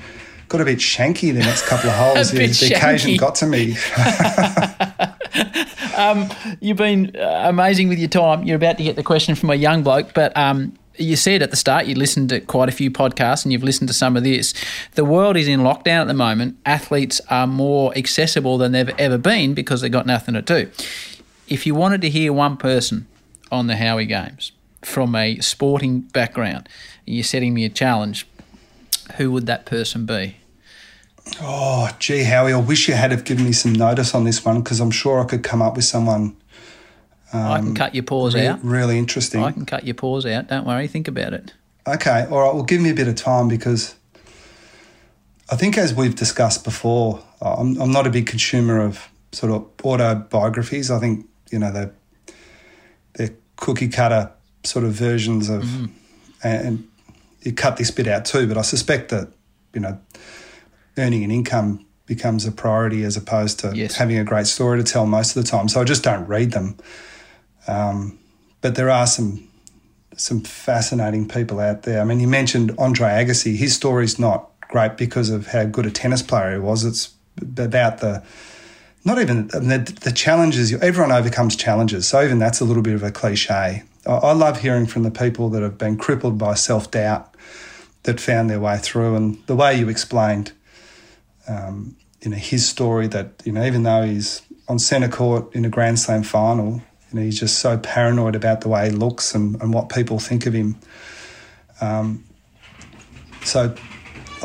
got 0.49 0.61
a 0.61 0.65
bit 0.65 0.79
shanky 0.79 1.33
the 1.33 1.41
next 1.41 1.67
couple 1.67 1.91
of 1.91 1.97
holes. 2.15 2.33
a 2.33 2.37
the, 2.37 2.47
the 2.47 2.75
occasion 2.77 3.17
got 3.17 3.35
to 3.37 3.47
me. 3.47 3.77
um, 5.97 6.29
you've 6.61 6.77
been 6.77 7.17
uh, 7.17 7.45
amazing 7.47 7.89
with 7.89 7.99
your 7.99 8.09
time. 8.09 8.45
You're 8.45 8.57
about 8.57 8.79
to 8.79 8.85
get 8.85 8.97
the 8.97 9.03
question 9.03 9.35
from 9.35 9.51
a 9.51 9.55
young 9.55 9.83
bloke, 9.83 10.15
but 10.15 10.37
um, 10.37 10.77
you 10.97 11.17
said 11.17 11.43
at 11.43 11.51
the 11.51 11.57
start 11.57 11.87
you 11.87 11.95
listened 11.95 12.29
to 12.29 12.41
quite 12.41 12.69
a 12.69 12.73
few 12.73 12.91
podcasts 12.91 13.45
and 13.45 13.53
you've 13.53 13.63
listened 13.63 13.89
to 13.89 13.95
some 13.95 14.17
of 14.17 14.23
this. 14.23 14.55
The 14.93 15.05
world 15.05 15.37
is 15.37 15.49
in 15.49 15.61
lockdown 15.61 16.03
at 16.03 16.07
the 16.07 16.15
moment. 16.15 16.59
Athletes 16.65 17.21
are 17.31 17.47
more 17.47 17.97
accessible 17.97 18.59
than 18.59 18.73
they've 18.73 18.89
ever 18.99 19.19
been 19.19 19.55
because 19.55 19.81
they've 19.81 19.91
got 19.91 20.07
nothing 20.07 20.35
to 20.35 20.43
do. 20.43 20.71
If 21.49 21.67
you 21.67 21.75
wanted 21.75 22.01
to 22.03 22.11
hear 22.11 22.33
one 22.33 22.57
person 22.57 23.07
on 23.51 23.67
the 23.67 23.77
Howie 23.77 24.07
Games 24.07 24.53
from 24.83 25.15
a 25.15 25.39
sporting 25.41 26.01
background, 26.01 26.69
you're 27.07 27.25
setting 27.25 27.55
me 27.55 27.65
a 27.65 27.71
challenge, 27.71 28.27
who 29.17 29.31
would 29.31 29.47
that 29.47 29.67
person 29.67 30.07
be? 30.07 30.37
Oh, 31.41 31.91
gee, 31.99 32.23
Howie, 32.23 32.53
I 32.53 32.61
wish 32.61 32.89
you 32.89 32.95
had 32.95 33.11
have 33.11 33.25
given 33.25 33.45
me 33.45 33.53
some 33.53 33.73
notice 33.73 34.15
on 34.15 34.25
this 34.25 34.45
one 34.45 34.63
because 34.63 34.81
I'm 34.81 34.91
sure 34.91 35.21
I 35.21 35.25
could 35.25 35.43
come 35.43 35.63
up 35.63 35.77
with 35.77 35.85
someone. 35.85 36.37
Um, 37.33 37.41
I 37.41 37.59
can 37.59 37.75
cut 37.75 37.95
your 37.95 38.05
pause 38.05 38.35
re- 38.35 38.47
out. 38.47 38.63
Really 38.63 38.99
interesting. 38.99 39.43
I 39.43 39.51
can 39.51 39.67
cut 39.67 39.85
your 39.85 39.95
pause 39.95 40.27
out. 40.27 40.49
Don't 40.49 40.67
worry. 40.67 40.87
Think 40.87 41.09
about 41.09 41.33
it. 41.33 41.53
Okay. 41.87 42.27
All 42.31 42.41
right. 42.41 42.55
Well, 42.55 42.63
give 42.63 42.81
me 42.81 42.91
a 42.91 42.95
bit 42.95 43.09
of 43.09 43.17
time 43.17 43.49
because 43.49 43.97
I 45.51 45.57
think, 45.57 45.77
as 45.77 45.93
we've 45.93 46.15
discussed 46.15 46.63
before, 46.63 47.23
I'm, 47.43 47.81
I'm 47.81 47.91
not 47.91 48.07
a 48.07 48.11
big 48.11 48.27
consumer 48.27 48.81
of 48.81 49.09
sort 49.33 49.53
of 49.53 49.67
autobiographies. 49.85 50.91
I 50.91 51.01
think, 51.01 51.27
you 51.51 51.59
know, 51.59 51.73
they're, 51.73 51.93
they're 53.15 53.35
cookie 53.57 53.89
cutter 53.89 54.31
sort 54.63 54.85
of 54.85 54.93
versions 54.93 55.49
of, 55.49 55.65
mm-hmm. 55.65 55.87
and, 56.43 56.67
and 56.67 56.89
you 57.43 57.53
cut 57.53 57.77
this 57.77 57.91
bit 57.91 58.07
out 58.07 58.25
too, 58.25 58.47
but 58.47 58.57
I 58.57 58.63
suspect 58.63 59.11
that, 59.11 59.29
you 59.75 59.81
know, 59.81 59.99
earning 60.97 61.25
an 61.25 61.31
income 61.31 61.85
becomes 62.07 62.45
a 62.45 62.53
priority 62.53 63.03
as 63.03 63.17
opposed 63.17 63.61
to 63.61 63.73
yes. 63.75 63.97
having 63.97 64.19
a 64.19 64.25
great 64.25 64.47
story 64.47 64.83
to 64.83 64.85
tell 64.85 65.07
most 65.07 65.37
of 65.37 65.43
the 65.43 65.49
time. 65.49 65.69
So 65.69 65.81
I 65.81 65.85
just 65.85 66.03
don't 66.03 66.27
read 66.27 66.53
them. 66.53 66.77
Um, 67.67 68.19
but 68.61 68.75
there 68.75 68.91
are 68.91 69.07
some 69.07 69.49
some 70.17 70.41
fascinating 70.43 71.27
people 71.27 71.59
out 71.59 71.83
there. 71.83 72.01
I 72.01 72.05
mean, 72.05 72.21
you 72.21 72.29
mentioned 72.29 72.73
Andre 72.79 73.09
Agassi. 73.09 73.57
His 73.57 73.75
story's 73.75 74.19
not 74.19 74.49
great 74.69 74.97
because 74.97 75.29
of 75.29 75.49
how 75.49 75.65
good 75.65 75.87
a 75.87 75.91
tennis 75.91 76.23
player 76.23 76.53
he 76.53 76.59
was. 76.59 76.85
It's 76.85 77.13
about 77.43 77.99
the 77.99 78.23
not 79.05 79.19
even 79.19 79.49
the, 79.49 79.97
the 80.03 80.13
challenges. 80.13 80.73
Everyone 80.73 81.13
overcomes 81.13 81.57
challenges, 81.57 82.09
so 82.09 82.23
even 82.23 82.39
that's 82.39 82.61
a 82.61 82.65
little 82.65 82.83
bit 82.83 82.95
of 82.95 83.03
a 83.03 83.11
cliche. 83.11 83.83
I, 84.07 84.11
I 84.11 84.33
love 84.33 84.61
hearing 84.61 84.87
from 84.87 85.03
the 85.03 85.11
people 85.11 85.51
that 85.51 85.63
have 85.63 85.79
been 85.79 85.97
crippled 85.97 86.39
by 86.39 86.55
self 86.55 86.91
doubt 86.91 87.35
that 88.05 88.21
found 88.21 88.51
their 88.51 88.61
way 88.61 88.79
through, 88.79 89.17
and 89.17 89.45
the 89.47 89.57
way 89.57 89.79
you 89.79 89.89
explained 89.89 90.53
um, 91.49 91.97
you 92.23 92.31
know 92.31 92.37
his 92.37 92.67
story 92.69 93.07
that 93.09 93.43
you 93.45 93.53
know 93.53 93.65
even 93.65 93.83
though 93.83 94.03
he's 94.03 94.43
on 94.69 94.79
centre 94.79 95.09
court 95.09 95.55
in 95.55 95.65
a 95.65 95.69
Grand 95.69 95.99
Slam 95.99 96.23
final, 96.23 96.83
you 97.11 97.19
know 97.19 97.23
he's 97.23 97.39
just 97.39 97.59
so 97.59 97.79
paranoid 97.79 98.35
about 98.35 98.61
the 98.63 98.69
way 98.69 98.91
he 98.91 98.97
looks 98.97 99.35
and, 99.35 99.61
and 99.61 99.73
what 99.75 99.89
people 99.89 100.19
think 100.19 100.47
of 100.47 100.55
him. 100.55 100.77
Um, 101.81 102.25
so 103.45 103.75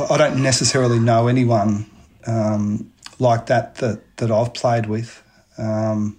I 0.09 0.17
don't 0.17 0.41
necessarily 0.41 0.99
know 0.99 1.27
anyone 1.27 1.89
um, 2.27 2.91
like 3.19 3.45
that 3.47 3.75
that 3.75 4.17
that 4.17 4.31
I've 4.31 4.53
played 4.53 4.87
with. 4.87 5.23
Um, 5.57 6.17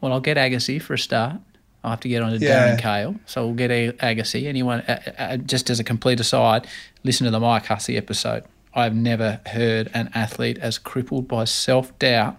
well, 0.00 0.12
I'll 0.12 0.20
get 0.20 0.36
Agassi 0.36 0.80
for 0.82 0.94
a 0.94 0.98
start. 0.98 1.36
I'll 1.84 1.90
have 1.90 2.00
to 2.00 2.08
get 2.08 2.22
on 2.22 2.32
to 2.32 2.38
Yeah. 2.38 2.76
Darren 2.76 2.78
Kale. 2.80 3.16
So 3.26 3.46
we'll 3.46 3.54
get 3.54 3.70
Agassi. 3.98 4.46
Anyone, 4.46 4.80
uh, 4.80 5.00
uh, 5.18 5.36
just 5.38 5.70
as 5.70 5.80
a 5.80 5.84
complete 5.84 6.20
aside, 6.20 6.66
listen 7.02 7.24
to 7.24 7.30
the 7.30 7.40
Mike 7.40 7.66
Hussey 7.66 7.96
episode. 7.96 8.44
I've 8.74 8.94
never 8.94 9.40
heard 9.46 9.90
an 9.94 10.10
athlete 10.14 10.58
as 10.58 10.78
crippled 10.78 11.28
by 11.28 11.44
self 11.44 11.96
doubt 11.98 12.36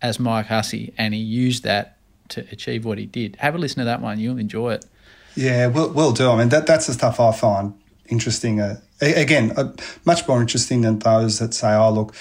as 0.00 0.18
Mike 0.20 0.46
Hussey, 0.46 0.92
and 0.98 1.14
he 1.14 1.20
used 1.20 1.62
that 1.64 1.96
to 2.30 2.46
achieve 2.52 2.84
what 2.84 2.98
he 2.98 3.06
did. 3.06 3.36
Have 3.40 3.54
a 3.54 3.58
listen 3.58 3.78
to 3.80 3.84
that 3.84 4.00
one; 4.00 4.18
you'll 4.20 4.38
enjoy 4.38 4.74
it. 4.74 4.86
Yeah, 5.34 5.68
we'll, 5.68 5.90
we'll 5.90 6.12
do. 6.12 6.30
I 6.30 6.36
mean, 6.38 6.50
that 6.50 6.66
that's 6.66 6.86
the 6.86 6.92
stuff 6.92 7.18
I 7.20 7.32
find 7.32 7.74
interesting. 8.06 8.60
Uh, 8.60 8.80
again, 9.00 9.52
uh, 9.56 9.72
much 10.04 10.26
more 10.28 10.40
interesting 10.40 10.82
than 10.82 10.98
those 11.00 11.38
that 11.38 11.54
say, 11.54 11.72
"Oh, 11.74 11.90
look," 11.90 12.14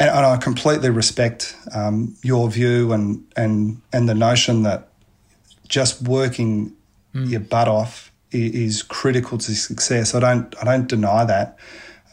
and, 0.00 0.08
and 0.10 0.26
I 0.26 0.36
completely 0.36 0.90
respect 0.90 1.56
um, 1.74 2.16
your 2.22 2.48
view 2.50 2.92
and 2.92 3.24
and 3.36 3.80
and 3.92 4.08
the 4.08 4.14
notion 4.14 4.62
that 4.62 4.88
just 5.68 6.02
working 6.02 6.72
your 7.14 7.40
butt 7.40 7.66
off 7.66 8.12
i- 8.32 8.36
is 8.36 8.82
critical 8.84 9.38
to 9.38 9.54
success. 9.56 10.14
I 10.14 10.20
don't 10.20 10.54
I 10.60 10.64
don't 10.64 10.86
deny 10.86 11.24
that, 11.24 11.56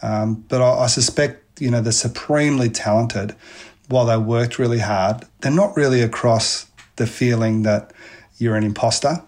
um, 0.02 0.46
but 0.48 0.62
I, 0.62 0.84
I 0.84 0.88
suspect 0.88 1.62
you 1.62 1.72
know 1.72 1.82
the 1.82 1.92
supremely 1.92 2.70
talented, 2.70 3.36
while 3.90 4.06
they 4.06 4.18
worked 4.18 4.60
really 4.60 4.80
hard, 4.80 5.24
they're 5.42 5.52
not 5.52 5.76
really 5.76 6.02
across 6.02 6.68
the 6.96 7.08
feeling 7.08 7.64
that 7.64 7.92
you're 8.38 8.56
an 8.56 8.64
imposter. 8.64 9.22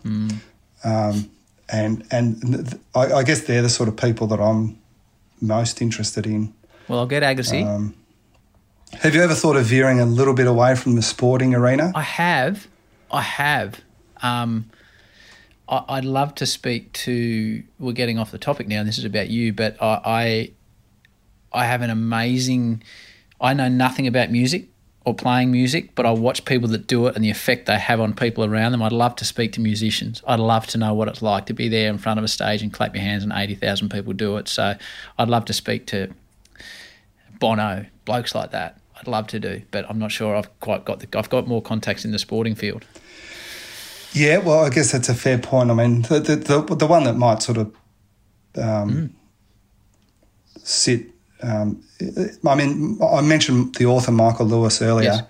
Um, 0.84 1.30
and 1.70 2.05
and 2.11 2.41
th- 2.41 2.82
I, 2.95 3.13
I 3.20 3.24
guess 3.24 3.41
they're 3.41 3.61
the 3.61 3.70
sort 3.70 3.89
of 3.89 3.97
people 3.97 4.28
that 4.28 4.39
I'm 4.39 4.78
most 5.41 5.82
interested 5.82 6.26
in. 6.26 6.53
Well, 6.88 6.99
I'll 6.99 7.05
get 7.07 7.24
Agassi. 7.24 7.65
Um, 7.65 7.93
have 8.93 9.13
you 9.13 9.22
ever 9.22 9.34
thought 9.34 9.57
of 9.57 9.65
veering 9.65 9.99
a 9.99 10.05
little 10.05 10.34
bit 10.34 10.47
away 10.47 10.76
from 10.76 10.95
the 10.95 11.01
sporting 11.01 11.53
arena? 11.53 11.91
I 11.93 12.03
have, 12.03 12.68
I 13.11 13.22
have. 13.22 13.82
Um, 14.22 14.70
I, 15.68 15.84
I'd 15.89 16.05
love 16.05 16.36
to 16.36 16.45
speak 16.45 16.93
to. 16.93 17.63
We're 17.80 17.91
getting 17.91 18.18
off 18.18 18.32
the 18.32 18.38
topic 18.38 18.68
now, 18.68 18.80
and 18.80 18.88
this 18.88 18.97
is 18.97 19.03
about 19.03 19.30
you. 19.30 19.51
But 19.51 19.82
I, 19.82 20.51
I, 21.51 21.65
have 21.65 21.81
an 21.81 21.89
amazing. 21.89 22.83
I 23.39 23.53
know 23.53 23.67
nothing 23.69 24.07
about 24.07 24.31
music 24.31 24.67
or 25.05 25.13
playing 25.13 25.51
music, 25.51 25.95
but 25.95 26.05
I 26.05 26.11
watch 26.11 26.45
people 26.45 26.67
that 26.69 26.87
do 26.87 27.07
it 27.07 27.15
and 27.15 27.23
the 27.23 27.29
effect 27.29 27.65
they 27.65 27.79
have 27.79 27.99
on 27.99 28.13
people 28.13 28.43
around 28.43 28.73
them. 28.73 28.81
I'd 28.81 28.91
love 28.91 29.15
to 29.17 29.25
speak 29.25 29.53
to 29.53 29.61
musicians. 29.61 30.21
I'd 30.27 30.39
love 30.39 30.67
to 30.67 30.77
know 30.77 30.93
what 30.93 31.07
it's 31.07 31.21
like 31.21 31.45
to 31.47 31.53
be 31.53 31.69
there 31.69 31.89
in 31.89 31.97
front 31.97 32.17
of 32.17 32.23
a 32.23 32.27
stage 32.27 32.61
and 32.61 32.73
clap 32.73 32.93
your 32.93 33.03
hands 33.03 33.23
and 33.23 33.31
eighty 33.33 33.55
thousand 33.55 33.89
people 33.89 34.13
do 34.13 34.37
it. 34.37 34.47
So, 34.47 34.75
I'd 35.17 35.29
love 35.29 35.45
to 35.45 35.53
speak 35.53 35.87
to 35.87 36.13
Bono, 37.39 37.85
blokes 38.05 38.33
like 38.35 38.51
that. 38.51 38.79
I'd 38.99 39.07
love 39.07 39.27
to 39.27 39.39
do, 39.39 39.61
but 39.71 39.85
I'm 39.89 39.99
not 39.99 40.11
sure 40.11 40.35
I've 40.35 40.59
quite 40.59 40.85
got 40.85 40.99
the. 40.99 41.17
I've 41.17 41.29
got 41.29 41.47
more 41.47 41.61
contacts 41.61 42.03
in 42.03 42.11
the 42.11 42.19
sporting 42.19 42.55
field. 42.55 42.85
Yeah, 44.13 44.37
well, 44.37 44.65
I 44.65 44.69
guess 44.69 44.91
that's 44.91 45.09
a 45.09 45.13
fair 45.13 45.37
point. 45.37 45.69
I 45.69 45.73
mean, 45.75 46.01
the 46.03 46.19
the, 46.19 46.35
the, 46.35 46.75
the 46.75 46.87
one 46.87 47.03
that 47.03 47.15
might 47.15 47.41
sort 47.43 47.57
of 47.57 47.75
um, 48.59 49.13
sit. 50.63 51.07
Um, 51.41 51.83
I 52.45 52.55
mean, 52.55 52.99
I 53.01 53.21
mentioned 53.21 53.75
the 53.75 53.85
author 53.85 54.11
Michael 54.11 54.47
Lewis 54.47 54.81
earlier, 54.81 55.11
Yes. 55.11 55.21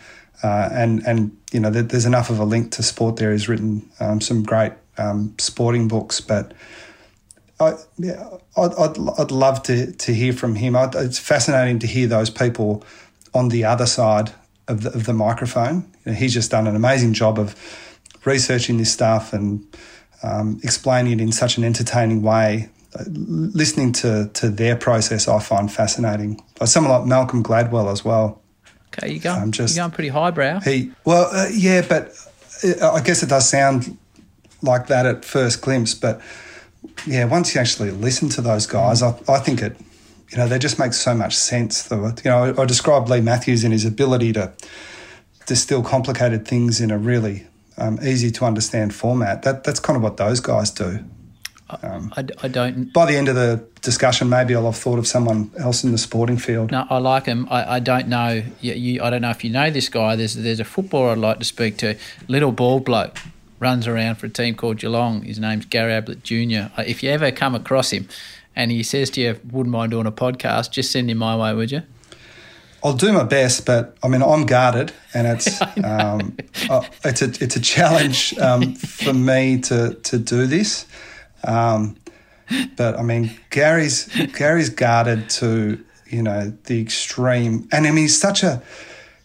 uh, 0.43 0.69
and 0.71 1.05
and 1.05 1.37
you 1.51 1.59
know, 1.59 1.69
there's 1.69 2.05
enough 2.05 2.29
of 2.29 2.39
a 2.39 2.45
link 2.45 2.71
to 2.73 2.83
sport 2.83 3.17
there. 3.17 3.31
He's 3.31 3.47
written 3.49 3.89
um, 3.99 4.21
some 4.21 4.43
great 4.43 4.73
um, 4.97 5.33
sporting 5.37 5.87
books, 5.87 6.19
but 6.21 6.53
I, 7.59 7.73
yeah, 7.97 8.29
I'd, 8.55 8.73
I'd, 8.75 8.97
I'd 9.19 9.31
love 9.31 9.63
to, 9.63 9.91
to 9.91 10.13
hear 10.13 10.33
from 10.33 10.55
him. 10.55 10.75
i 10.75 10.89
it's 10.95 11.19
fascinating 11.19 11.79
to 11.79 11.87
hear 11.87 12.07
those 12.07 12.29
people 12.29 12.83
on 13.33 13.49
the 13.49 13.63
other 13.65 13.85
side 13.85 14.31
of 14.67 14.81
the, 14.83 14.91
of 14.91 15.05
the 15.05 15.13
microphone. 15.13 15.91
You 16.05 16.11
know, 16.11 16.13
he's 16.13 16.33
just 16.33 16.51
done 16.51 16.67
an 16.67 16.75
amazing 16.75 17.13
job 17.13 17.39
of 17.39 17.55
researching 18.25 18.77
this 18.77 18.91
stuff 18.91 19.33
and 19.33 19.65
um, 20.23 20.59
explaining 20.63 21.13
it 21.13 21.21
in 21.21 21.31
such 21.31 21.57
an 21.57 21.63
entertaining 21.63 22.21
way. 22.21 22.69
Listening 23.07 23.91
to, 23.93 24.29
to 24.33 24.49
their 24.49 24.75
process, 24.75 25.27
I 25.27 25.39
find 25.39 25.71
fascinating. 25.71 26.41
Someone 26.65 26.91
like 26.99 27.07
Malcolm 27.07 27.43
Gladwell 27.43 27.91
as 27.91 28.03
well. 28.03 28.41
Okay, 28.87 29.13
you 29.13 29.19
going, 29.19 29.41
I'm 29.41 29.51
just- 29.51 29.75
you're 29.75 29.83
going 29.83 29.91
pretty 29.91 30.09
highbrow. 30.09 30.59
He 30.61 30.91
well, 31.05 31.29
uh, 31.31 31.47
yeah, 31.51 31.85
but 31.87 32.11
uh, 32.63 32.91
I 32.91 33.01
guess 33.01 33.21
it 33.23 33.29
does 33.29 33.47
sound 33.47 33.97
like 34.61 34.87
that 34.87 35.05
at 35.05 35.23
first 35.25 35.61
glimpse. 35.61 35.93
But 35.93 36.21
yeah, 37.05 37.25
once 37.25 37.53
you 37.53 37.61
actually 37.61 37.91
listen 37.91 38.29
to 38.29 38.41
those 38.41 38.65
guys, 38.65 39.03
I, 39.03 39.09
I 39.27 39.39
think 39.39 39.61
it, 39.61 39.77
you 40.31 40.37
know, 40.37 40.47
they 40.47 40.57
just 40.57 40.79
make 40.79 40.93
so 40.93 41.13
much 41.13 41.35
sense. 41.35 41.83
The, 41.83 41.97
you 42.23 42.31
know, 42.31 42.53
I, 42.57 42.61
I 42.61 42.65
described 42.65 43.09
Leigh 43.09 43.21
Matthews 43.21 43.63
in 43.63 43.71
his 43.71 43.85
ability 43.85 44.33
to 44.33 44.53
distill 45.45 45.83
complicated 45.83 46.47
things 46.47 46.81
in 46.81 46.91
a 46.91 46.97
really 46.97 47.45
um, 47.77 47.99
easy 48.03 48.31
to 48.31 48.45
understand 48.45 48.95
format. 48.95 49.43
That 49.43 49.63
that's 49.63 49.79
kind 49.79 49.95
of 49.97 50.03
what 50.03 50.17
those 50.17 50.39
guys 50.39 50.71
do. 50.71 51.03
Um, 51.69 52.13
I, 52.15 52.25
I, 52.43 52.47
don't. 52.47 52.93
By 52.93 53.05
the 53.05 53.17
end 53.17 53.27
of 53.27 53.35
the 53.35 53.65
discussion, 53.81 54.29
maybe 54.29 54.55
I'll 54.55 54.65
have 54.65 54.77
thought 54.77 54.99
of 54.99 55.07
someone 55.07 55.51
else 55.59 55.83
in 55.83 55.91
the 55.91 55.97
sporting 55.97 56.37
field. 56.37 56.71
No, 56.71 56.87
I 56.89 56.97
like 56.99 57.25
him. 57.25 57.45
I, 57.49 57.75
I 57.75 57.79
don't 57.79 58.07
know. 58.07 58.41
You, 58.61 58.73
you, 58.73 59.03
I 59.03 59.09
don't 59.09 59.21
know 59.21 59.31
if 59.31 59.43
you 59.43 59.49
know 59.49 59.69
this 59.69 59.89
guy. 59.89 60.15
There's 60.15 60.35
there's 60.35 60.61
a 60.61 60.65
footballer 60.65 61.11
I'd 61.11 61.17
like 61.17 61.39
to 61.39 61.45
speak 61.45 61.77
to. 61.79 61.95
Little 62.29 62.53
ball 62.53 62.79
bloke 62.79 63.17
runs 63.59 63.85
around 63.85 64.15
for 64.15 64.27
a 64.27 64.29
team 64.29 64.55
called 64.55 64.77
Geelong. 64.77 65.23
His 65.23 65.39
name's 65.39 65.65
Gary 65.65 65.93
Ablett 65.93 66.23
Jr. 66.23 66.71
If 66.81 67.03
you 67.03 67.09
ever 67.09 67.31
come 67.31 67.53
across 67.53 67.91
him, 67.91 68.07
and 68.55 68.71
he 68.71 68.81
says 68.81 69.09
to 69.11 69.21
you, 69.21 69.39
"Wouldn't 69.51 69.71
mind 69.71 69.91
doing 69.91 70.07
a 70.07 70.11
podcast," 70.11 70.71
just 70.71 70.91
send 70.91 71.11
him 71.11 71.17
my 71.17 71.35
way, 71.35 71.53
would 71.53 71.71
you? 71.71 71.83
I'll 72.83 72.93
do 72.93 73.11
my 73.11 73.23
best, 73.23 73.65
but 73.65 73.97
I 74.01 74.07
mean 74.07 74.23
I'm 74.23 74.45
guarded, 74.45 74.93
and 75.13 75.27
it's 75.37 75.61
um, 75.83 76.37
uh, 76.69 76.83
it's 77.03 77.21
a 77.21 77.43
it's 77.43 77.57
a 77.57 77.61
challenge 77.61 78.37
um, 78.37 78.75
for 78.75 79.13
me 79.13 79.59
to 79.61 79.95
to 79.95 80.17
do 80.17 80.45
this. 80.47 80.85
Um, 81.43 81.97
but 82.75 82.97
I 82.97 83.03
mean, 83.03 83.31
Gary's 83.49 84.05
Gary's 84.37 84.69
guarded 84.69 85.29
to 85.31 85.83
you 86.07 86.23
know 86.23 86.53
the 86.65 86.81
extreme, 86.81 87.67
and 87.71 87.85
I 87.85 87.91
mean 87.91 88.03
he's 88.03 88.19
such 88.19 88.43
a 88.43 88.61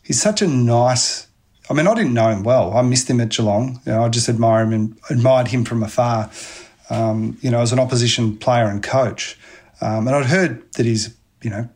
he's 0.02 0.20
such 0.20 0.42
a 0.42 0.46
nice. 0.46 1.28
I 1.70 1.74
mean, 1.74 1.86
I 1.86 1.94
didn't 1.94 2.12
know 2.12 2.28
him 2.28 2.42
well. 2.42 2.76
I 2.76 2.82
missed 2.82 3.08
him 3.08 3.20
at 3.20 3.30
Geelong. 3.30 3.80
You 3.86 3.92
know, 3.92 4.04
I 4.04 4.08
just 4.08 4.28
admire 4.28 4.64
him 4.64 4.72
and 4.72 4.98
admired 5.08 5.48
him 5.48 5.64
from 5.64 5.82
afar. 5.82 6.30
Um, 6.90 7.38
you 7.40 7.50
know, 7.50 7.60
as 7.60 7.72
an 7.72 7.78
opposition 7.78 8.36
player 8.36 8.66
and 8.66 8.82
coach, 8.82 9.38
um, 9.80 10.06
and 10.06 10.16
I'd 10.16 10.26
heard 10.26 10.70
that 10.72 10.84
he's 10.84 11.14
you 11.42 11.50
know 11.50 11.68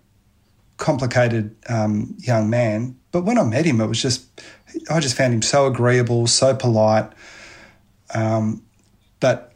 complicated 0.76 1.56
um, 1.68 2.14
young 2.18 2.50
man. 2.50 2.98
But 3.12 3.24
when 3.24 3.38
I 3.38 3.44
met 3.44 3.64
him, 3.64 3.80
it 3.80 3.86
was 3.86 4.02
just 4.02 4.26
I 4.90 5.00
just 5.00 5.16
found 5.16 5.32
him 5.32 5.42
so 5.42 5.66
agreeable, 5.66 6.26
so 6.26 6.54
polite. 6.54 7.10
Um, 8.14 8.62
but 9.20 9.55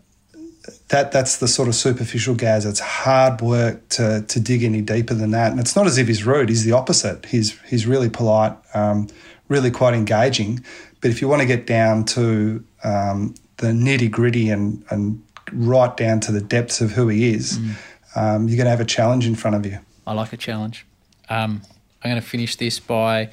that 0.91 1.12
that's 1.12 1.36
the 1.38 1.47
sort 1.47 1.68
of 1.68 1.74
superficial 1.74 2.34
Gaz. 2.34 2.66
It's 2.66 2.80
hard 2.80 3.41
work 3.41 3.88
to 3.91 4.22
to 4.26 4.41
dig 4.41 4.62
any 4.62 4.82
deeper 4.82 5.14
than 5.14 5.30
that. 5.30 5.51
And 5.51 5.61
it's 5.61 5.74
not 5.74 5.86
as 5.86 5.99
if 5.99 6.09
he's 6.09 6.24
rude. 6.24 6.49
He's 6.49 6.64
the 6.64 6.72
opposite. 6.72 7.26
He's 7.26 7.59
he's 7.61 7.86
really 7.86 8.11
polite, 8.11 8.57
um, 8.74 9.09
really 9.49 9.70
quite 9.70 9.95
engaging. 9.95 10.64
But 11.01 11.11
if 11.11 11.22
you 11.22 11.28
want 11.28 11.43
to 11.43 11.47
get 11.47 11.66
down 11.66 12.05
to 12.07 12.64
um, 12.84 13.34
the 13.59 13.68
nitty 13.68 14.11
gritty 14.11 14.51
and 14.51 14.84
and 14.91 15.22
right 15.53 15.97
down 15.97 16.20
to 16.20 16.32
the 16.32 16.41
depths 16.41 16.80
of 16.80 16.91
who 16.91 17.09
he 17.09 17.32
is, 17.32 17.59
mm. 17.59 17.74
um, 18.16 18.49
you're 18.49 18.57
going 18.57 18.66
to 18.66 18.70
have 18.70 18.80
a 18.80 18.84
challenge 18.84 19.26
in 19.26 19.36
front 19.36 19.57
of 19.57 19.64
you. 19.64 19.78
I 20.07 20.12
like 20.12 20.32
a 20.32 20.36
challenge. 20.36 20.86
Um, 21.28 21.62
I'm 22.03 22.11
going 22.11 22.20
to 22.20 22.28
finish 22.28 22.57
this 22.57 22.80
by 22.80 23.30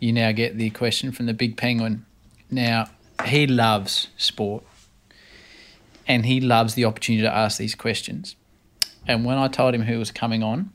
you 0.00 0.12
now 0.12 0.32
get 0.32 0.58
the 0.58 0.68
question 0.70 1.12
from 1.12 1.26
the 1.26 1.34
big 1.34 1.56
penguin. 1.56 2.04
Now 2.50 2.90
he 3.24 3.46
loves 3.46 4.08
sport 4.16 4.64
and 6.10 6.26
he 6.26 6.40
loves 6.40 6.74
the 6.74 6.84
opportunity 6.84 7.22
to 7.22 7.32
ask 7.32 7.56
these 7.56 7.76
questions. 7.76 8.34
And 9.06 9.24
when 9.24 9.38
I 9.38 9.46
told 9.46 9.76
him 9.76 9.82
who 9.82 9.96
was 10.00 10.10
coming 10.10 10.42
on, 10.42 10.72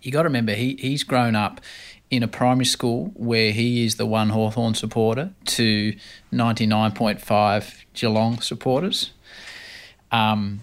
you 0.00 0.10
got 0.10 0.22
to 0.22 0.28
remember 0.28 0.54
he 0.54 0.74
he's 0.80 1.04
grown 1.04 1.36
up 1.36 1.60
in 2.10 2.22
a 2.22 2.28
primary 2.28 2.64
school 2.64 3.12
where 3.14 3.52
he 3.52 3.84
is 3.84 3.96
the 3.96 4.06
one 4.06 4.30
Hawthorn 4.30 4.72
supporter 4.72 5.34
to 5.44 5.94
99.5 6.32 7.84
Geelong 7.92 8.40
supporters. 8.40 9.10
Um, 10.10 10.62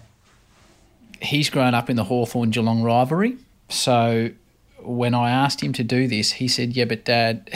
he's 1.22 1.48
grown 1.48 1.72
up 1.72 1.88
in 1.88 1.94
the 1.94 2.04
Hawthorn 2.04 2.50
Geelong 2.50 2.82
rivalry. 2.82 3.36
So 3.68 4.30
when 4.80 5.14
I 5.14 5.30
asked 5.30 5.62
him 5.62 5.72
to 5.74 5.84
do 5.84 6.08
this, 6.08 6.32
he 6.32 6.48
said, 6.48 6.74
Yeah, 6.74 6.86
but 6.86 7.04
dad, 7.04 7.48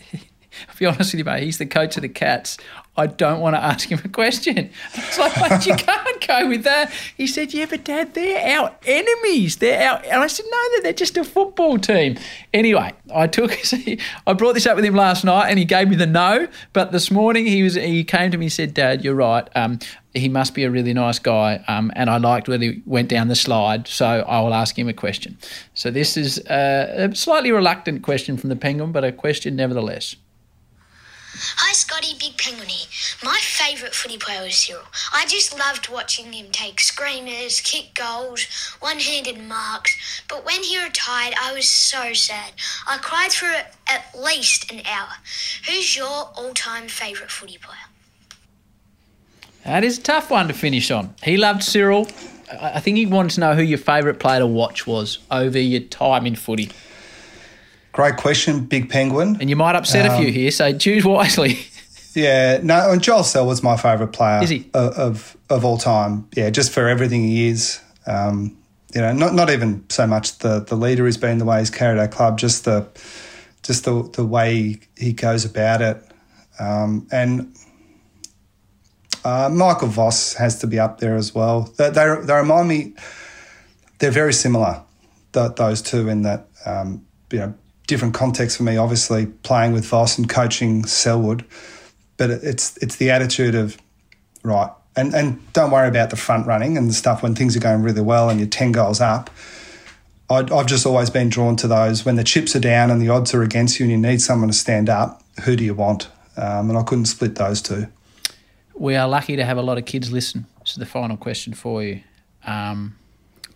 I'll 0.68 0.76
be 0.76 0.86
honest 0.86 1.12
with 1.12 1.18
you, 1.18 1.24
mate, 1.24 1.42
he's 1.42 1.58
the 1.58 1.66
coach 1.66 1.96
of 1.96 2.02
the 2.02 2.08
Cats. 2.08 2.58
I 2.96 3.06
don't 3.06 3.40
want 3.40 3.54
to 3.54 3.62
ask 3.62 3.90
him 3.90 4.00
a 4.04 4.08
question. 4.08 4.70
It's 4.94 5.18
like, 5.18 5.34
mate, 5.40 5.64
you 5.64 5.74
can't 5.74 6.26
go 6.26 6.48
with 6.48 6.64
that. 6.64 6.92
He 7.16 7.26
said, 7.26 7.54
Yeah, 7.54 7.66
but 7.70 7.84
Dad, 7.84 8.14
they're 8.14 8.58
our 8.58 8.76
enemies. 8.84 9.56
They're 9.56 9.88
our. 9.88 10.02
And 10.04 10.20
I 10.20 10.26
said, 10.26 10.44
No, 10.50 10.82
they're 10.82 10.92
just 10.92 11.16
a 11.16 11.24
football 11.24 11.78
team. 11.78 12.18
Anyway, 12.52 12.92
I 13.14 13.26
took, 13.26 13.56
I 14.26 14.32
brought 14.34 14.54
this 14.54 14.66
up 14.66 14.76
with 14.76 14.84
him 14.84 14.94
last 14.94 15.24
night 15.24 15.48
and 15.48 15.58
he 15.58 15.64
gave 15.64 15.88
me 15.88 15.96
the 15.96 16.06
no. 16.06 16.48
But 16.72 16.92
this 16.92 17.10
morning 17.10 17.46
he 17.46 17.62
was, 17.62 17.74
he 17.74 18.04
came 18.04 18.32
to 18.32 18.36
me 18.36 18.46
and 18.46 18.52
said, 18.52 18.74
Dad, 18.74 19.02
you're 19.04 19.14
right. 19.14 19.48
Um, 19.54 19.78
he 20.12 20.28
must 20.28 20.54
be 20.54 20.64
a 20.64 20.70
really 20.70 20.92
nice 20.92 21.20
guy. 21.20 21.64
Um, 21.68 21.92
and 21.94 22.10
I 22.10 22.18
liked 22.18 22.48
when 22.48 22.60
he 22.60 22.82
went 22.84 23.08
down 23.08 23.28
the 23.28 23.36
slide. 23.36 23.86
So 23.86 24.04
I 24.06 24.40
will 24.40 24.52
ask 24.52 24.76
him 24.76 24.88
a 24.88 24.92
question. 24.92 25.38
So 25.74 25.90
this 25.90 26.16
is 26.16 26.38
a, 26.50 27.08
a 27.10 27.14
slightly 27.14 27.52
reluctant 27.52 28.02
question 28.02 28.36
from 28.36 28.50
the 28.50 28.56
Penguin, 28.56 28.92
but 28.92 29.04
a 29.04 29.12
question 29.12 29.56
nevertheless. 29.56 30.16
Hi, 31.42 31.72
Scotty, 31.72 32.14
Big 32.18 32.36
Penguin 32.36 32.68
here. 32.68 32.86
My 33.24 33.38
favourite 33.40 33.94
footy 33.94 34.18
player 34.18 34.42
was 34.42 34.56
Cyril. 34.56 34.82
I 35.14 35.24
just 35.26 35.58
loved 35.58 35.88
watching 35.88 36.34
him 36.34 36.48
take 36.52 36.80
screamers, 36.80 37.62
kick 37.62 37.94
goals, 37.94 38.46
one 38.80 38.98
handed 38.98 39.40
marks. 39.40 40.22
But 40.28 40.44
when 40.44 40.62
he 40.62 40.82
retired, 40.82 41.34
I 41.40 41.54
was 41.54 41.66
so 41.66 42.12
sad. 42.12 42.52
I 42.86 42.98
cried 42.98 43.32
for 43.32 43.46
at 43.46 44.14
least 44.18 44.70
an 44.70 44.82
hour. 44.86 45.08
Who's 45.66 45.96
your 45.96 46.06
all 46.06 46.52
time 46.54 46.88
favourite 46.88 47.30
footy 47.30 47.56
player? 47.56 47.78
That 49.64 49.82
is 49.82 49.98
a 49.98 50.02
tough 50.02 50.30
one 50.30 50.48
to 50.48 50.54
finish 50.54 50.90
on. 50.90 51.14
He 51.22 51.38
loved 51.38 51.62
Cyril. 51.62 52.06
I 52.60 52.80
think 52.80 52.98
he 52.98 53.06
wanted 53.06 53.32
to 53.32 53.40
know 53.40 53.54
who 53.54 53.62
your 53.62 53.78
favourite 53.78 54.18
player 54.18 54.40
to 54.40 54.46
watch 54.46 54.86
was 54.86 55.18
over 55.30 55.58
your 55.58 55.82
time 55.82 56.26
in 56.26 56.34
footy. 56.36 56.70
Great 57.92 58.16
question, 58.16 58.66
Big 58.66 58.88
Penguin. 58.88 59.36
And 59.40 59.50
you 59.50 59.56
might 59.56 59.74
upset 59.74 60.06
um, 60.06 60.14
a 60.14 60.18
few 60.18 60.28
um, 60.28 60.32
here, 60.32 60.50
so 60.50 60.76
choose 60.76 61.04
wisely. 61.04 61.58
yeah, 62.14 62.60
no, 62.62 62.92
and 62.92 63.02
Joel 63.02 63.24
Selwood's 63.24 63.62
my 63.62 63.76
favourite 63.76 64.12
player? 64.12 64.40
Of, 64.74 64.92
of, 64.98 65.36
of 65.48 65.64
all 65.64 65.78
time. 65.78 66.28
Yeah, 66.36 66.50
just 66.50 66.72
for 66.72 66.88
everything 66.88 67.24
he 67.24 67.48
is. 67.48 67.80
Um, 68.06 68.56
you 68.94 69.00
know, 69.00 69.12
not 69.12 69.34
not 69.34 69.50
even 69.50 69.84
so 69.88 70.06
much 70.06 70.38
the 70.38 70.60
the 70.60 70.74
leader 70.74 71.06
he's 71.06 71.16
been, 71.16 71.38
the 71.38 71.44
way 71.44 71.60
he's 71.60 71.70
carried 71.70 72.00
our 72.00 72.08
club, 72.08 72.38
just 72.38 72.64
the 72.64 72.88
just 73.62 73.84
the 73.84 74.02
the 74.14 74.26
way 74.26 74.80
he 74.96 75.12
goes 75.12 75.44
about 75.44 75.80
it, 75.80 76.02
um, 76.58 77.06
and 77.12 77.54
uh, 79.24 79.48
Michael 79.52 79.88
Voss 79.88 80.34
has 80.34 80.58
to 80.60 80.66
be 80.66 80.78
up 80.78 80.98
there 80.98 81.14
as 81.14 81.34
well. 81.34 81.72
They, 81.76 81.90
they, 81.90 82.16
they 82.22 82.34
remind 82.34 82.68
me 82.68 82.94
they're 83.98 84.10
very 84.10 84.32
similar, 84.32 84.82
those 85.32 85.82
two, 85.82 86.08
in 86.08 86.22
that 86.22 86.48
um, 86.64 87.06
you 87.30 87.38
know 87.38 87.54
different 87.90 88.14
context 88.14 88.56
for 88.56 88.62
me, 88.62 88.76
obviously 88.76 89.26
playing 89.26 89.72
with 89.72 89.84
Voss 89.84 90.16
and 90.16 90.28
coaching 90.28 90.86
Selwood, 90.86 91.44
but 92.16 92.30
it's 92.30 92.76
it's 92.78 92.96
the 92.96 93.10
attitude 93.10 93.54
of 93.54 93.76
right, 94.42 94.70
and 94.96 95.12
and 95.12 95.52
don't 95.52 95.70
worry 95.70 95.88
about 95.88 96.10
the 96.10 96.16
front 96.16 96.46
running 96.46 96.78
and 96.78 96.88
the 96.88 96.94
stuff 96.94 97.22
when 97.22 97.34
things 97.34 97.56
are 97.56 97.60
going 97.60 97.82
really 97.82 98.00
well 98.00 98.30
and 98.30 98.38
you're 98.38 98.48
ten 98.48 98.72
goals 98.72 99.00
up. 99.00 99.28
i 100.30 100.36
have 100.36 100.66
just 100.66 100.86
always 100.86 101.10
been 101.10 101.28
drawn 101.28 101.56
to 101.56 101.66
those 101.66 102.04
when 102.04 102.14
the 102.14 102.24
chips 102.24 102.54
are 102.54 102.60
down 102.60 102.90
and 102.90 103.02
the 103.02 103.08
odds 103.08 103.34
are 103.34 103.42
against 103.42 103.80
you 103.80 103.84
and 103.84 103.90
you 103.90 103.98
need 103.98 104.22
someone 104.22 104.48
to 104.48 104.56
stand 104.56 104.88
up. 104.88 105.22
Who 105.44 105.56
do 105.56 105.64
you 105.64 105.74
want? 105.74 106.08
Um, 106.36 106.70
and 106.70 106.78
I 106.78 106.82
couldn't 106.84 107.06
split 107.06 107.34
those 107.34 107.60
two. 107.60 107.88
We 108.74 108.94
are 108.94 109.08
lucky 109.08 109.36
to 109.36 109.44
have 109.44 109.58
a 109.58 109.62
lot 109.62 109.78
of 109.78 109.84
kids 109.84 110.10
listen. 110.12 110.46
So 110.64 110.78
the 110.78 110.86
final 110.86 111.16
question 111.16 111.54
for 111.54 111.82
you. 111.82 112.02
Um, 112.46 112.96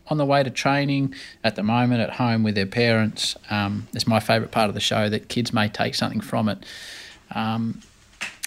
on 0.09 0.19
the 0.19 0.25
way 0.25 0.43
to 0.43 0.51
training 0.51 1.15
at 1.43 1.57
the 1.57 1.63
moment 1.63 2.01
at 2.01 2.11
home 2.11 2.43
with 2.43 2.55
their 2.55 2.67
parents. 2.67 3.37
Um, 3.51 3.89
it's 3.95 4.07
my 4.07 4.21
favourite 4.21 4.53
part 4.53 4.69
of 4.69 4.75
the 4.75 4.81
show 4.81 5.09
that 5.09 5.29
kids 5.29 5.53
may 5.53 5.69
take 5.69 5.95
something 5.95 6.21
from 6.21 6.49
it. 6.49 6.65
Um, 7.35 7.81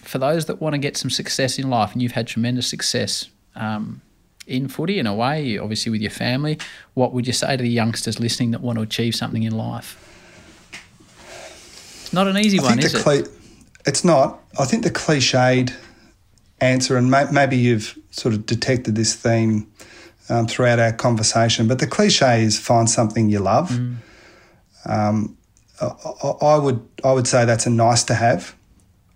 for 0.04 0.20
those 0.20 0.46
that 0.46 0.62
want 0.62 0.74
to 0.74 0.78
get 0.78 0.96
some 0.96 1.10
success 1.10 1.60
in 1.60 1.70
life, 1.70 1.94
and 1.94 2.02
you've 2.02 2.14
had 2.14 2.28
tremendous 2.28 2.68
success 2.68 3.30
um, 3.56 4.02
in 4.46 4.68
footy 4.68 5.00
in 5.00 5.08
a 5.08 5.14
way, 5.14 5.58
obviously 5.58 5.92
with 5.92 6.02
your 6.02 6.12
family, 6.12 6.58
what 6.94 7.12
would 7.12 7.28
you 7.28 7.34
say 7.34 7.58
to 7.58 7.64
the 7.64 7.70
youngsters 7.70 8.20
listening 8.20 8.52
that 8.52 8.62
want 8.62 8.78
to 8.78 8.84
achieve 8.84 9.16
something 9.16 9.44
in 9.44 9.58
life? 9.58 10.04
It's 12.02 12.14
not 12.14 12.28
an 12.28 12.38
easy 12.38 12.60
I 12.60 12.64
one, 12.64 12.80
is 12.80 12.96
cli- 13.02 13.20
it? 13.20 13.30
It's 13.86 14.06
not. 14.06 14.40
I 14.58 14.66
think 14.66 14.84
the 14.84 14.92
cliched 14.92 15.74
answer, 16.62 16.96
and 16.96 17.12
may- 17.12 17.30
maybe 17.32 17.58
you've 17.58 17.98
sort 18.12 18.34
of 18.34 18.46
detected 18.46 18.96
this 18.96 19.14
theme 19.14 19.68
um, 20.30 20.48
throughout 20.48 20.80
our 20.80 20.94
conversation. 20.94 21.68
But 21.68 21.80
the 21.80 21.88
cliche 21.88 22.44
is 22.44 22.60
find 22.60 22.90
something 22.90 23.30
you 23.30 23.40
love. 23.40 23.70
Mm. 23.70 23.96
Um, 24.86 25.38
I, 25.82 25.88
I, 26.42 26.58
would 26.58 26.88
I 27.04 27.12
would 27.12 27.28
say 27.28 27.46
that's 27.46 27.66
a 27.66 27.70
nice 27.70 28.04
to 28.06 28.16
have. 28.16 28.56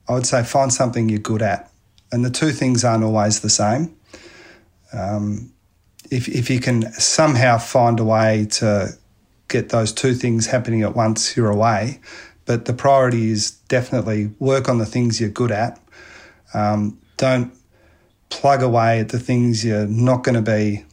I 0.07 0.14
would 0.14 0.26
say 0.26 0.43
find 0.43 0.74
something 0.74 1.09
you're 1.09 1.20
good 1.20 1.41
at, 1.41 1.72
and 2.12 2.26
the 2.26 2.30
two 2.30 2.51
things 2.51 2.84
aren't 2.84 3.03
always 3.03 3.41
the 3.41 3.49
same. 3.49 3.95
Um, 4.93 5.53
if 6.09 6.28
if 6.28 6.49
you 6.49 6.59
can 6.59 6.91
somehow 6.93 7.57
find 7.57 7.99
a 7.99 8.03
way 8.03 8.47
to 8.51 8.89
get 9.47 9.70
those 9.70 9.93
two 9.93 10.14
things 10.14 10.47
happening 10.47 10.82
at 10.82 10.95
once, 10.95 11.36
you're 11.36 11.51
away. 11.51 11.99
But 12.45 12.66
the 12.66 12.74
priority 12.74 13.32
is 13.32 13.51
definitely 13.51 14.32
work 14.39 14.68
on 14.68 14.78
the 14.78 14.86
things 14.86 15.22
you're 15.22 15.30
good 15.30 15.51
at. 15.51 15.80
Um, 16.53 16.99
don't 17.18 17.53
plug 18.30 18.64
away 18.64 18.99
at 18.99 19.09
the 19.09 19.20
things 19.20 19.64
you're 19.64 19.88
not 19.88 20.24
going 20.24 20.36
to 20.36 20.41
be 20.41 20.86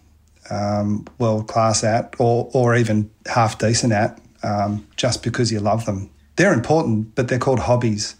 um, 0.50 1.06
world 1.18 1.48
class 1.48 1.84
at 1.84 2.14
or, 2.18 2.50
or 2.52 2.76
even 2.76 3.10
half 3.26 3.58
decent 3.58 3.92
at 3.92 4.20
um, 4.42 4.86
just 4.96 5.22
because 5.22 5.52
you 5.52 5.60
love 5.60 5.86
them. 5.86 6.10
They're 6.36 6.54
important, 6.54 7.14
but 7.14 7.28
they're 7.28 7.38
called 7.38 7.60
hobbies. 7.60 8.16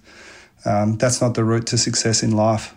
Um, 0.64 0.98
that's 0.98 1.20
not 1.20 1.34
the 1.34 1.44
route 1.44 1.66
to 1.68 1.78
success 1.78 2.22
in 2.22 2.32
life. 2.32 2.74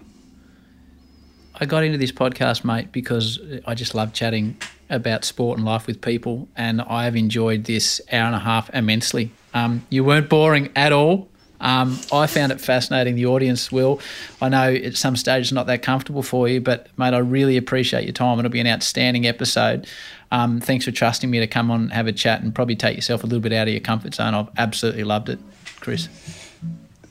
I 1.55 1.65
got 1.65 1.83
into 1.83 1.97
this 1.97 2.11
podcast, 2.11 2.63
mate, 2.63 2.91
because 2.91 3.39
I 3.65 3.75
just 3.75 3.93
love 3.93 4.13
chatting 4.13 4.57
about 4.89 5.23
sport 5.25 5.57
and 5.57 5.65
life 5.65 5.87
with 5.87 6.01
people, 6.01 6.47
and 6.55 6.81
I 6.81 7.05
have 7.05 7.15
enjoyed 7.15 7.65
this 7.65 8.01
hour 8.11 8.25
and 8.25 8.35
a 8.35 8.39
half 8.39 8.69
immensely. 8.73 9.31
Um, 9.53 9.85
you 9.89 10.03
weren't 10.03 10.29
boring 10.29 10.69
at 10.75 10.91
all. 10.91 11.29
Um, 11.61 11.99
I 12.11 12.27
found 12.27 12.51
it 12.51 12.59
fascinating. 12.59 13.15
The 13.15 13.27
audience 13.27 13.71
will. 13.71 14.01
I 14.41 14.49
know 14.49 14.73
at 14.73 14.95
some 14.95 15.15
stage 15.15 15.43
it's 15.43 15.51
not 15.51 15.67
that 15.67 15.81
comfortable 15.83 16.23
for 16.23 16.49
you, 16.49 16.59
but 16.59 16.87
mate, 16.97 17.13
I 17.13 17.19
really 17.19 17.55
appreciate 17.55 18.03
your 18.03 18.13
time. 18.13 18.39
It'll 18.39 18.51
be 18.51 18.59
an 18.59 18.67
outstanding 18.67 19.27
episode. 19.27 19.87
Um, 20.31 20.59
thanks 20.59 20.85
for 20.85 20.91
trusting 20.91 21.29
me 21.29 21.39
to 21.39 21.47
come 21.47 21.69
on, 21.71 21.89
have 21.89 22.07
a 22.07 22.11
chat, 22.11 22.41
and 22.41 22.53
probably 22.53 22.75
take 22.75 22.95
yourself 22.95 23.23
a 23.23 23.27
little 23.27 23.41
bit 23.41 23.53
out 23.53 23.67
of 23.67 23.73
your 23.73 23.81
comfort 23.81 24.15
zone. 24.15 24.33
I've 24.33 24.49
absolutely 24.57 25.03
loved 25.03 25.29
it, 25.29 25.39
Chris. 25.79 26.09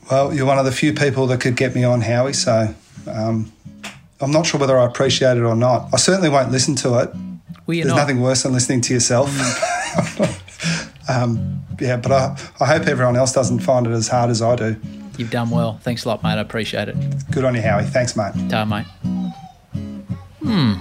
Well, 0.09 0.33
you're 0.33 0.45
one 0.45 0.59
of 0.59 0.65
the 0.65 0.71
few 0.71 0.93
people 0.93 1.27
that 1.27 1.39
could 1.39 1.55
get 1.55 1.73
me 1.73 1.83
on, 1.83 2.01
Howie. 2.01 2.33
So 2.33 2.73
um, 3.07 3.51
I'm 4.19 4.31
not 4.31 4.45
sure 4.45 4.59
whether 4.59 4.77
I 4.77 4.85
appreciate 4.85 5.37
it 5.37 5.43
or 5.43 5.55
not. 5.55 5.89
I 5.93 5.97
certainly 5.97 6.29
won't 6.29 6.51
listen 6.51 6.75
to 6.77 6.99
it. 6.99 7.13
Well, 7.13 7.77
There's 7.77 7.85
not. 7.85 7.95
nothing 7.95 8.19
worse 8.21 8.43
than 8.43 8.53
listening 8.53 8.81
to 8.81 8.93
yourself. 8.93 9.29
um, 11.19 11.63
yeah, 11.79 11.97
but 11.97 12.11
I, 12.11 12.37
I 12.59 12.65
hope 12.65 12.87
everyone 12.87 13.15
else 13.15 13.33
doesn't 13.33 13.59
find 13.59 13.87
it 13.87 13.91
as 13.91 14.07
hard 14.07 14.29
as 14.29 14.41
I 14.41 14.55
do. 14.55 14.75
You've 15.17 15.31
done 15.31 15.49
well. 15.49 15.77
Thanks 15.83 16.05
a 16.05 16.07
lot, 16.07 16.23
mate. 16.23 16.31
I 16.37 16.39
appreciate 16.39 16.89
it. 16.89 16.95
Good 17.31 17.43
on 17.45 17.55
you, 17.55 17.61
Howie. 17.61 17.83
Thanks, 17.83 18.15
mate. 18.15 18.33
Ta, 18.49 18.65
mate. 18.65 18.85
Hmm. 20.43 20.73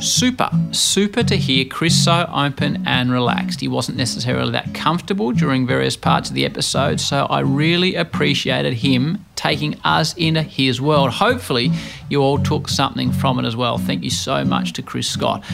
Super. 0.00 0.48
Super 0.72 1.22
to 1.22 1.36
hear 1.36 1.66
Chris 1.66 2.04
so 2.04 2.28
open 2.34 2.82
and 2.86 3.12
relaxed. 3.12 3.60
He 3.60 3.68
wasn't 3.68 3.98
necessarily 3.98 4.52
that 4.52 4.72
comfortable 4.74 5.32
during 5.32 5.66
various 5.66 5.94
parts 5.94 6.30
of 6.30 6.34
the 6.34 6.46
episode, 6.46 7.00
so 7.00 7.26
I 7.26 7.40
really 7.40 7.94
appreciated 7.96 8.72
him 8.72 9.26
taking 9.36 9.78
us 9.84 10.14
into 10.14 10.42
his 10.42 10.80
world. 10.80 11.10
Hopefully, 11.10 11.70
you 12.08 12.22
all 12.22 12.38
took 12.38 12.68
something 12.68 13.12
from 13.12 13.38
it 13.38 13.44
as 13.44 13.56
well. 13.56 13.76
Thank 13.76 14.02
you 14.02 14.10
so 14.10 14.42
much 14.42 14.72
to 14.74 14.82
Chris 14.82 15.06
Scott. 15.06 15.44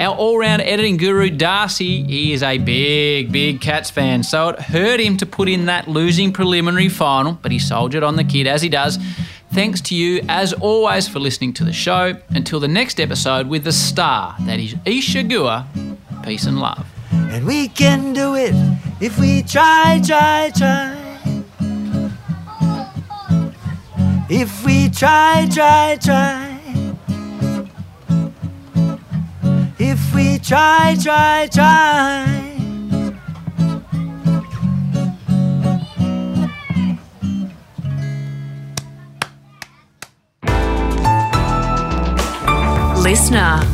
Our 0.00 0.14
all 0.14 0.38
round 0.38 0.62
editing 0.62 0.96
guru, 0.96 1.30
Darcy, 1.30 2.02
he 2.02 2.32
is 2.32 2.42
a 2.42 2.58
big, 2.58 3.30
big 3.30 3.60
Cats 3.60 3.90
fan, 3.90 4.24
so 4.24 4.48
it 4.48 4.60
hurt 4.60 4.98
him 4.98 5.16
to 5.18 5.26
put 5.26 5.48
in 5.48 5.66
that 5.66 5.86
losing 5.86 6.32
preliminary 6.32 6.88
final, 6.88 7.38
but 7.42 7.52
he 7.52 7.60
soldiered 7.60 8.02
on 8.02 8.16
the 8.16 8.24
kid 8.24 8.48
as 8.48 8.60
he 8.60 8.68
does. 8.68 8.98
Thanks 9.54 9.80
to 9.82 9.94
you, 9.94 10.20
as 10.28 10.52
always, 10.52 11.06
for 11.06 11.20
listening 11.20 11.52
to 11.54 11.64
the 11.64 11.72
show. 11.72 12.16
Until 12.30 12.58
the 12.58 12.66
next 12.66 12.98
episode 12.98 13.46
with 13.46 13.62
the 13.62 13.70
star, 13.70 14.34
that 14.40 14.58
is 14.58 14.74
Isa 14.84 15.22
Guha. 15.22 15.64
Peace 16.24 16.46
and 16.46 16.58
love. 16.58 16.84
And 17.12 17.46
we 17.46 17.68
can 17.68 18.12
do 18.12 18.34
it 18.34 18.52
if 19.00 19.16
we 19.20 19.44
try, 19.44 20.02
try, 20.04 20.50
try. 20.56 20.96
If 24.28 24.64
we 24.64 24.88
try, 24.88 25.48
try, 25.52 25.98
try. 26.02 26.58
If 29.78 30.14
we 30.16 30.40
try, 30.40 30.96
try, 31.00 31.46
try. 31.46 32.53
Listener. 43.14 43.73